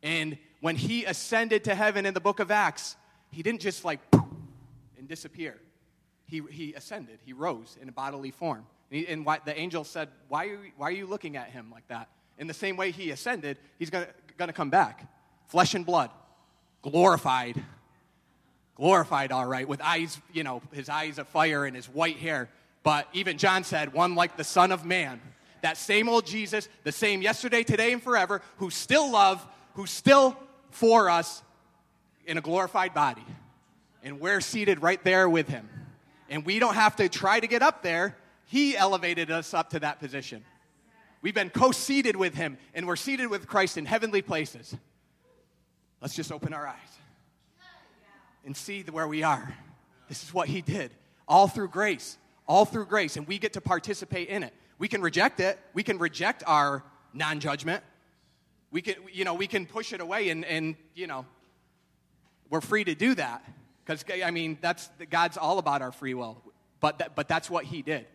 and 0.01 0.39
when 0.61 0.75
he 0.75 1.05
ascended 1.05 1.63
to 1.63 1.75
heaven 1.75 2.07
in 2.07 2.15
the 2.15 2.19
book 2.19 2.39
of 2.39 2.49
acts 2.49 2.95
he 3.32 3.43
didn't 3.43 3.61
just 3.61 3.86
like 3.86 3.99
and 4.97 5.07
disappear 5.07 5.59
he, 6.25 6.41
he 6.49 6.73
ascended 6.73 7.19
he 7.23 7.32
rose 7.32 7.78
in 7.80 7.89
a 7.89 7.91
bodily 7.91 8.32
form 8.32 8.65
and, 8.89 8.99
he, 8.99 9.07
and 9.07 9.25
why, 9.25 9.39
the 9.43 9.57
angel 9.57 9.83
said 9.83 10.09
why 10.27 10.45
are, 10.45 10.49
you, 10.49 10.71
why 10.77 10.88
are 10.88 10.91
you 10.91 11.05
looking 11.05 11.38
at 11.38 11.49
him 11.49 11.69
like 11.71 11.88
that? 11.88 12.09
In 12.38 12.47
the 12.47 12.53
same 12.53 12.77
way 12.77 12.91
he 12.91 13.11
ascended 13.11 13.57
he's 13.79 13.89
going 13.89 14.07
to 14.38 14.53
come 14.53 14.69
back 14.69 15.07
flesh 15.47 15.73
and 15.73 15.85
blood 15.85 16.09
glorified 16.81 17.63
glorified 18.75 19.31
all 19.31 19.45
right 19.45 19.67
with 19.67 19.81
eyes 19.81 20.19
you 20.33 20.43
know 20.43 20.61
his 20.71 20.89
eyes 20.89 21.17
of 21.17 21.27
fire 21.27 21.65
and 21.65 21.75
his 21.75 21.88
white 21.88 22.17
hair. 22.17 22.49
But 22.83 23.07
even 23.13 23.38
john 23.38 23.63
said 23.63 23.93
one 23.93 24.15
like 24.15 24.38
the 24.38 24.43
son 24.43 24.71
of 24.71 24.85
man. 24.85 25.21
That 25.61 25.77
same 25.77 26.07
old 26.07 26.25
jesus 26.25 26.69
the 26.83 26.91
same 26.91 27.21
yesterday 27.21 27.63
today 27.63 27.91
and 27.93 28.01
forever 28.01 28.41
who 28.57 28.69
still 28.69 29.11
love 29.11 29.45
who's 29.73 29.91
still 29.91 30.38
for 30.71 31.09
us 31.09 31.41
in 32.25 32.38
a 32.38 32.41
glorified 32.41 32.93
body. 32.93 33.25
And 34.03 34.19
we're 34.19 34.41
seated 34.41 34.81
right 34.81 35.03
there 35.03 35.27
with 35.27 35.47
him. 35.47 35.67
And 36.29 36.45
we 36.45 36.59
don't 36.59 36.75
have 36.75 36.97
to 36.97 37.09
try 37.09 37.39
to 37.39 37.47
get 37.47 37.61
up 37.61 37.81
there 37.81 38.15
he 38.48 38.76
elevated 38.76 39.32
us 39.32 39.54
up 39.54 39.70
to 39.70 39.80
that 39.80 40.00
position 40.00 40.43
we've 41.22 41.36
been 41.36 41.50
co-seated 41.50 42.16
with 42.16 42.36
him 42.36 42.58
and 42.74 42.88
we're 42.88 42.95
seated 42.95 43.28
with 43.28 43.48
christ 43.48 43.78
in 43.78 43.86
heavenly 43.86 44.22
places 44.22 44.76
let's 46.02 46.16
just 46.16 46.32
open 46.32 46.54
our 46.54 46.68
eyes 46.68 46.98
and 48.48 48.56
see 48.56 48.82
where 48.84 49.08
we 49.08 49.22
are. 49.24 49.54
This 50.08 50.24
is 50.24 50.34
what 50.34 50.48
he 50.48 50.62
did, 50.62 50.89
all 51.28 51.48
through 51.48 51.68
grace, 51.68 52.18
all 52.48 52.64
through 52.64 52.86
grace, 52.86 53.18
and 53.18 53.28
we 53.28 53.38
get 53.38 53.54
to 53.54 53.62
participate 53.62 54.30
in 54.30 54.41
it. 54.41 54.54
We 54.80 54.88
can 54.88 55.02
reject 55.02 55.41
it. 55.41 55.60
We 55.74 55.84
can 55.84 56.00
reject 56.00 56.43
our 56.48 56.82
non-judgment. 57.14 57.84
We 58.72 58.82
can, 58.82 58.95
you 59.12 59.26
know, 59.26 59.34
we 59.34 59.48
can 59.48 59.66
push 59.66 59.91
it 59.91 60.00
away, 60.00 60.30
and, 60.30 60.45
and 60.45 60.76
you 60.95 61.08
know, 61.08 61.26
we're 62.50 62.62
free 62.62 62.86
to 62.86 62.95
do 62.95 63.16
that 63.16 63.43
because 63.86 64.06
I 64.24 64.32
mean, 64.32 64.58
that's 64.62 64.89
God's 65.10 65.38
all 65.38 65.60
about 65.60 65.82
our 65.82 65.91
free 65.91 66.14
will. 66.14 66.41
But 66.80 67.00
that, 67.00 67.16
but 67.16 67.28
that's 67.28 67.50
what 67.50 67.66
He 67.66 67.82
did. 67.82 68.06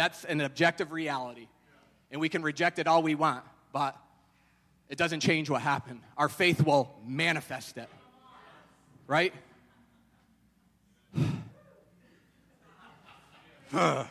That's 0.00 0.24
an 0.24 0.40
objective 0.40 0.92
reality, 0.92 1.46
and 2.10 2.22
we 2.22 2.30
can 2.30 2.40
reject 2.42 2.78
it 2.78 2.86
all 2.86 3.02
we 3.02 3.14
want, 3.14 3.44
but 3.70 3.94
it 4.88 4.96
doesn't 4.96 5.20
change 5.20 5.50
what 5.50 5.60
happened. 5.60 6.00
Our 6.16 6.30
faith 6.30 6.64
will 6.64 6.90
manifest 7.06 7.76
it, 7.76 7.86
right? 9.06 9.34
now 13.74 14.08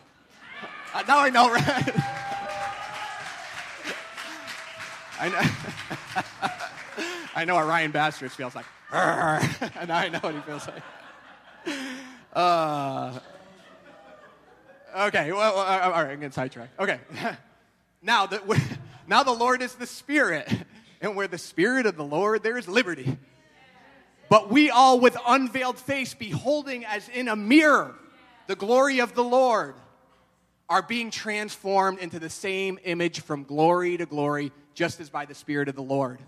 I 1.07 1.31
know, 1.31 1.51
right? 1.51 1.65
I 5.19 5.29
know. 5.29 5.41
I 7.35 7.45
know 7.45 7.55
what 7.55 7.65
Ryan 7.65 7.89
Basters 7.89 8.35
feels 8.35 8.53
like. 8.53 8.65
and 8.91 9.91
I 9.91 10.09
know 10.09 10.19
what 10.19 10.35
he 10.35 10.41
feels 10.41 10.67
like. 10.67 10.83
Uh, 12.31 13.19
okay, 14.95 15.31
well, 15.31 15.57
uh, 15.57 15.79
all 15.81 15.91
right, 15.91 16.11
I'm 16.11 16.19
getting 16.19 16.31
sidetracked. 16.31 16.79
Okay, 16.79 16.99
now 18.01 18.25
the, 18.25 18.61
now 19.07 19.23
the 19.23 19.31
Lord 19.31 19.61
is 19.61 19.75
the 19.75 19.87
Spirit, 19.87 20.51
and 21.01 21.15
where 21.15 21.27
the 21.27 21.37
Spirit 21.37 21.85
of 21.85 21.95
the 21.95 22.03
Lord, 22.03 22.43
there 22.43 22.57
is 22.57 22.67
liberty. 22.67 23.17
But 24.29 24.51
we 24.51 24.69
all, 24.69 24.99
with 24.99 25.17
unveiled 25.27 25.79
face, 25.79 26.13
beholding 26.13 26.85
as 26.85 27.09
in 27.09 27.27
a 27.27 27.35
mirror 27.35 27.95
the 28.47 28.55
glory 28.55 28.99
of 28.99 29.15
the 29.15 29.23
Lord, 29.23 29.75
are 30.69 30.83
being 30.83 31.09
transformed 31.09 31.97
into 31.99 32.19
the 32.19 32.29
same 32.29 32.77
image 32.83 33.21
from 33.21 33.43
glory 33.43 33.97
to 33.97 34.05
glory, 34.05 34.51
just 34.75 34.99
as 34.99 35.09
by 35.09 35.25
the 35.25 35.33
Spirit 35.33 35.67
of 35.67 35.75
the 35.75 35.81
Lord. 35.81 36.19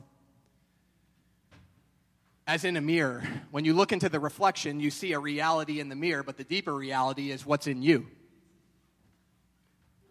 As 2.47 2.65
in 2.65 2.75
a 2.75 2.81
mirror, 2.81 3.23
when 3.51 3.65
you 3.65 3.73
look 3.73 3.91
into 3.91 4.09
the 4.09 4.19
reflection, 4.19 4.79
you 4.79 4.89
see 4.89 5.13
a 5.13 5.19
reality 5.19 5.79
in 5.79 5.89
the 5.89 5.95
mirror, 5.95 6.23
but 6.23 6.37
the 6.37 6.43
deeper 6.43 6.73
reality 6.73 7.29
is 7.29 7.45
what's 7.45 7.67
in 7.67 7.83
you. 7.83 8.07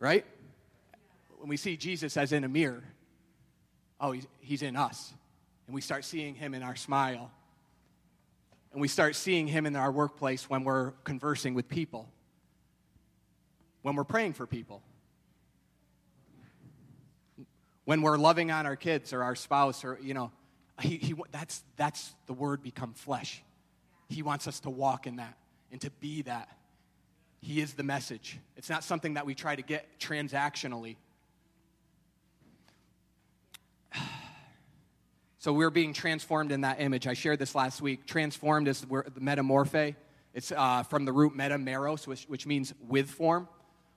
Right? 0.01 0.25
When 1.39 1.49
we 1.49 1.57
see 1.57 1.77
Jesus 1.77 2.17
as 2.17 2.33
in 2.33 2.43
a 2.43 2.49
mirror, 2.49 2.83
oh, 4.01 4.17
he's, 4.41 4.63
in 4.63 4.75
us. 4.75 5.13
And 5.67 5.75
we 5.75 5.81
start 5.81 6.05
seeing 6.05 6.35
him 6.35 6.55
in 6.55 6.65
our 6.65 6.75
smile 6.75 7.31
and 8.73 8.81
we 8.81 8.89
start 8.89 9.17
seeing 9.17 9.47
Him 9.47 9.67
in 9.67 9.77
our 9.77 9.91
workplace 9.91 10.49
when 10.49 10.65
we're 10.65 10.93
conversing 11.05 11.55
with 11.55 11.69
people, 11.69 12.09
when 13.83 13.97
we're 13.97 14.05
praying 14.05 14.35
for 14.35 14.47
people, 14.47 14.83
when 17.85 18.03
we're 18.03 18.19
loving 18.19 18.51
on 18.51 18.67
our 18.67 18.77
kids 18.77 19.13
or 19.13 19.25
our 19.25 19.35
spouse, 19.35 19.85
or, 19.85 19.99
you 20.01 20.15
know, 20.15 20.31
he, 20.81 20.97
he, 20.97 21.15
that's, 21.33 21.65
that's 21.77 22.15
the 22.27 22.33
word 22.33 22.63
become 22.63 22.95
flesh. 22.95 23.43
He 24.09 24.23
wants 24.23 24.47
us 24.47 24.61
to 24.61 24.71
walk 24.71 25.07
in 25.07 25.17
that 25.17 25.37
and 25.73 25.81
to 25.81 25.91
be 25.91 26.23
that. 26.23 26.49
He 27.41 27.61
is 27.61 27.75
the 27.75 27.83
message. 27.83 28.39
It's 28.57 28.69
not 28.69 28.85
something 28.85 29.15
that 29.15 29.25
we 29.25 29.35
try 29.35 29.57
to 29.57 29.63
get 29.63 29.99
transactionally. 29.99 30.97
So 35.43 35.55
we're 35.55 35.71
being 35.71 35.95
transformed 35.95 36.53
in 36.53 36.61
that 36.61 36.83
image. 36.83 37.07
I 37.07 37.15
shared 37.15 37.39
this 37.39 37.55
last 37.55 37.81
week. 37.81 38.05
Transformed 38.05 38.69
is 38.69 38.83
the 38.83 39.21
metamorphe. 39.21 39.95
It's 40.35 40.53
uh, 40.53 40.83
from 40.83 41.07
the 41.07 41.13
root 41.13 41.35
metameros, 41.35 42.07
which, 42.07 42.25
which 42.25 42.47
means 42.47 42.75
with 42.87 43.09
form. 43.09 43.49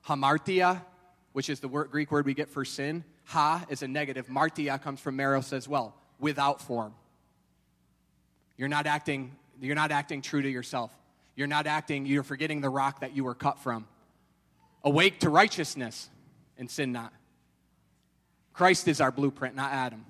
Hamartia, 0.08 0.82
which 1.34 1.50
is 1.50 1.60
the 1.60 1.68
word, 1.68 1.91
Greek 1.91 2.12
word 2.12 2.26
we 2.26 2.34
get 2.34 2.50
for 2.50 2.64
sin. 2.64 3.04
Ha 3.26 3.66
is 3.68 3.82
a 3.82 3.89
negative. 3.89 4.30
Martia 4.30 4.80
comes 4.80 5.02
from 5.02 5.18
meros 5.18 5.52
as 5.52 5.68
well, 5.68 5.96
without 6.18 6.62
form. 6.62 6.94
You're 8.58 8.70
not 8.70 8.86
acting, 8.86 9.36
you're 9.60 9.76
not 9.76 9.91
acting 9.91 10.22
true 10.22 10.41
to 10.41 10.50
yourself. 10.50 10.98
You're 11.36 11.47
not 11.47 11.65
acting, 11.65 12.05
you're 12.05 12.23
forgetting 12.23 12.61
the 12.61 12.69
rock 12.69 12.99
that 13.01 13.15
you 13.15 13.23
were 13.23 13.36
cut 13.36 13.59
from. 13.59 13.88
Awake 14.84 15.19
to 15.21 15.29
righteousness 15.29 16.09
and 16.57 16.69
sin 16.69 16.91
not. 16.91 17.13
Christ 18.53 18.88
is 18.88 19.01
our 19.01 19.11
blueprint, 19.11 19.55
not 19.55 19.71
Adam. 19.71 20.05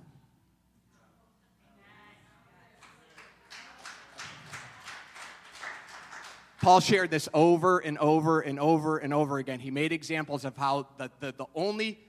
Paul 6.64 6.80
shared 6.80 7.12
this 7.12 7.28
over 7.34 7.80
and 7.80 7.98
over 7.98 8.40
and 8.40 8.58
over 8.58 8.98
and 8.98 9.14
over 9.14 9.38
again. 9.38 9.60
He 9.60 9.70
made 9.70 9.92
examples 9.92 10.46
of 10.46 10.56
how 10.56 10.88
the, 10.98 11.12
the, 11.20 11.34
the, 11.38 11.46
only, 11.56 12.00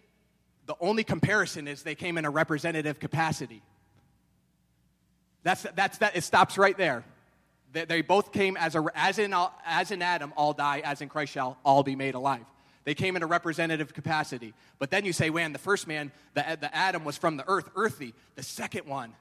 the 0.66 0.76
only 0.80 1.02
comparison 1.02 1.66
is 1.66 1.82
they 1.82 1.96
came 1.96 2.16
in 2.18 2.24
a 2.24 2.30
representative 2.30 3.00
capacity. 3.00 3.62
That's, 5.42 5.66
that's 5.74 5.98
that, 5.98 6.16
it 6.16 6.22
stops 6.22 6.56
right 6.56 6.76
there. 6.76 7.04
They, 7.74 7.84
they 7.84 8.00
both 8.02 8.32
came 8.32 8.56
as, 8.56 8.76
a, 8.76 8.84
as, 8.94 9.18
in, 9.18 9.34
as 9.66 9.90
in 9.90 10.00
Adam, 10.00 10.32
all 10.36 10.54
die, 10.54 10.80
as 10.84 11.02
in 11.02 11.08
Christ 11.08 11.32
shall 11.32 11.58
all 11.64 11.82
be 11.82 11.96
made 11.96 12.14
alive. 12.14 12.44
They 12.84 12.94
came 12.94 13.16
in 13.16 13.22
a 13.22 13.26
representative 13.26 13.92
capacity. 13.92 14.54
But 14.78 14.90
then 14.90 15.04
you 15.04 15.12
say, 15.12 15.28
man, 15.28 15.52
the 15.52 15.58
first 15.58 15.86
man, 15.86 16.12
the, 16.34 16.56
the 16.60 16.74
Adam 16.74 17.04
was 17.04 17.18
from 17.18 17.36
the 17.36 17.44
earth, 17.48 17.68
earthy. 17.74 18.14
The 18.36 18.42
second 18.42 18.86
one 18.86 19.12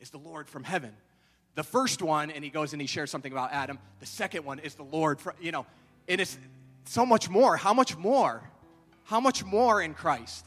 is 0.00 0.10
the 0.10 0.18
Lord 0.18 0.48
from 0.48 0.64
heaven. 0.64 0.92
The 1.54 1.62
first 1.62 2.02
one, 2.02 2.30
and 2.30 2.42
he 2.42 2.50
goes 2.50 2.72
and 2.72 2.80
he 2.80 2.88
shares 2.88 3.10
something 3.10 3.30
about 3.30 3.52
Adam. 3.52 3.78
The 4.00 4.06
second 4.06 4.44
one 4.44 4.58
is 4.58 4.74
the 4.74 4.84
Lord. 4.84 5.20
from, 5.20 5.34
You 5.40 5.52
know, 5.52 5.66
and 6.08 6.20
it 6.20 6.22
is 6.22 6.36
so 6.86 7.06
much 7.06 7.28
more. 7.28 7.56
How 7.56 7.74
much 7.74 7.96
more? 7.96 8.42
How 9.04 9.20
much 9.20 9.44
more 9.44 9.80
in 9.80 9.94
Christ? 9.94 10.46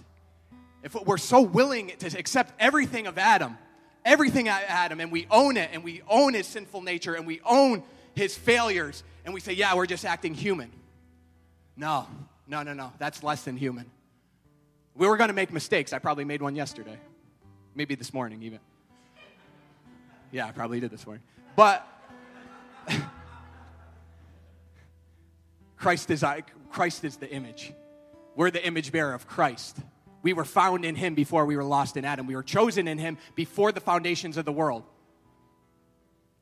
If 0.84 0.96
we're 0.96 1.18
so 1.18 1.42
willing 1.42 1.94
to 2.00 2.18
accept 2.18 2.54
everything 2.60 3.08
of 3.08 3.18
Adam, 3.18 3.58
everything 4.06 4.50
of 4.50 4.60
Adam, 4.68 5.00
and 5.00 5.12
we 5.12 5.28
own 5.30 5.58
it, 5.58 5.70
and 5.74 5.84
we 5.84 6.02
own 6.08 6.34
his 6.34 6.48
sinful 6.48 6.82
nature, 6.82 7.16
and 7.16 7.26
we 7.26 7.42
own 7.46 7.84
his 8.16 8.36
failures, 8.36 9.04
and 9.26 9.34
we 9.34 9.40
say, 9.40 9.54
yeah, 9.54 9.76
we're 9.76 9.86
just 9.86 10.06
acting 10.06 10.34
human. 10.34 10.72
No, 11.76 12.08
no, 12.48 12.64
no, 12.64 12.74
no. 12.74 12.94
That's 13.00 13.24
less 13.24 13.44
than 13.44 13.58
human. 13.58 13.90
We 14.96 15.08
were 15.08 15.18
going 15.18 15.30
to 15.30 15.34
make 15.34 15.52
mistakes. 15.52 15.92
I 15.94 16.00
probably 16.00 16.26
made 16.26 16.42
one 16.42 16.56
yesterday, 16.56 17.00
maybe 17.74 17.96
this 17.96 18.14
morning 18.14 18.44
even. 18.44 18.60
Yeah, 20.32 20.48
I 20.48 20.52
probably 20.52 20.80
did 20.80 20.92
this 20.92 21.06
morning. 21.06 21.24
But 21.56 21.88
Christ 25.78 26.10
is, 26.12 26.24
uh, 26.24 26.42
Christ 26.72 27.04
is 27.04 27.18
the 27.18 27.30
image. 27.30 27.74
We're 28.36 28.52
the 28.52 28.66
image 28.66 28.92
bearer 28.92 29.14
of 29.14 29.28
Christ. 29.28 29.78
We 30.24 30.34
were 30.34 30.46
found 30.46 30.86
in 30.86 30.96
him 30.96 31.14
before 31.14 31.46
we 31.46 31.56
were 31.56 31.64
lost 31.64 31.98
in 31.98 32.06
Adam. 32.06 32.26
We 32.26 32.36
were 32.36 32.44
chosen 32.44 32.88
in 32.88 32.98
him 32.98 33.18
before 33.36 33.72
the 33.72 33.82
foundations 33.82 34.38
of 34.38 34.46
the 34.46 34.52
world. 34.52 34.84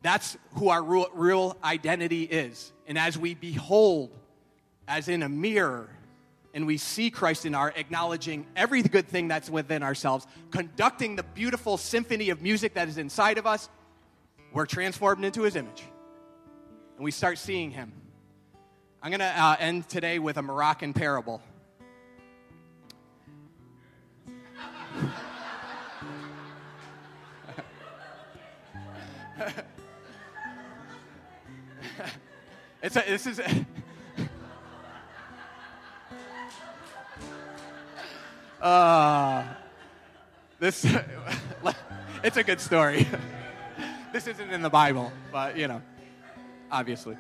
That's 0.04 0.38
who 0.54 0.70
our 0.70 0.82
real, 0.82 1.08
real 1.14 1.58
identity 1.64 2.24
is. 2.24 2.72
And 2.88 2.98
as 2.98 3.18
we 3.18 3.34
behold, 3.36 4.12
as 4.88 5.10
in 5.10 5.24
a 5.24 5.30
mirror, 5.30 5.90
and 6.54 6.68
we 6.68 6.78
see 6.78 7.10
Christ 7.10 7.46
in 7.46 7.56
our 7.56 7.74
acknowledging 7.76 8.46
every 8.56 8.82
good 8.82 9.08
thing 9.08 9.28
that's 9.28 9.50
within 9.50 9.84
ourselves, 9.84 10.28
conducting 10.52 11.16
the 11.16 11.24
beautiful 11.24 11.78
symphony 11.78 12.30
of 12.30 12.42
music 12.42 12.74
that 12.76 12.88
is 12.88 12.98
inside 12.98 13.38
of 13.38 13.48
us, 13.48 13.70
we're 14.54 14.66
transformed 14.66 15.24
into 15.24 15.44
his 15.44 15.56
image. 15.56 15.84
And 16.98 17.06
we 17.06 17.12
start 17.12 17.38
seeing 17.38 17.72
him. 17.72 17.94
I'm 19.02 19.10
going 19.10 19.22
to 19.22 19.26
uh, 19.26 19.56
end 19.60 19.90
today 19.90 20.20
with 20.20 20.38
a 20.38 20.42
Moroccan 20.42 20.94
parable. 20.94 21.42
it's 32.82 32.96
a, 32.96 33.02
this 33.02 33.28
is. 33.28 33.40
A, 33.40 33.66
uh, 38.64 39.44
this 40.60 40.86
it's 42.24 42.38
a 42.38 42.44
good 42.44 42.62
story. 42.62 43.08
this 44.14 44.28
isn't 44.28 44.52
in 44.52 44.62
the 44.62 44.70
Bible, 44.70 45.12
but 45.32 45.58
you 45.58 45.68
know, 45.68 45.82
obviously. 46.72 47.18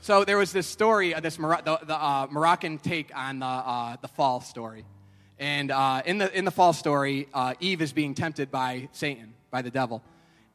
So 0.00 0.24
there 0.24 0.38
was 0.38 0.52
this 0.52 0.66
story, 0.66 1.14
uh, 1.14 1.20
this 1.20 1.38
Mor- 1.38 1.60
the, 1.64 1.78
the 1.84 1.94
uh, 1.94 2.26
Moroccan 2.30 2.78
take 2.78 3.14
on 3.14 3.40
the, 3.40 3.46
uh, 3.46 3.96
the 4.00 4.08
fall 4.08 4.40
story. 4.40 4.84
And 5.38 5.70
uh, 5.70 6.02
in, 6.06 6.18
the, 6.18 6.36
in 6.36 6.44
the 6.44 6.50
fall 6.50 6.72
story, 6.72 7.28
uh, 7.34 7.54
Eve 7.60 7.82
is 7.82 7.92
being 7.92 8.14
tempted 8.14 8.50
by 8.50 8.88
Satan, 8.92 9.34
by 9.50 9.62
the 9.62 9.70
devil. 9.70 10.02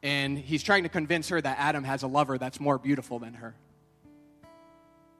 And 0.04 0.38
he's 0.38 0.62
trying 0.62 0.84
to 0.84 0.90
convince 0.90 1.30
her 1.30 1.40
that 1.40 1.58
Adam 1.58 1.86
has 1.86 2.04
a 2.04 2.08
lover 2.08 2.38
that's 2.38 2.60
more 2.60 2.78
beautiful 2.78 3.20
than 3.20 3.36
her. 3.36 3.56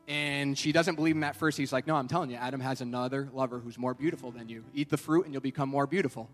And 0.10 0.58
she 0.58 0.74
doesn't 0.74 0.96
believe 0.96 1.16
him 1.16 1.24
at 1.24 1.38
first. 1.38 1.58
He's 1.58 1.72
like, 1.72 1.88
No, 1.88 1.96
I'm 1.96 2.10
telling 2.10 2.30
you, 2.30 2.36
Adam 2.36 2.60
has 2.60 2.82
another 2.82 3.30
lover 3.34 3.60
who's 3.60 3.78
more 3.78 3.94
beautiful 3.94 4.32
than 4.32 4.50
you. 4.50 4.66
Eat 4.74 4.90
the 4.90 4.98
fruit 4.98 5.24
and 5.24 5.34
you'll 5.34 5.42
become 5.42 5.70
more 5.70 5.88
beautiful. 5.88 6.30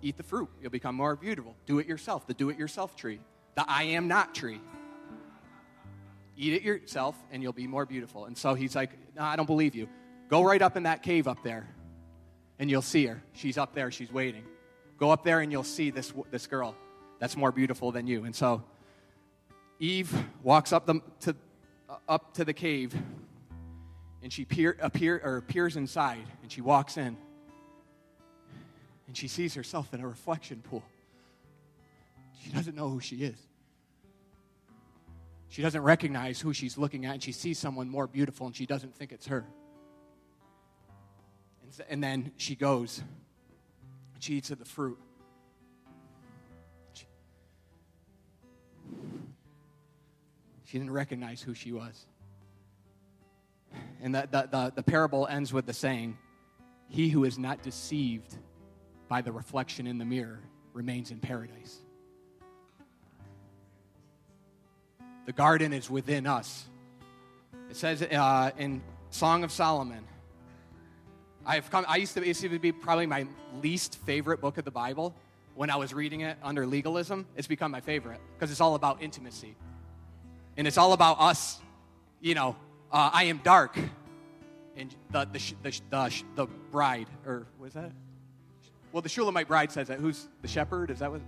Eat 0.00 0.16
the 0.16 0.22
fruit, 0.22 0.48
you'll 0.60 0.70
become 0.70 0.94
more 0.94 1.14
beautiful. 1.16 1.54
Do 1.66 1.78
it 1.78 1.86
yourself, 1.86 2.26
the 2.26 2.32
do 2.32 2.48
it 2.48 2.58
yourself 2.58 2.96
tree, 2.96 3.20
the 3.54 3.64
I 3.68 3.82
am 3.84 4.08
not 4.08 4.34
tree. 4.34 4.60
Eat 6.38 6.54
it 6.54 6.62
yourself 6.62 7.16
and 7.30 7.42
you'll 7.42 7.52
be 7.52 7.66
more 7.66 7.84
beautiful. 7.84 8.24
And 8.24 8.36
so 8.38 8.54
he's 8.54 8.74
like, 8.74 8.92
No, 9.14 9.22
I 9.22 9.36
don't 9.36 9.46
believe 9.46 9.74
you. 9.74 9.86
Go 10.30 10.42
right 10.42 10.62
up 10.62 10.78
in 10.78 10.84
that 10.84 11.02
cave 11.02 11.28
up 11.28 11.42
there 11.42 11.68
and 12.58 12.70
you'll 12.70 12.80
see 12.80 13.04
her. 13.04 13.22
She's 13.34 13.58
up 13.58 13.74
there, 13.74 13.90
she's 13.90 14.10
waiting. 14.10 14.44
Go 14.96 15.10
up 15.10 15.24
there 15.24 15.40
and 15.40 15.52
you'll 15.52 15.62
see 15.62 15.90
this, 15.90 16.14
this 16.30 16.46
girl 16.46 16.74
that's 17.18 17.36
more 17.36 17.52
beautiful 17.52 17.92
than 17.92 18.06
you. 18.06 18.24
And 18.24 18.34
so 18.34 18.62
Eve 19.78 20.12
walks 20.42 20.72
up, 20.72 20.86
the, 20.86 21.00
to, 21.20 21.36
uh, 21.88 21.96
up 22.08 22.34
to 22.34 22.44
the 22.44 22.52
cave 22.52 22.94
and 24.22 24.32
she 24.32 24.44
peer, 24.44 24.76
appear, 24.80 25.20
or 25.22 25.36
appears 25.36 25.76
inside 25.76 26.24
and 26.42 26.50
she 26.50 26.60
walks 26.60 26.96
in 26.96 27.16
and 29.06 29.16
she 29.16 29.28
sees 29.28 29.54
herself 29.54 29.94
in 29.94 30.00
a 30.00 30.08
reflection 30.08 30.62
pool. 30.62 30.82
She 32.42 32.50
doesn't 32.50 32.76
know 32.76 32.88
who 32.88 33.00
she 33.00 33.16
is. 33.16 33.38
She 35.48 35.62
doesn't 35.62 35.82
recognize 35.82 36.40
who 36.40 36.52
she's 36.52 36.76
looking 36.76 37.06
at, 37.06 37.14
and 37.14 37.22
she 37.22 37.32
sees 37.32 37.58
someone 37.58 37.88
more 37.88 38.06
beautiful, 38.06 38.46
and 38.46 38.54
she 38.54 38.66
doesn't 38.66 38.94
think 38.94 39.12
it's 39.12 39.26
her. 39.28 39.46
And 41.88 42.02
then 42.02 42.32
she 42.36 42.54
goes, 42.54 43.02
she 44.18 44.34
eats 44.34 44.50
of 44.50 44.58
the 44.58 44.64
fruit. 44.64 44.98
She 50.66 50.78
didn't 50.78 50.92
recognize 50.92 51.40
who 51.40 51.54
she 51.54 51.72
was. 51.72 52.06
And 54.02 54.14
the, 54.14 54.28
the, 54.30 54.48
the, 54.50 54.72
the 54.76 54.82
parable 54.82 55.26
ends 55.26 55.52
with 55.52 55.64
the 55.66 55.72
saying, 55.72 56.18
He 56.88 57.08
who 57.08 57.24
is 57.24 57.38
not 57.38 57.62
deceived 57.62 58.36
by 59.08 59.22
the 59.22 59.32
reflection 59.32 59.86
in 59.86 59.98
the 59.98 60.04
mirror 60.04 60.40
remains 60.72 61.10
in 61.10 61.18
paradise. 61.20 61.78
The 65.26 65.32
garden 65.32 65.72
is 65.72 65.88
within 65.88 66.26
us. 66.26 66.66
It 67.70 67.76
says 67.76 68.02
uh, 68.02 68.50
in 68.58 68.82
Song 69.10 69.44
of 69.44 69.52
Solomon, 69.52 70.04
I've 71.44 71.70
come, 71.70 71.84
I 71.88 71.96
used 71.96 72.14
to, 72.14 72.26
used 72.26 72.40
to 72.42 72.58
be 72.58 72.72
probably 72.72 73.06
my 73.06 73.26
least 73.62 73.98
favorite 73.98 74.40
book 74.40 74.58
of 74.58 74.64
the 74.64 74.70
Bible 74.72 75.14
when 75.54 75.70
I 75.70 75.76
was 75.76 75.94
reading 75.94 76.22
it 76.22 76.36
under 76.42 76.66
legalism. 76.66 77.26
It's 77.36 77.46
become 77.46 77.70
my 77.70 77.80
favorite 77.80 78.20
because 78.34 78.50
it's 78.50 78.60
all 78.60 78.74
about 78.74 79.00
intimacy. 79.00 79.54
And 80.56 80.66
it's 80.66 80.78
all 80.78 80.92
about 80.92 81.20
us, 81.20 81.60
you 82.20 82.34
know, 82.34 82.56
uh, 82.90 83.10
I 83.12 83.24
am 83.24 83.38
dark. 83.38 83.76
And 84.76 84.94
the, 85.10 85.28
the, 85.32 85.54
the, 85.62 85.80
the, 85.90 86.22
the 86.34 86.46
bride, 86.70 87.08
or 87.26 87.46
was 87.58 87.74
that? 87.74 87.92
Well, 88.92 89.02
the 89.02 89.08
Shulamite 89.08 89.48
bride 89.48 89.72
says 89.72 89.88
that. 89.88 89.98
Who's 89.98 90.28
the 90.42 90.48
shepherd? 90.48 90.90
Is 90.90 91.00
that 91.00 91.10
what? 91.10 91.20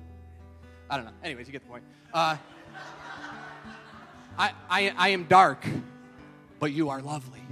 I 0.91 0.97
don't 0.97 1.07
know. 1.07 1.13
Anyways, 1.23 1.47
you 1.47 1.53
get 1.53 1.63
the 1.63 1.69
point. 1.69 1.85
Uh, 2.13 2.37
I, 4.39 4.53
I, 4.71 4.95
I 4.97 5.09
am 5.11 5.25
dark, 5.25 5.67
but 6.61 6.73
you 6.73 6.89
are 6.89 7.03
lovely. 7.03 7.43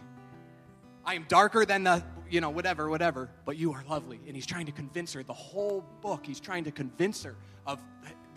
I 1.05 1.15
am 1.15 1.27
darker 1.29 1.65
than 1.65 1.85
the 1.85 2.03
you 2.31 2.41
know, 2.41 2.51
whatever, 2.51 2.89
whatever, 2.89 3.31
but 3.45 3.57
you 3.57 3.73
are 3.73 3.85
lovely. 3.89 4.21
And 4.27 4.35
he's 4.35 4.47
trying 4.47 4.67
to 4.67 4.73
convince 4.73 5.13
her 5.13 5.23
the 5.23 5.33
whole 5.33 5.85
book. 6.01 6.27
He's 6.27 6.41
trying 6.41 6.65
to 6.65 6.71
convince 6.71 7.23
her 7.23 7.37
of, 7.67 7.81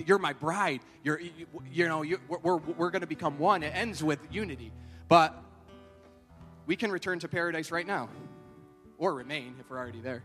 you're 0.07 0.19
my 0.19 0.33
bride. 0.33 0.81
You're, 1.03 1.19
you, 1.19 1.31
you 1.71 1.87
know, 1.87 2.01
you, 2.01 2.19
we're, 2.27 2.57
we're 2.57 2.91
going 2.91 3.01
to 3.01 3.07
become 3.07 3.39
one. 3.39 3.63
It 3.63 3.73
ends 3.75 4.03
with 4.03 4.19
unity. 4.31 4.71
But 5.07 5.35
we 6.65 6.75
can 6.75 6.91
return 6.91 7.19
to 7.19 7.27
paradise 7.27 7.71
right 7.71 7.87
now 7.87 8.09
or 8.97 9.13
remain 9.13 9.55
if 9.59 9.69
we're 9.69 9.77
already 9.77 10.01
there. 10.01 10.23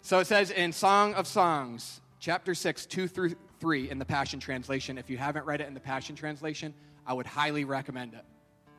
So 0.00 0.18
it 0.18 0.26
says 0.26 0.50
in 0.50 0.72
Song 0.72 1.14
of 1.14 1.26
Songs, 1.26 2.00
chapter 2.18 2.54
6, 2.54 2.86
2 2.86 3.08
through 3.08 3.34
3 3.60 3.90
in 3.90 3.98
the 3.98 4.04
Passion 4.04 4.40
Translation. 4.40 4.98
If 4.98 5.10
you 5.10 5.18
haven't 5.18 5.44
read 5.44 5.60
it 5.60 5.68
in 5.68 5.74
the 5.74 5.80
Passion 5.80 6.16
Translation, 6.16 6.74
I 7.06 7.12
would 7.12 7.26
highly 7.26 7.64
recommend 7.64 8.14
it. 8.14 8.24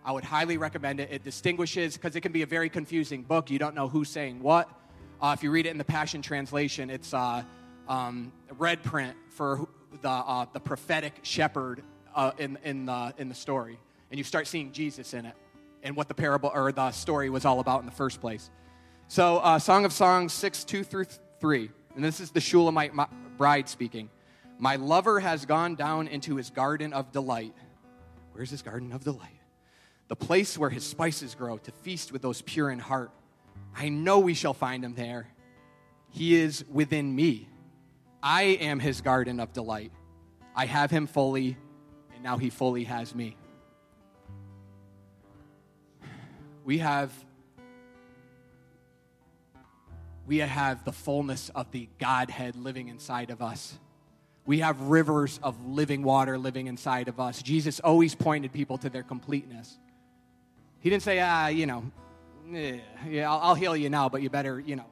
I 0.03 0.11
would 0.11 0.25
highly 0.25 0.57
recommend 0.57 0.99
it. 0.99 1.09
It 1.11 1.23
distinguishes, 1.23 1.95
because 1.95 2.15
it 2.15 2.21
can 2.21 2.33
be 2.33 2.41
a 2.41 2.45
very 2.45 2.69
confusing 2.69 3.23
book. 3.23 3.49
You 3.49 3.59
don't 3.59 3.75
know 3.75 3.87
who's 3.87 4.09
saying 4.09 4.41
what. 4.41 4.69
Uh, 5.21 5.33
if 5.37 5.43
you 5.43 5.51
read 5.51 5.65
it 5.65 5.69
in 5.69 5.77
the 5.77 5.85
Passion 5.85 6.21
Translation, 6.21 6.89
it's 6.89 7.13
uh, 7.13 7.43
um, 7.87 8.31
red 8.57 8.83
print 8.83 9.15
for 9.29 9.67
the, 10.01 10.09
uh, 10.09 10.45
the 10.53 10.59
prophetic 10.59 11.19
shepherd 11.23 11.83
uh, 12.15 12.31
in, 12.37 12.57
in, 12.63 12.85
the, 12.85 13.13
in 13.17 13.29
the 13.29 13.35
story. 13.35 13.79
And 14.11 14.17
you 14.17 14.23
start 14.23 14.47
seeing 14.47 14.71
Jesus 14.71 15.13
in 15.13 15.25
it 15.25 15.35
and 15.81 15.95
what 15.95 16.07
the 16.07 16.13
parable 16.13 16.51
or 16.53 16.71
the 16.71 16.91
story 16.91 17.29
was 17.29 17.45
all 17.45 17.59
about 17.59 17.79
in 17.79 17.85
the 17.85 17.91
first 17.91 18.21
place. 18.21 18.49
So, 19.07 19.39
uh, 19.39 19.59
Song 19.59 19.85
of 19.85 19.93
Songs 19.93 20.33
6, 20.33 20.63
2 20.63 20.83
through 20.83 21.05
3. 21.39 21.69
And 21.95 22.03
this 22.03 22.19
is 22.19 22.31
the 22.31 22.41
Shulamite 22.41 22.93
bride 23.37 23.67
speaking. 23.67 24.09
My 24.59 24.77
lover 24.77 25.19
has 25.19 25.45
gone 25.45 25.75
down 25.75 26.07
into 26.07 26.35
his 26.35 26.49
garden 26.49 26.93
of 26.93 27.11
delight. 27.11 27.53
Where's 28.31 28.49
his 28.49 28.61
garden 28.61 28.91
of 28.93 29.03
delight? 29.03 29.33
the 30.07 30.15
place 30.15 30.57
where 30.59 30.69
his 30.69 30.85
spices 30.85 31.33
grow, 31.33 31.57
to 31.57 31.71
feast 31.71 32.11
with 32.11 32.21
those 32.21 32.41
pure 32.41 32.69
in 32.69 32.79
heart. 32.79 33.11
I 33.75 33.89
know 33.89 34.19
we 34.19 34.33
shall 34.33 34.53
find 34.53 34.85
him 34.85 34.93
there. 34.93 35.27
He 36.11 36.35
is 36.35 36.63
within 36.71 37.15
me. 37.15 37.47
I 38.25 38.43
am 38.43 38.79
his 38.79 39.01
garden 39.01 39.41
of 39.41 39.51
delight. 39.51 39.91
I 40.55 40.65
have 40.65 40.89
him 40.89 41.07
fully, 41.07 41.57
and 42.13 42.23
now 42.23 42.37
he 42.37 42.49
fully 42.49 42.85
has 42.85 43.13
me. 43.13 43.35
We 46.63 46.77
have 46.77 47.11
we 50.25 50.37
have 50.37 50.85
the 50.85 50.93
fullness 50.93 51.49
of 51.53 51.69
the 51.71 51.89
Godhead 51.99 52.55
living 52.55 52.87
inside 52.87 53.29
of 53.29 53.41
us. 53.41 53.77
We 54.45 54.59
have 54.59 54.79
rivers 54.79 55.37
of 55.43 55.65
living 55.65 56.01
water 56.01 56.37
living 56.37 56.67
inside 56.67 57.09
of 57.09 57.19
us. 57.19 57.41
Jesus 57.41 57.81
always 57.81 58.15
pointed 58.15 58.53
people 58.53 58.77
to 58.77 58.89
their 58.89 59.03
completeness. 59.03 59.77
He 60.79 60.89
didn't 60.89 61.03
say, 61.03 61.19
ah, 61.19 61.47
you 61.47 61.65
know, 61.65 61.83
eh, 62.53 62.79
yeah, 63.09 63.29
I'll, 63.29 63.39
I'll, 63.39 63.55
heal 63.55 63.75
you 63.75 63.89
now, 63.89 64.07
but 64.07 64.21
you 64.21 64.29
better, 64.29 64.61
you 64.61 64.77
know, 64.77 64.85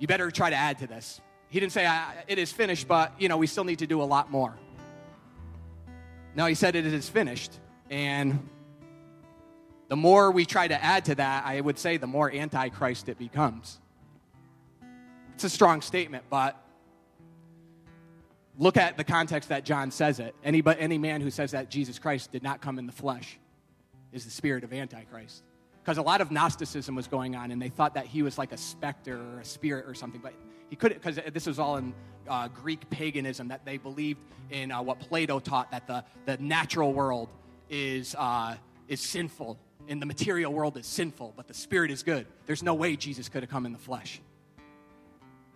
you 0.00 0.08
better 0.08 0.32
try 0.32 0.50
to 0.50 0.56
add 0.56 0.80
to 0.80 0.88
this. 0.88 1.20
He 1.52 1.60
didn't 1.60 1.72
say, 1.72 1.86
it 2.28 2.38
is 2.38 2.50
finished, 2.50 2.88
but, 2.88 3.12
you 3.18 3.28
know, 3.28 3.36
we 3.36 3.46
still 3.46 3.64
need 3.64 3.80
to 3.80 3.86
do 3.86 4.00
a 4.00 4.04
lot 4.04 4.30
more. 4.30 4.54
No, 6.34 6.46
he 6.46 6.54
said 6.54 6.76
it 6.76 6.86
is 6.86 7.10
finished. 7.10 7.52
And 7.90 8.48
the 9.88 9.96
more 9.96 10.30
we 10.30 10.46
try 10.46 10.66
to 10.66 10.82
add 10.82 11.04
to 11.04 11.14
that, 11.16 11.44
I 11.44 11.60
would 11.60 11.78
say 11.78 11.98
the 11.98 12.06
more 12.06 12.32
antichrist 12.32 13.10
it 13.10 13.18
becomes. 13.18 13.78
It's 15.34 15.44
a 15.44 15.50
strong 15.50 15.82
statement, 15.82 16.24
but 16.30 16.56
look 18.56 18.78
at 18.78 18.96
the 18.96 19.04
context 19.04 19.50
that 19.50 19.66
John 19.66 19.90
says 19.90 20.20
it. 20.20 20.34
Any, 20.42 20.62
any 20.78 20.96
man 20.96 21.20
who 21.20 21.30
says 21.30 21.50
that 21.50 21.68
Jesus 21.68 21.98
Christ 21.98 22.32
did 22.32 22.42
not 22.42 22.62
come 22.62 22.78
in 22.78 22.86
the 22.86 22.92
flesh 22.92 23.38
is 24.10 24.24
the 24.24 24.30
spirit 24.30 24.64
of 24.64 24.72
Antichrist. 24.72 25.42
Because 25.84 25.98
a 25.98 26.02
lot 26.02 26.22
of 26.22 26.30
Gnosticism 26.30 26.94
was 26.94 27.08
going 27.08 27.36
on, 27.36 27.50
and 27.50 27.60
they 27.60 27.68
thought 27.68 27.92
that 27.92 28.06
he 28.06 28.22
was 28.22 28.38
like 28.38 28.52
a 28.52 28.56
specter 28.56 29.20
or 29.34 29.40
a 29.40 29.44
spirit 29.44 29.84
or 29.86 29.92
something. 29.92 30.22
But 30.22 30.32
he 30.72 30.76
couldn't, 30.76 31.02
because 31.02 31.20
this 31.34 31.44
was 31.44 31.58
all 31.58 31.76
in 31.76 31.92
uh, 32.26 32.48
Greek 32.48 32.88
paganism, 32.88 33.48
that 33.48 33.62
they 33.66 33.76
believed 33.76 34.20
in 34.50 34.72
uh, 34.72 34.80
what 34.80 34.98
Plato 35.00 35.38
taught 35.38 35.70
that 35.70 35.86
the, 35.86 36.02
the 36.24 36.42
natural 36.42 36.94
world 36.94 37.28
is, 37.68 38.14
uh, 38.18 38.56
is 38.88 38.98
sinful, 39.02 39.58
and 39.86 40.00
the 40.00 40.06
material 40.06 40.50
world 40.50 40.78
is 40.78 40.86
sinful, 40.86 41.34
but 41.36 41.46
the 41.46 41.52
spirit 41.52 41.90
is 41.90 42.02
good. 42.02 42.26
There's 42.46 42.62
no 42.62 42.72
way 42.72 42.96
Jesus 42.96 43.28
could 43.28 43.42
have 43.42 43.50
come 43.50 43.66
in 43.66 43.74
the 43.74 43.78
flesh. 43.78 44.22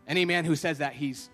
Any 0.07 0.27
man 0.27 0.45
who 0.45 0.55
says 0.55 0.79
that 0.79 0.93
he's 0.93 1.31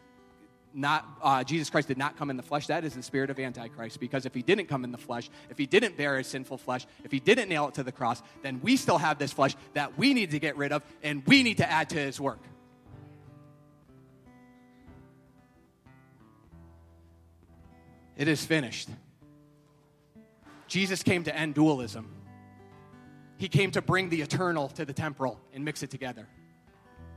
not 0.72 1.05
uh, 1.20 1.43
Jesus 1.43 1.68
Christ 1.68 1.89
did 1.89 1.99
not 1.99 2.16
come 2.16 2.30
in 2.30 2.37
the 2.37 2.43
flesh, 2.45 2.68
that 2.68 2.85
is 2.85 2.95
the 2.95 3.03
spirit 3.03 3.30
of 3.30 3.41
Antichrist. 3.41 3.99
Because 3.99 4.26
if 4.26 4.33
he 4.33 4.43
didn't 4.43 4.68
come 4.68 4.85
in 4.85 4.93
the 4.93 4.97
flesh, 4.97 5.28
if 5.51 5.59
he 5.59 5.66
didn't 5.66 5.97
bear 5.97 6.18
his 6.18 6.28
sinful 6.28 6.59
flesh, 6.59 6.87
if 7.03 7.11
he 7.11 7.18
didn't 7.18 7.49
nail 7.49 7.66
it 7.66 7.74
to 7.74 7.83
the 7.83 7.91
cross, 7.91 8.22
then 8.43 8.61
we 8.62 8.76
still 8.76 8.99
have 8.99 9.18
this 9.18 9.33
flesh 9.33 9.57
that 9.74 9.99
we 9.99 10.14
need 10.14 10.30
to 10.30 10.39
get 10.39 10.57
rid 10.57 10.70
of 10.70 10.85
and 11.03 11.26
we 11.26 11.43
need 11.43 11.57
to 11.57 11.68
add 11.68 11.91
to 11.91 11.99
his 11.99 12.20
work. 12.20 12.39
It 18.17 18.29
is 18.29 18.45
finished. 18.45 18.89
Jesus 20.67 21.03
came 21.03 21.25
to 21.25 21.37
end 21.37 21.55
dualism. 21.55 22.09
He 23.39 23.49
came 23.49 23.71
to 23.73 23.83
bring 23.83 24.09
the 24.09 24.23
eternal 24.23 24.69
to 24.69 24.85
the 24.85 24.93
temporal 24.93 25.41
and 25.53 25.65
mix 25.65 25.83
it 25.83 25.91
together. 25.91 26.27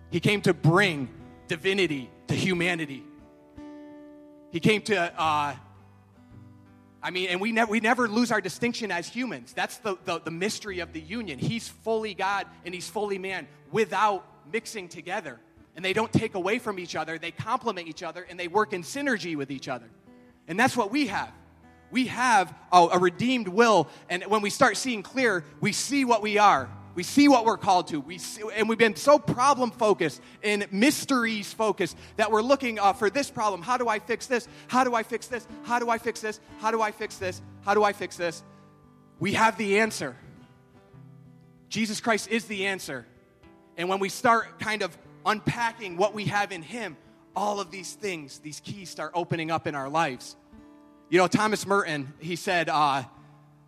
He 0.09 0.19
came 0.19 0.41
to 0.41 0.53
bring 0.53 1.09
divinity 1.47 2.09
to 2.27 2.33
humanity. 2.33 3.03
He 4.51 4.59
came 4.59 4.81
to, 4.83 5.21
uh, 5.21 5.55
I 7.03 7.11
mean, 7.11 7.29
and 7.29 7.39
we, 7.39 7.51
ne- 7.51 7.65
we 7.65 7.79
never 7.79 8.07
lose 8.07 8.31
our 8.31 8.41
distinction 8.41 8.91
as 8.91 9.07
humans. 9.07 9.53
That's 9.53 9.77
the, 9.77 9.97
the, 10.05 10.19
the 10.19 10.31
mystery 10.31 10.79
of 10.79 10.93
the 10.93 11.01
union. 11.01 11.37
He's 11.37 11.67
fully 11.67 12.13
God 12.13 12.47
and 12.65 12.73
he's 12.73 12.89
fully 12.89 13.17
man 13.19 13.47
without 13.71 14.25
mixing 14.51 14.87
together. 14.87 15.39
And 15.75 15.83
they 15.83 15.93
don't 15.93 16.11
take 16.11 16.35
away 16.35 16.57
from 16.57 16.79
each 16.79 16.95
other, 16.95 17.17
they 17.17 17.31
complement 17.31 17.87
each 17.87 18.01
other, 18.01 18.25
and 18.29 18.39
they 18.39 18.47
work 18.47 18.73
in 18.73 18.81
synergy 18.81 19.35
with 19.35 19.51
each 19.51 19.67
other. 19.67 19.89
And 20.47 20.59
that's 20.59 20.77
what 20.77 20.91
we 20.91 21.07
have 21.07 21.31
we 21.91 22.07
have 22.07 22.53
a, 22.73 22.87
a, 22.91 22.99
redeemed 22.99 23.47
will, 23.47 23.87
and 24.09 24.23
when 24.25 24.41
we 24.41 24.49
start 24.49 24.75
seeing 24.75 25.01
clear, 25.01 25.45
we 25.61 25.71
see 25.71 26.03
what 26.03 26.21
we 26.21 26.37
are. 26.37 26.69
We 26.93 27.03
see 27.03 27.29
what 27.29 27.45
we're 27.45 27.57
called 27.57 27.87
to. 27.87 28.01
We 28.01 28.17
see, 28.17 28.41
and 28.53 28.67
we've 28.67 28.77
been 28.77 28.95
so 28.97 29.19
problem 29.19 29.71
focused 29.71 30.21
and 30.43 30.65
mysteries 30.71 31.53
focused 31.53 31.97
that 32.15 32.31
we're 32.31 32.41
looking 32.41 32.79
uh, 32.79 32.91
for 32.93 33.09
this 33.09 33.29
problem. 33.29 33.61
How 33.61 33.77
do 33.77 33.87
I 33.87 33.99
fix 33.99 34.27
this? 34.27 34.47
How 34.67 34.83
do 34.83 34.93
I 34.93 35.03
fix 35.03 35.27
this? 35.27 35.47
How 35.63 35.79
do 35.79 35.89
I 35.89 35.97
fix 35.97 36.21
this? 36.21 36.39
How 36.59 36.71
do 36.71 36.81
I 36.81 36.91
fix 36.91 37.17
this? 37.17 37.41
How 37.63 37.73
do 37.73 37.83
I 37.83 37.93
fix 37.93 38.17
this? 38.17 38.43
We 39.19 39.33
have 39.33 39.57
the 39.57 39.79
answer. 39.79 40.17
Jesus 41.69 42.01
Christ 42.01 42.29
is 42.29 42.45
the 42.45 42.65
answer. 42.65 43.05
And 43.77 43.89
when 43.89 43.99
we 43.99 44.09
start 44.09 44.59
kind 44.59 44.81
of 44.81 44.97
unpacking 45.25 45.97
what 45.97 46.13
we 46.13 46.25
have 46.25 46.51
in 46.51 46.61
Him, 46.61 46.95
all 47.35 47.59
of 47.59 47.71
these 47.71 47.93
things, 47.93 48.39
these 48.39 48.59
keys 48.59 48.89
start 48.89 49.11
opening 49.13 49.51
up 49.51 49.67
in 49.67 49.75
our 49.75 49.89
lives. 49.89 50.35
You 51.09 51.19
know, 51.19 51.27
Thomas 51.27 51.67
Merton, 51.67 52.13
he 52.19 52.35
said, 52.35 52.69
uh, 52.69 53.03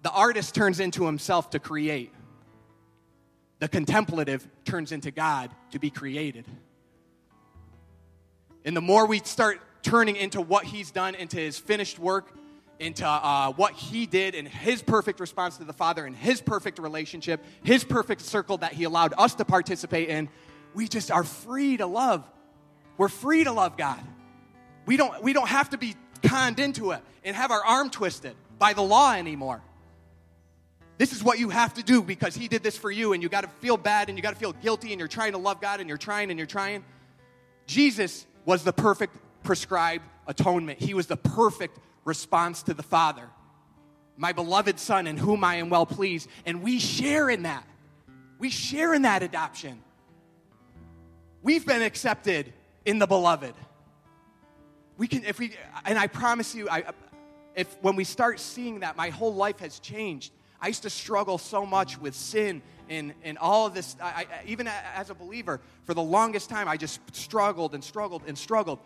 the 0.02 0.12
artist 0.12 0.56
turns 0.56 0.80
into 0.80 1.06
himself 1.06 1.52
to 1.52 1.60
create, 1.60 2.14
the 3.60 3.68
contemplative 3.68 4.48
turns 4.66 4.92
into 4.92 5.12
God 5.12 5.52
to 5.72 5.80
be 5.80 5.90
created. 5.90 6.46
And 8.66 8.76
the 8.76 8.82
more 8.82 9.06
we 9.06 9.20
start 9.20 9.60
turning 9.82 10.16
into 10.16 10.42
what 10.42 10.66
he's 10.66 10.92
done, 10.92 11.16
into 11.16 11.38
his 11.38 11.58
finished 11.58 12.00
work, 12.00 12.34
into 12.80 13.08
uh, 13.08 13.52
what 13.54 13.74
he 13.74 14.06
did 14.06 14.36
in 14.36 14.46
his 14.46 14.82
perfect 14.82 15.20
response 15.20 15.58
to 15.58 15.64
the 15.64 15.74
Father, 15.74 16.06
in 16.06 16.14
his 16.14 16.42
perfect 16.42 16.80
relationship, 16.80 17.44
his 17.64 17.84
perfect 17.84 18.22
circle 18.22 18.58
that 18.58 18.74
he 18.74 18.84
allowed 18.84 19.14
us 19.18 19.36
to 19.36 19.46
participate 19.46 20.10
in, 20.10 20.30
we 20.74 20.88
just 20.88 21.10
are 21.10 21.24
free 21.24 21.78
to 21.78 21.86
love. 21.86 22.24
We're 22.98 23.10
free 23.10 23.44
to 23.44 23.52
love 23.52 23.78
God. 23.78 24.00
We 24.86 24.98
don't, 24.98 25.22
we 25.22 25.34
don't 25.34 25.48
have 25.48 25.70
to 25.72 25.78
be 25.78 25.96
conned 26.24 26.60
into 26.60 26.92
it 26.92 27.02
and 27.24 27.36
have 27.36 27.52
our 27.52 27.64
arm 27.64 27.90
twisted 27.90 28.36
by 28.58 28.74
the 28.74 28.82
law 28.82 29.14
anymore. 29.14 29.62
This 30.98 31.14
is 31.14 31.24
what 31.24 31.38
you 31.38 31.50
have 31.50 31.76
to 31.76 31.84
do 31.84 32.02
because 32.02 32.36
he 32.36 32.48
did 32.48 32.64
this 32.64 32.76
for 32.76 32.90
you, 32.90 33.14
and 33.14 33.22
you 33.22 33.30
got 33.30 33.42
to 33.42 33.50
feel 33.62 33.78
bad 33.78 34.10
and 34.10 34.18
you 34.18 34.22
got 34.24 34.34
to 34.34 34.40
feel 34.40 34.54
guilty, 34.54 34.92
and 34.94 35.00
you're 35.00 35.08
trying 35.08 35.34
to 35.34 35.38
love 35.38 35.62
God 35.62 35.80
and 35.80 35.88
you're 35.88 35.98
trying 35.98 36.32
and 36.32 36.40
you're 36.40 36.48
trying. 36.48 36.84
Jesus 37.68 38.26
was 38.46 38.64
the 38.64 38.74
perfect 38.74 39.16
prescribed 39.44 40.04
atonement, 40.26 40.80
he 40.80 40.94
was 40.94 41.08
the 41.08 41.18
perfect 41.18 41.78
response 42.04 42.64
to 42.64 42.74
the 42.74 42.84
Father. 42.84 43.30
My 44.18 44.34
beloved 44.34 44.80
Son, 44.80 45.06
in 45.06 45.16
whom 45.16 45.44
I 45.44 45.56
am 45.56 45.70
well 45.70 45.86
pleased. 45.86 46.28
And 46.46 46.64
we 46.64 46.80
share 46.80 47.30
in 47.30 47.44
that. 47.44 47.64
We 48.40 48.50
share 48.50 48.94
in 48.94 49.04
that 49.04 49.22
adoption. 49.22 49.82
We've 51.44 51.66
been 51.66 51.84
accepted 51.84 52.52
in 52.88 52.98
the 52.98 53.06
beloved 53.06 53.54
we 54.98 55.08
can, 55.08 55.24
if 55.24 55.40
we, 55.40 55.54
and 55.86 55.98
I 55.98 56.08
promise 56.08 56.56
you, 56.56 56.68
I, 56.70 56.84
if 57.56 57.78
when 57.82 57.96
we 57.96 58.04
start 58.04 58.40
seeing 58.40 58.82
that, 58.82 58.98
my 58.98 59.10
whole 59.10 59.34
life 59.34 59.60
has 59.60 59.80
changed. 59.80 60.34
I 60.60 60.68
used 60.68 60.84
to 60.84 60.90
struggle 60.90 61.38
so 61.38 61.66
much 61.66 62.00
with 62.00 62.16
sin 62.16 62.64
and, 62.90 63.14
and 63.24 63.38
all 63.38 63.68
of 63.68 63.76
this. 63.76 63.96
I, 64.02 64.26
I, 64.30 64.44
even 64.48 64.68
as 64.68 65.12
a 65.12 65.14
believer, 65.14 65.62
for 65.86 65.94
the 65.94 66.02
longest 66.02 66.50
time, 66.50 66.68
I 66.68 66.78
just 66.78 67.00
struggled 67.16 67.76
and 67.76 67.84
struggled 67.84 68.24
and 68.26 68.36
struggled. 68.36 68.80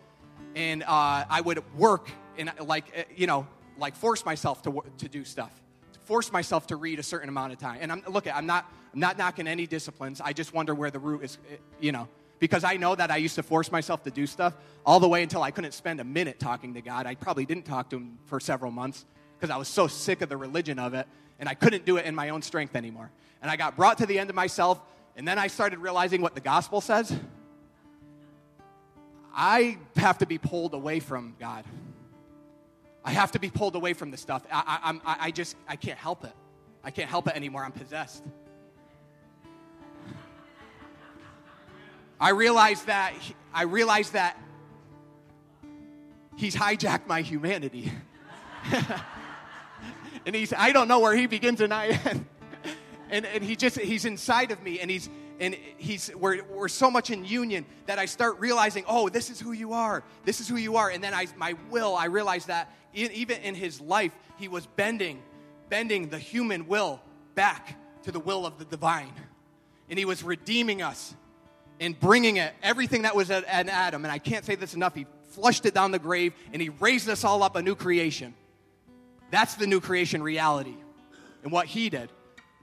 And 0.54 0.82
uh, 0.82 1.24
I 1.28 1.40
would 1.42 1.62
work 1.76 2.10
and, 2.36 2.52
like, 2.60 2.84
uh, 2.96 3.02
you 3.16 3.26
know, 3.26 3.46
like 3.78 3.96
force 3.96 4.24
myself 4.26 4.62
to, 4.62 4.82
to 4.98 5.08
do 5.08 5.24
stuff, 5.24 5.50
force 6.04 6.30
myself 6.30 6.66
to 6.66 6.76
read 6.76 6.98
a 6.98 7.02
certain 7.02 7.30
amount 7.30 7.54
of 7.54 7.58
time. 7.58 7.78
And 7.80 7.90
I'm, 7.90 8.02
look, 8.06 8.26
I'm 8.26 8.44
not, 8.44 8.70
I'm 8.92 9.00
not 9.00 9.16
knocking 9.16 9.48
any 9.48 9.66
disciplines. 9.66 10.20
I 10.20 10.34
just 10.34 10.52
wonder 10.52 10.74
where 10.74 10.90
the 10.90 10.98
root 10.98 11.24
is, 11.24 11.38
uh, 11.50 11.56
you 11.80 11.92
know 11.92 12.06
because 12.42 12.64
I 12.64 12.76
know 12.76 12.96
that 12.96 13.12
I 13.12 13.18
used 13.18 13.36
to 13.36 13.42
force 13.44 13.70
myself 13.70 14.02
to 14.02 14.10
do 14.10 14.26
stuff 14.26 14.56
all 14.84 14.98
the 14.98 15.06
way 15.06 15.22
until 15.22 15.44
I 15.44 15.52
couldn't 15.52 15.74
spend 15.74 16.00
a 16.00 16.04
minute 16.04 16.40
talking 16.40 16.74
to 16.74 16.82
God. 16.82 17.06
I 17.06 17.14
probably 17.14 17.46
didn't 17.46 17.66
talk 17.66 17.88
to 17.90 17.96
Him 17.98 18.18
for 18.24 18.40
several 18.40 18.72
months 18.72 19.04
because 19.38 19.48
I 19.48 19.56
was 19.56 19.68
so 19.68 19.86
sick 19.86 20.22
of 20.22 20.28
the 20.28 20.36
religion 20.36 20.80
of 20.80 20.92
it, 20.92 21.06
and 21.38 21.48
I 21.48 21.54
couldn't 21.54 21.84
do 21.84 21.98
it 21.98 22.04
in 22.04 22.16
my 22.16 22.30
own 22.30 22.42
strength 22.42 22.74
anymore. 22.74 23.12
And 23.42 23.48
I 23.48 23.54
got 23.54 23.76
brought 23.76 23.98
to 23.98 24.06
the 24.06 24.18
end 24.18 24.28
of 24.28 24.34
myself, 24.34 24.80
and 25.14 25.26
then 25.26 25.38
I 25.38 25.46
started 25.46 25.78
realizing 25.78 26.20
what 26.20 26.34
the 26.34 26.40
gospel 26.40 26.80
says. 26.80 27.16
I 29.32 29.78
have 29.94 30.18
to 30.18 30.26
be 30.26 30.38
pulled 30.38 30.74
away 30.74 30.98
from 30.98 31.36
God. 31.38 31.64
I 33.04 33.12
have 33.12 33.30
to 33.32 33.38
be 33.38 33.50
pulled 33.50 33.76
away 33.76 33.92
from 33.92 34.10
the 34.10 34.16
stuff. 34.16 34.42
I, 34.50 34.98
I, 35.04 35.16
I 35.26 35.30
just, 35.30 35.56
I 35.68 35.76
can't 35.76 35.98
help 35.98 36.24
it. 36.24 36.32
I 36.82 36.90
can't 36.90 37.08
help 37.08 37.28
it 37.28 37.36
anymore. 37.36 37.64
I'm 37.64 37.70
possessed. 37.70 38.24
I 42.22 42.30
realize 42.30 42.84
that 42.84 43.14
I 43.52 43.64
realize 43.64 44.10
that 44.10 44.40
he's 46.36 46.54
hijacked 46.54 47.08
my 47.08 47.20
humanity. 47.20 47.90
and 50.24 50.36
he's 50.36 50.52
I 50.52 50.70
don't 50.70 50.86
know 50.86 51.00
where 51.00 51.16
he 51.16 51.26
begins 51.26 51.60
and 51.60 51.74
I 51.74 52.00
end. 52.04 52.26
and, 53.10 53.26
and 53.26 53.42
he 53.42 53.56
just 53.56 53.76
he's 53.76 54.04
inside 54.04 54.52
of 54.52 54.62
me 54.62 54.78
and 54.78 54.88
he's 54.88 55.10
and 55.40 55.56
he's 55.78 56.14
we're, 56.14 56.44
we're 56.44 56.68
so 56.68 56.92
much 56.92 57.10
in 57.10 57.24
union 57.24 57.66
that 57.86 57.98
I 57.98 58.04
start 58.04 58.38
realizing, 58.38 58.84
oh, 58.86 59.08
this 59.08 59.28
is 59.28 59.40
who 59.40 59.50
you 59.50 59.72
are. 59.72 60.04
This 60.24 60.38
is 60.38 60.46
who 60.46 60.56
you 60.56 60.76
are. 60.76 60.90
And 60.90 61.02
then 61.02 61.14
I 61.14 61.26
my 61.36 61.56
will, 61.70 61.96
I 61.96 62.04
realize 62.04 62.46
that 62.46 62.72
in, 62.94 63.10
even 63.10 63.38
in 63.38 63.56
his 63.56 63.80
life, 63.80 64.16
he 64.36 64.46
was 64.46 64.64
bending, 64.64 65.20
bending 65.68 66.08
the 66.08 66.20
human 66.20 66.68
will 66.68 67.00
back 67.34 67.76
to 68.04 68.12
the 68.12 68.20
will 68.20 68.46
of 68.46 68.58
the 68.60 68.64
divine. 68.64 69.12
And 69.90 69.98
he 69.98 70.04
was 70.04 70.22
redeeming 70.22 70.82
us 70.82 71.16
and 71.82 71.98
bringing 71.98 72.36
it, 72.36 72.54
everything 72.62 73.02
that 73.02 73.16
was 73.16 73.30
at, 73.30 73.44
Adam, 73.48 74.04
and 74.04 74.12
I 74.12 74.18
can't 74.18 74.44
say 74.44 74.54
this 74.54 74.74
enough, 74.74 74.94
he 74.94 75.06
flushed 75.30 75.66
it 75.66 75.74
down 75.74 75.90
the 75.90 75.98
grave 75.98 76.32
and 76.52 76.62
he 76.62 76.68
raised 76.68 77.08
us 77.08 77.24
all 77.24 77.42
up 77.42 77.56
a 77.56 77.62
new 77.62 77.74
creation. 77.74 78.34
That's 79.30 79.56
the 79.56 79.66
new 79.66 79.80
creation 79.80 80.22
reality 80.22 80.76
and 81.42 81.50
what 81.50 81.66
he 81.66 81.90
did. 81.90 82.10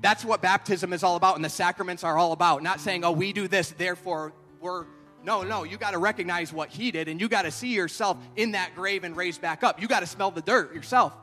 That's 0.02 0.24
what 0.24 0.42
baptism 0.42 0.94
is 0.94 1.04
all 1.04 1.18
about 1.18 1.36
and 1.36 1.44
the 1.44 1.50
sacraments 1.50 2.06
are 2.06 2.18
all 2.18 2.32
about. 2.32 2.64
Not 2.64 2.80
saying, 2.80 3.04
oh, 3.04 3.12
we 3.12 3.34
do 3.34 3.48
this, 3.48 3.72
therefore 3.72 4.34
we're. 4.62 4.86
No, 5.22 5.44
no, 5.44 5.66
you 5.66 5.76
got 5.76 5.92
to 5.92 5.98
recognize 5.98 6.54
what 6.54 6.70
he 6.70 6.92
did 6.92 7.10
and 7.10 7.20
you 7.20 7.28
got 7.28 7.42
to 7.42 7.52
see 7.52 7.74
yourself 7.74 8.18
in 8.38 8.52
that 8.52 8.74
grave 8.74 9.04
and 9.04 9.18
raised 9.18 9.42
back 9.42 9.64
up. 9.64 9.82
You 9.82 9.90
got 9.90 10.00
to 10.00 10.08
smell 10.08 10.32
the 10.32 10.42
dirt 10.42 10.74
yourself. 10.74 11.14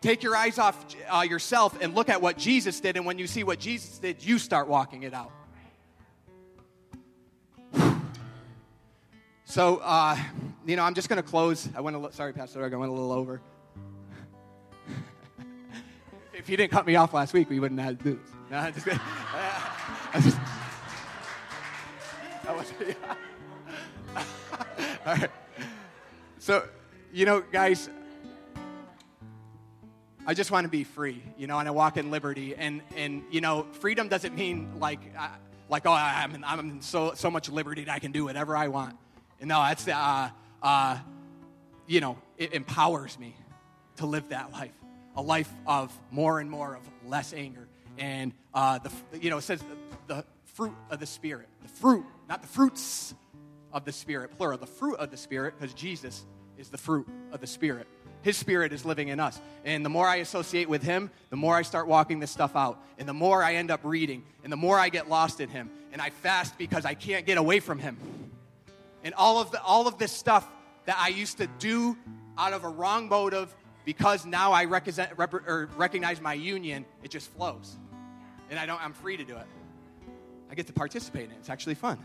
Take 0.00 0.24
your 0.24 0.34
eyes 0.34 0.58
off 0.58 0.84
uh, 1.08 1.20
yourself 1.20 1.80
and 1.80 1.94
look 1.94 2.08
at 2.08 2.20
what 2.20 2.36
Jesus 2.36 2.80
did, 2.80 2.96
and 2.96 3.06
when 3.06 3.20
you 3.20 3.28
see 3.28 3.44
what 3.44 3.60
Jesus 3.60 3.98
did, 3.98 4.24
you 4.24 4.40
start 4.40 4.66
walking 4.66 5.04
it 5.04 5.14
out. 5.14 5.30
So, 9.44 9.78
uh, 9.78 10.16
you 10.66 10.76
know, 10.76 10.84
I'm 10.84 10.94
just 10.94 11.08
going 11.08 11.22
to 11.22 11.28
close. 11.28 11.68
I 11.74 11.80
went 11.80 11.96
a 11.96 11.98
little, 11.98 12.14
sorry, 12.14 12.32
Pastor 12.32 12.60
Doug, 12.60 12.72
I 12.72 12.76
went 12.76 12.90
a 12.90 12.94
little 12.94 13.12
over. 13.12 13.40
if 16.32 16.48
you 16.48 16.56
didn't 16.56 16.72
cut 16.72 16.86
me 16.86 16.96
off 16.96 17.12
last 17.12 17.32
week, 17.32 17.50
we 17.50 17.60
wouldn't 17.60 17.80
have 17.80 17.98
to 17.98 18.04
do 18.04 18.14
this. 18.14 18.30
No, 18.50 18.58
I'm 18.58 18.74
just, 18.74 18.88
I'm 20.12 20.22
just, 20.32 20.38
All 25.06 25.14
right. 25.14 25.30
So, 26.38 26.66
you 27.12 27.26
know, 27.26 27.40
guys, 27.40 27.88
I 30.26 30.34
just 30.34 30.50
want 30.50 30.64
to 30.64 30.70
be 30.70 30.84
free, 30.84 31.22
you 31.36 31.46
know, 31.46 31.58
and 31.58 31.66
I 31.66 31.72
walk 31.72 31.96
in 31.96 32.10
liberty. 32.10 32.54
And, 32.54 32.82
and 32.96 33.24
you 33.30 33.40
know, 33.40 33.66
freedom 33.72 34.08
doesn't 34.08 34.34
mean 34.34 34.78
like, 34.78 35.00
uh, 35.18 35.28
like 35.68 35.86
oh, 35.86 35.92
I'm, 35.92 36.44
I'm 36.46 36.60
in 36.60 36.80
so, 36.80 37.14
so 37.14 37.30
much 37.30 37.48
liberty 37.48 37.84
that 37.84 37.92
I 37.92 37.98
can 37.98 38.12
do 38.12 38.24
whatever 38.24 38.56
I 38.56 38.68
want. 38.68 38.96
No, 39.42 39.60
that's, 39.62 39.88
uh, 39.88 40.30
uh, 40.62 40.98
you 41.86 42.00
know, 42.00 42.16
it 42.38 42.54
empowers 42.54 43.18
me 43.18 43.34
to 43.96 44.06
live 44.06 44.28
that 44.28 44.52
life. 44.52 44.72
a 45.16 45.22
life 45.22 45.52
of 45.66 45.92
more 46.10 46.40
and 46.40 46.50
more 46.50 46.74
of 46.74 46.82
less 47.06 47.32
anger. 47.32 47.68
And, 47.98 48.32
uh, 48.54 48.78
the, 48.78 48.90
you 49.18 49.30
know, 49.30 49.38
it 49.38 49.42
says 49.42 49.60
the, 49.60 50.14
the 50.14 50.24
fruit 50.54 50.74
of 50.90 51.00
the 51.00 51.06
Spirit. 51.06 51.48
The 51.62 51.68
fruit, 51.68 52.04
not 52.28 52.42
the 52.42 52.48
fruits 52.48 53.14
of 53.72 53.84
the 53.84 53.92
Spirit, 53.92 54.36
plural, 54.36 54.58
the 54.58 54.66
fruit 54.66 54.96
of 54.96 55.10
the 55.10 55.16
Spirit, 55.16 55.54
because 55.58 55.74
Jesus 55.74 56.24
is 56.56 56.68
the 56.68 56.78
fruit 56.78 57.06
of 57.32 57.40
the 57.40 57.46
Spirit. 57.46 57.86
His 58.22 58.36
Spirit 58.36 58.72
is 58.72 58.84
living 58.84 59.08
in 59.08 59.18
us. 59.18 59.40
And 59.64 59.84
the 59.84 59.88
more 59.90 60.06
I 60.06 60.16
associate 60.16 60.68
with 60.68 60.82
Him, 60.82 61.10
the 61.30 61.36
more 61.36 61.56
I 61.56 61.62
start 61.62 61.88
walking 61.88 62.20
this 62.20 62.30
stuff 62.30 62.54
out. 62.54 62.82
And 62.98 63.08
the 63.08 63.14
more 63.14 63.42
I 63.42 63.56
end 63.56 63.70
up 63.70 63.80
reading, 63.82 64.22
and 64.44 64.52
the 64.52 64.56
more 64.56 64.78
I 64.78 64.88
get 64.88 65.08
lost 65.08 65.40
in 65.40 65.48
Him. 65.48 65.70
And 65.92 66.00
I 66.00 66.10
fast 66.10 66.56
because 66.56 66.84
I 66.84 66.94
can't 66.94 67.26
get 67.26 67.36
away 67.36 67.60
from 67.60 67.78
Him. 67.78 67.96
And 69.04 69.14
all 69.14 69.40
of, 69.40 69.50
the, 69.50 69.62
all 69.62 69.88
of 69.88 69.98
this 69.98 70.12
stuff 70.12 70.48
that 70.84 70.96
I 70.98 71.08
used 71.08 71.38
to 71.38 71.46
do 71.58 71.96
out 72.38 72.52
of 72.52 72.64
a 72.64 72.68
wrong 72.68 73.08
motive 73.08 73.54
because 73.84 74.24
now 74.24 74.52
I 74.52 74.64
represent, 74.64 75.10
rep, 75.16 75.34
recognize 75.76 76.20
my 76.20 76.34
union, 76.34 76.84
it 77.02 77.10
just 77.10 77.30
flows. 77.32 77.76
And 78.50 78.58
I 78.58 78.66
don't, 78.66 78.82
I'm 78.82 78.92
free 78.92 79.16
to 79.16 79.24
do 79.24 79.36
it. 79.36 79.46
I 80.50 80.54
get 80.54 80.66
to 80.66 80.72
participate 80.72 81.24
in 81.24 81.30
it. 81.30 81.36
It's 81.40 81.50
actually 81.50 81.74
fun. 81.74 81.98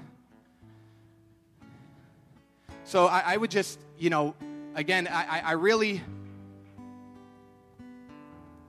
So 2.85 3.05
I, 3.07 3.33
I 3.33 3.37
would 3.37 3.51
just, 3.51 3.79
you 3.99 4.09
know, 4.09 4.33
again, 4.73 5.07
I, 5.11 5.41
I 5.43 5.51
really, 5.53 6.01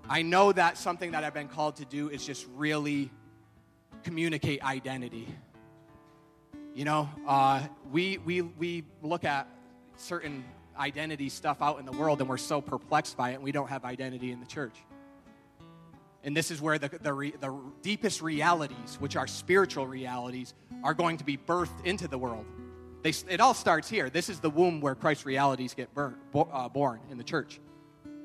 I 0.08 0.22
know 0.22 0.50
that 0.52 0.76
something 0.76 1.12
that 1.12 1.22
I've 1.22 1.34
been 1.34 1.48
called 1.48 1.76
to 1.76 1.84
do 1.84 2.08
is 2.08 2.26
just 2.26 2.46
really 2.56 3.10
communicate 4.02 4.62
identity. 4.64 5.28
You 6.78 6.84
know, 6.84 7.08
uh, 7.26 7.66
we, 7.90 8.18
we, 8.18 8.42
we 8.42 8.84
look 9.02 9.24
at 9.24 9.48
certain 9.96 10.44
identity 10.78 11.28
stuff 11.28 11.60
out 11.60 11.80
in 11.80 11.84
the 11.84 11.90
world 11.90 12.20
and 12.20 12.28
we're 12.28 12.36
so 12.36 12.60
perplexed 12.60 13.16
by 13.16 13.30
it 13.30 13.34
and 13.34 13.42
we 13.42 13.50
don't 13.50 13.66
have 13.66 13.84
identity 13.84 14.30
in 14.30 14.38
the 14.38 14.46
church. 14.46 14.76
And 16.22 16.36
this 16.36 16.52
is 16.52 16.62
where 16.62 16.78
the, 16.78 16.88
the, 17.02 17.12
re, 17.12 17.32
the 17.32 17.52
deepest 17.82 18.22
realities, 18.22 18.96
which 19.00 19.16
are 19.16 19.26
spiritual 19.26 19.88
realities, 19.88 20.54
are 20.84 20.94
going 20.94 21.16
to 21.16 21.24
be 21.24 21.36
birthed 21.36 21.84
into 21.84 22.06
the 22.06 22.16
world. 22.16 22.46
They, 23.02 23.12
it 23.28 23.40
all 23.40 23.54
starts 23.54 23.88
here. 23.88 24.08
This 24.08 24.28
is 24.28 24.38
the 24.38 24.50
womb 24.50 24.80
where 24.80 24.94
Christ's 24.94 25.26
realities 25.26 25.74
get 25.74 25.92
burnt, 25.94 26.18
bo, 26.30 26.42
uh, 26.42 26.68
born 26.68 27.00
in 27.10 27.18
the 27.18 27.24
church. 27.24 27.58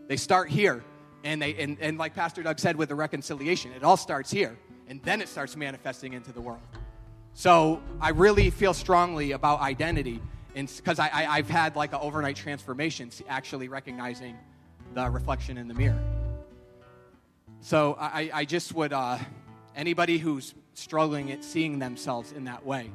They 0.07 0.17
start 0.17 0.51
here, 0.51 0.83
and, 1.23 1.41
they, 1.41 1.55
and, 1.55 1.79
and 1.81 1.97
like 1.97 2.13
Pastor 2.13 2.43
Doug 2.43 2.59
said 2.59 2.75
with 2.75 2.89
the 2.89 2.95
reconciliation, 2.95 3.71
it 3.71 3.83
all 3.83 3.97
starts 3.97 4.29
here, 4.29 4.55
and 4.87 5.01
then 5.01 5.21
it 5.21 5.27
starts 5.27 5.57
manifesting 5.57 6.13
into 6.13 6.31
the 6.31 6.41
world. 6.41 6.61
So 7.33 7.81
I 7.99 8.09
really 8.09 8.49
feel 8.51 8.73
strongly 8.73 9.31
about 9.31 9.59
identity, 9.59 10.21
because 10.53 10.99
I, 10.99 11.07
I, 11.07 11.25
I've 11.37 11.49
had 11.49 11.75
like 11.75 11.93
an 11.93 11.99
overnight 12.01 12.35
transformation, 12.35 13.09
actually 13.27 13.67
recognizing 13.67 14.37
the 14.93 15.09
reflection 15.09 15.57
in 15.57 15.67
the 15.67 15.73
mirror. 15.73 15.99
So 17.61 17.97
I, 17.99 18.29
I 18.33 18.45
just 18.45 18.73
would, 18.75 18.93
uh, 18.93 19.17
anybody 19.75 20.19
who's 20.19 20.53
struggling 20.75 21.31
at 21.31 21.43
seeing 21.43 21.79
themselves 21.79 22.31
in 22.33 22.43
that 22.43 22.65
way, 22.65 22.91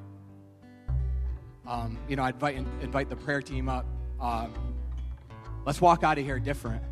um, 1.67 1.99
you 2.09 2.17
know, 2.17 2.23
I 2.23 2.31
invite, 2.31 2.57
invite 2.81 3.09
the 3.09 3.17
prayer 3.17 3.43
team 3.43 3.69
up. 3.69 3.87
Um, 4.21 4.55
let's 5.67 5.81
walk 5.81 6.05
out 6.05 6.17
of 6.19 6.25
here 6.25 6.39
different. 6.39 6.83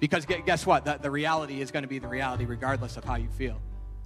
Because 0.00 0.26
guess 0.26 0.66
what? 0.66 0.84
The, 0.84 0.98
the 1.00 1.10
reality 1.10 1.60
is 1.60 1.70
going 1.70 1.82
to 1.82 1.88
be 1.88 1.98
the 1.98 2.08
reality 2.08 2.44
regardless 2.44 2.96
of 2.96 3.04
how 3.04 3.16
you 3.16 3.28
feel. 3.30 3.60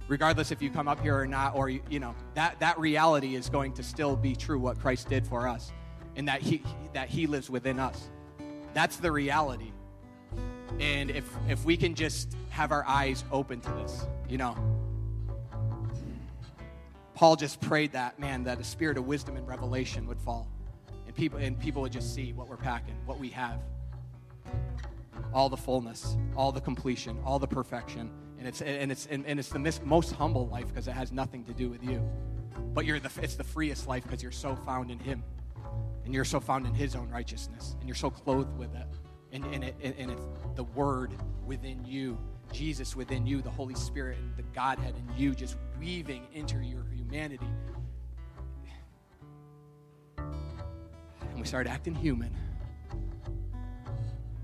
Regardless 0.07 0.51
if 0.51 0.61
you 0.61 0.69
come 0.69 0.87
up 0.87 0.99
here 0.99 1.17
or 1.17 1.25
not, 1.25 1.55
or, 1.55 1.69
you, 1.69 1.81
you 1.89 1.99
know, 1.99 2.13
that, 2.33 2.59
that 2.59 2.77
reality 2.79 3.35
is 3.35 3.49
going 3.49 3.73
to 3.73 3.83
still 3.83 4.15
be 4.15 4.35
true 4.35 4.59
what 4.59 4.79
Christ 4.79 5.09
did 5.09 5.25
for 5.25 5.47
us 5.47 5.71
and 6.15 6.27
that 6.27 6.41
he, 6.41 6.61
that 6.93 7.09
he 7.09 7.25
lives 7.25 7.49
within 7.49 7.79
us. 7.79 8.09
That's 8.73 8.97
the 8.97 9.11
reality. 9.11 9.71
And 10.79 11.09
if, 11.11 11.29
if 11.47 11.63
we 11.63 11.77
can 11.77 11.95
just 11.95 12.35
have 12.49 12.71
our 12.71 12.83
eyes 12.87 13.23
open 13.31 13.61
to 13.61 13.71
this, 13.71 14.05
you 14.27 14.37
know, 14.37 14.57
Paul 17.15 17.35
just 17.35 17.61
prayed 17.61 17.91
that, 17.93 18.19
man, 18.19 18.43
that 18.43 18.59
a 18.59 18.63
spirit 18.63 18.97
of 18.97 19.05
wisdom 19.05 19.37
and 19.37 19.47
revelation 19.47 20.07
would 20.07 20.19
fall. 20.19 20.49
And 21.05 21.15
people, 21.15 21.39
and 21.39 21.59
people 21.59 21.81
would 21.83 21.91
just 21.91 22.13
see 22.13 22.33
what 22.33 22.49
we're 22.49 22.57
packing, 22.57 22.95
what 23.05 23.19
we 23.19 23.29
have. 23.29 23.59
All 25.33 25.47
the 25.47 25.57
fullness, 25.57 26.17
all 26.35 26.51
the 26.51 26.61
completion, 26.61 27.19
all 27.23 27.39
the 27.39 27.47
perfection. 27.47 28.11
And 28.43 28.49
it's, 28.49 28.61
and 28.61 28.91
it's, 28.91 29.05
and, 29.05 29.25
and 29.25 29.39
it's 29.39 29.47
the 29.47 29.79
most 29.85 30.11
humble 30.11 30.47
life 30.47 30.67
because 30.67 30.89
it 30.89 30.91
has 30.91 31.13
nothing 31.13 31.45
to 31.45 31.53
do 31.53 31.69
with 31.69 31.81
you. 31.81 32.05
But 32.73 32.85
you're 32.85 32.99
the, 32.99 33.09
it's 33.21 33.35
the 33.35 33.43
freest 33.45 33.87
life 33.87 34.03
because 34.03 34.21
you're 34.21 34.33
so 34.33 34.53
found 34.53 34.91
in 34.91 34.99
Him. 34.99 35.23
And 36.03 36.13
you're 36.13 36.25
so 36.25 36.41
found 36.41 36.67
in 36.67 36.73
His 36.73 36.93
own 36.93 37.09
righteousness. 37.09 37.77
And 37.79 37.87
you're 37.87 37.95
so 37.95 38.09
clothed 38.09 38.57
with 38.57 38.75
it 38.75 38.85
and, 39.31 39.45
and, 39.45 39.63
it, 39.63 39.77
and 39.81 40.11
it's 40.11 40.21
the 40.55 40.65
Word 40.65 41.13
within 41.45 41.85
you, 41.85 42.17
Jesus 42.51 42.97
within 42.97 43.25
you, 43.25 43.41
the 43.41 43.49
Holy 43.49 43.75
Spirit 43.75 44.17
and 44.17 44.35
the 44.35 44.43
Godhead 44.53 44.93
in 44.97 45.17
you 45.17 45.33
just 45.33 45.55
weaving 45.79 46.27
into 46.33 46.57
your 46.57 46.83
humanity. 46.93 47.47
And 50.17 51.39
we 51.39 51.45
start 51.45 51.65
acting 51.65 51.95
human. 51.95 52.35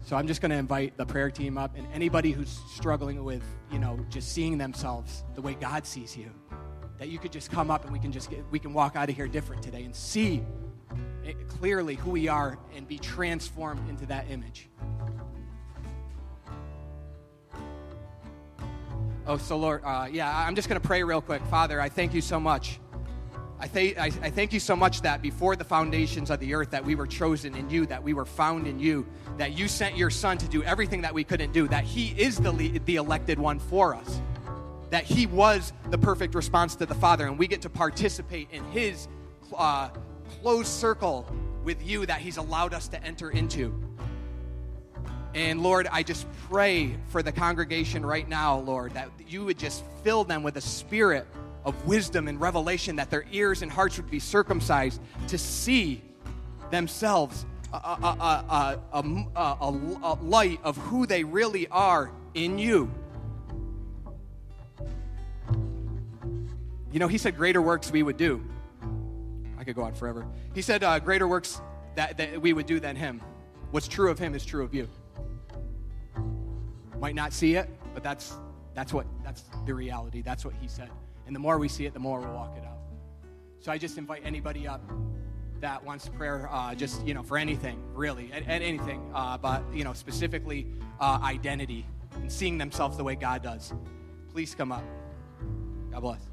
So 0.01 0.15
I'm 0.15 0.27
just 0.27 0.41
going 0.41 0.51
to 0.51 0.57
invite 0.57 0.97
the 0.97 1.05
prayer 1.05 1.29
team 1.29 1.57
up 1.57 1.77
and 1.77 1.87
anybody 1.93 2.31
who's 2.31 2.59
struggling 2.73 3.23
with, 3.23 3.43
you 3.71 3.79
know, 3.79 3.99
just 4.09 4.31
seeing 4.31 4.57
themselves 4.57 5.23
the 5.35 5.41
way 5.41 5.53
God 5.53 5.85
sees 5.85 6.17
you. 6.17 6.31
That 6.97 7.09
you 7.09 7.19
could 7.19 7.31
just 7.31 7.51
come 7.51 7.71
up 7.71 7.83
and 7.83 7.93
we 7.93 7.99
can 7.99 8.11
just 8.11 8.29
get, 8.29 8.43
we 8.51 8.59
can 8.59 8.73
walk 8.73 8.95
out 8.95 9.09
of 9.09 9.15
here 9.15 9.27
different 9.27 9.63
today 9.63 9.83
and 9.83 9.95
see 9.95 10.43
clearly 11.47 11.95
who 11.95 12.11
we 12.11 12.27
are 12.27 12.57
and 12.75 12.87
be 12.87 12.97
transformed 12.97 13.87
into 13.89 14.05
that 14.07 14.29
image. 14.29 14.69
Oh, 19.27 19.37
so 19.37 19.57
Lord, 19.57 19.83
uh, 19.85 20.07
yeah, 20.11 20.35
I'm 20.35 20.55
just 20.55 20.67
going 20.67 20.81
to 20.81 20.87
pray 20.87 21.03
real 21.03 21.21
quick. 21.21 21.43
Father, 21.45 21.79
I 21.79 21.87
thank 21.87 22.13
you 22.15 22.21
so 22.21 22.39
much. 22.39 22.79
I, 23.61 23.67
th- 23.67 23.97
I, 23.97 24.05
I 24.05 24.29
thank 24.29 24.53
you 24.53 24.59
so 24.59 24.73
much 24.73 25.01
that 25.01 25.21
before 25.21 25.57
the 25.57 25.65
foundations 25.65 26.29
of 26.29 26.39
the 26.39 26.53
earth 26.53 26.71
that 26.71 26.85
we 26.85 26.95
were 26.95 27.07
chosen 27.07 27.53
in 27.55 27.69
you, 27.69 27.85
that 27.87 28.01
we 28.01 28.13
were 28.13 28.25
found 28.25 28.67
in 28.67 28.79
you, 28.79 29.05
that 29.37 29.57
you 29.57 29.67
sent 29.67 29.97
your 29.97 30.09
son 30.09 30.37
to 30.37 30.47
do 30.47 30.63
everything 30.63 31.01
that 31.01 31.13
we 31.13 31.25
couldn't 31.25 31.51
do, 31.51 31.67
that 31.67 31.83
he 31.83 32.09
is 32.17 32.37
the, 32.37 32.51
le- 32.51 32.79
the 32.79 32.95
elected 32.95 33.37
one 33.37 33.59
for 33.59 33.93
us, 33.93 34.21
that 34.91 35.03
he 35.03 35.25
was 35.25 35.73
the 35.89 35.97
perfect 35.97 36.35
response 36.35 36.75
to 36.75 36.85
the 36.85 36.95
Father, 36.95 37.27
and 37.27 37.37
we 37.37 37.47
get 37.47 37.61
to 37.63 37.69
participate 37.69 38.47
in 38.51 38.63
his 38.71 39.09
uh, 39.57 39.89
closed 40.41 40.69
circle 40.69 41.27
with 41.65 41.85
you 41.85 42.05
that 42.05 42.21
he's 42.21 42.37
allowed 42.37 42.73
us 42.73 42.87
to 42.87 43.03
enter 43.03 43.29
into. 43.29 43.73
And 45.35 45.61
Lord, 45.61 45.87
I 45.91 46.01
just 46.01 46.25
pray 46.49 46.95
for 47.09 47.21
the 47.21 47.31
congregation 47.33 48.05
right 48.05 48.27
now, 48.27 48.59
Lord, 48.59 48.93
that 48.93 49.09
you 49.27 49.43
would 49.45 49.59
just 49.59 49.83
fill 50.01 50.23
them 50.23 50.43
with 50.43 50.55
a 50.55 50.61
spirit 50.61 51.27
of 51.69 51.87
wisdom 51.87 52.27
and 52.27 52.39
revelation, 52.41 52.97
that 52.97 53.09
their 53.09 53.25
ears 53.31 53.61
and 53.61 53.71
hearts 53.71 53.97
would 53.97 54.09
be 54.09 54.19
circumcised 54.19 55.01
to 55.27 55.37
see 55.37 56.01
themselves 56.71 57.45
a, 57.73 57.77
a, 57.77 58.79
a, 58.91 59.79
a, 60.01 60.17
light 60.21 60.59
of 60.63 60.75
who 60.77 61.05
they 61.05 61.23
really 61.23 61.67
are 61.67 62.11
in 62.33 62.57
you. 62.57 62.91
You 66.91 66.99
know, 66.99 67.07
he 67.07 67.17
said, 67.17 67.37
Greater 67.37 67.61
works 67.61 67.91
we 67.91 68.01
would 68.01 68.17
do. 68.17 68.43
I 69.57 69.63
could 69.63 69.75
go 69.75 69.83
on 69.83 69.93
forever. 69.93 70.25
He 70.55 70.61
said, 70.61 70.83
uh, 70.83 70.99
Greater 70.99 71.27
works 71.27 71.61
that, 71.95 72.17
that 72.17 72.41
we 72.41 72.53
would 72.53 72.65
do 72.65 72.79
than 72.79 72.95
him. 72.95 73.21
What's 73.71 73.87
true 73.87 74.09
of 74.09 74.17
him 74.17 74.33
is 74.33 74.43
true 74.45 74.63
of 74.63 74.73
you. 74.73 74.89
Might 76.99 77.15
not 77.15 77.33
see 77.33 77.55
it, 77.55 77.69
but 77.93 78.03
that's 78.03 78.33
that's 78.73 78.93
what 78.93 79.05
that's 79.23 79.43
the 79.65 79.73
reality. 79.73 80.21
That's 80.21 80.43
what 80.43 80.53
he 80.59 80.67
said. 80.67 80.89
And 81.29 81.35
the 81.35 81.39
more 81.39 81.59
we 81.59 81.67
see 81.67 81.85
it, 81.85 81.93
the 81.93 81.99
more 81.99 82.19
we'll 82.19 82.33
walk 82.33 82.57
it 82.57 82.65
out. 82.65 82.79
So 83.59 83.71
I 83.71 83.77
just 83.77 83.99
invite 83.99 84.23
anybody 84.25 84.67
up 84.67 84.81
that 85.59 85.83
wants 85.83 86.09
prayer, 86.09 86.49
uh, 86.51 86.73
just 86.73 87.05
you 87.05 87.13
know, 87.13 87.21
for 87.21 87.37
anything 87.37 87.79
really, 87.93 88.31
at, 88.33 88.47
at 88.47 88.63
anything, 88.63 89.11
uh, 89.13 89.37
but 89.37 89.63
you 89.71 89.83
know, 89.83 89.93
specifically 89.93 90.65
uh, 90.99 91.19
identity 91.21 91.85
and 92.15 92.31
seeing 92.31 92.57
themselves 92.57 92.97
the 92.97 93.03
way 93.03 93.13
God 93.13 93.43
does. 93.43 93.75
Please 94.31 94.55
come 94.55 94.71
up. 94.71 94.83
God 95.91 95.99
bless. 96.01 96.28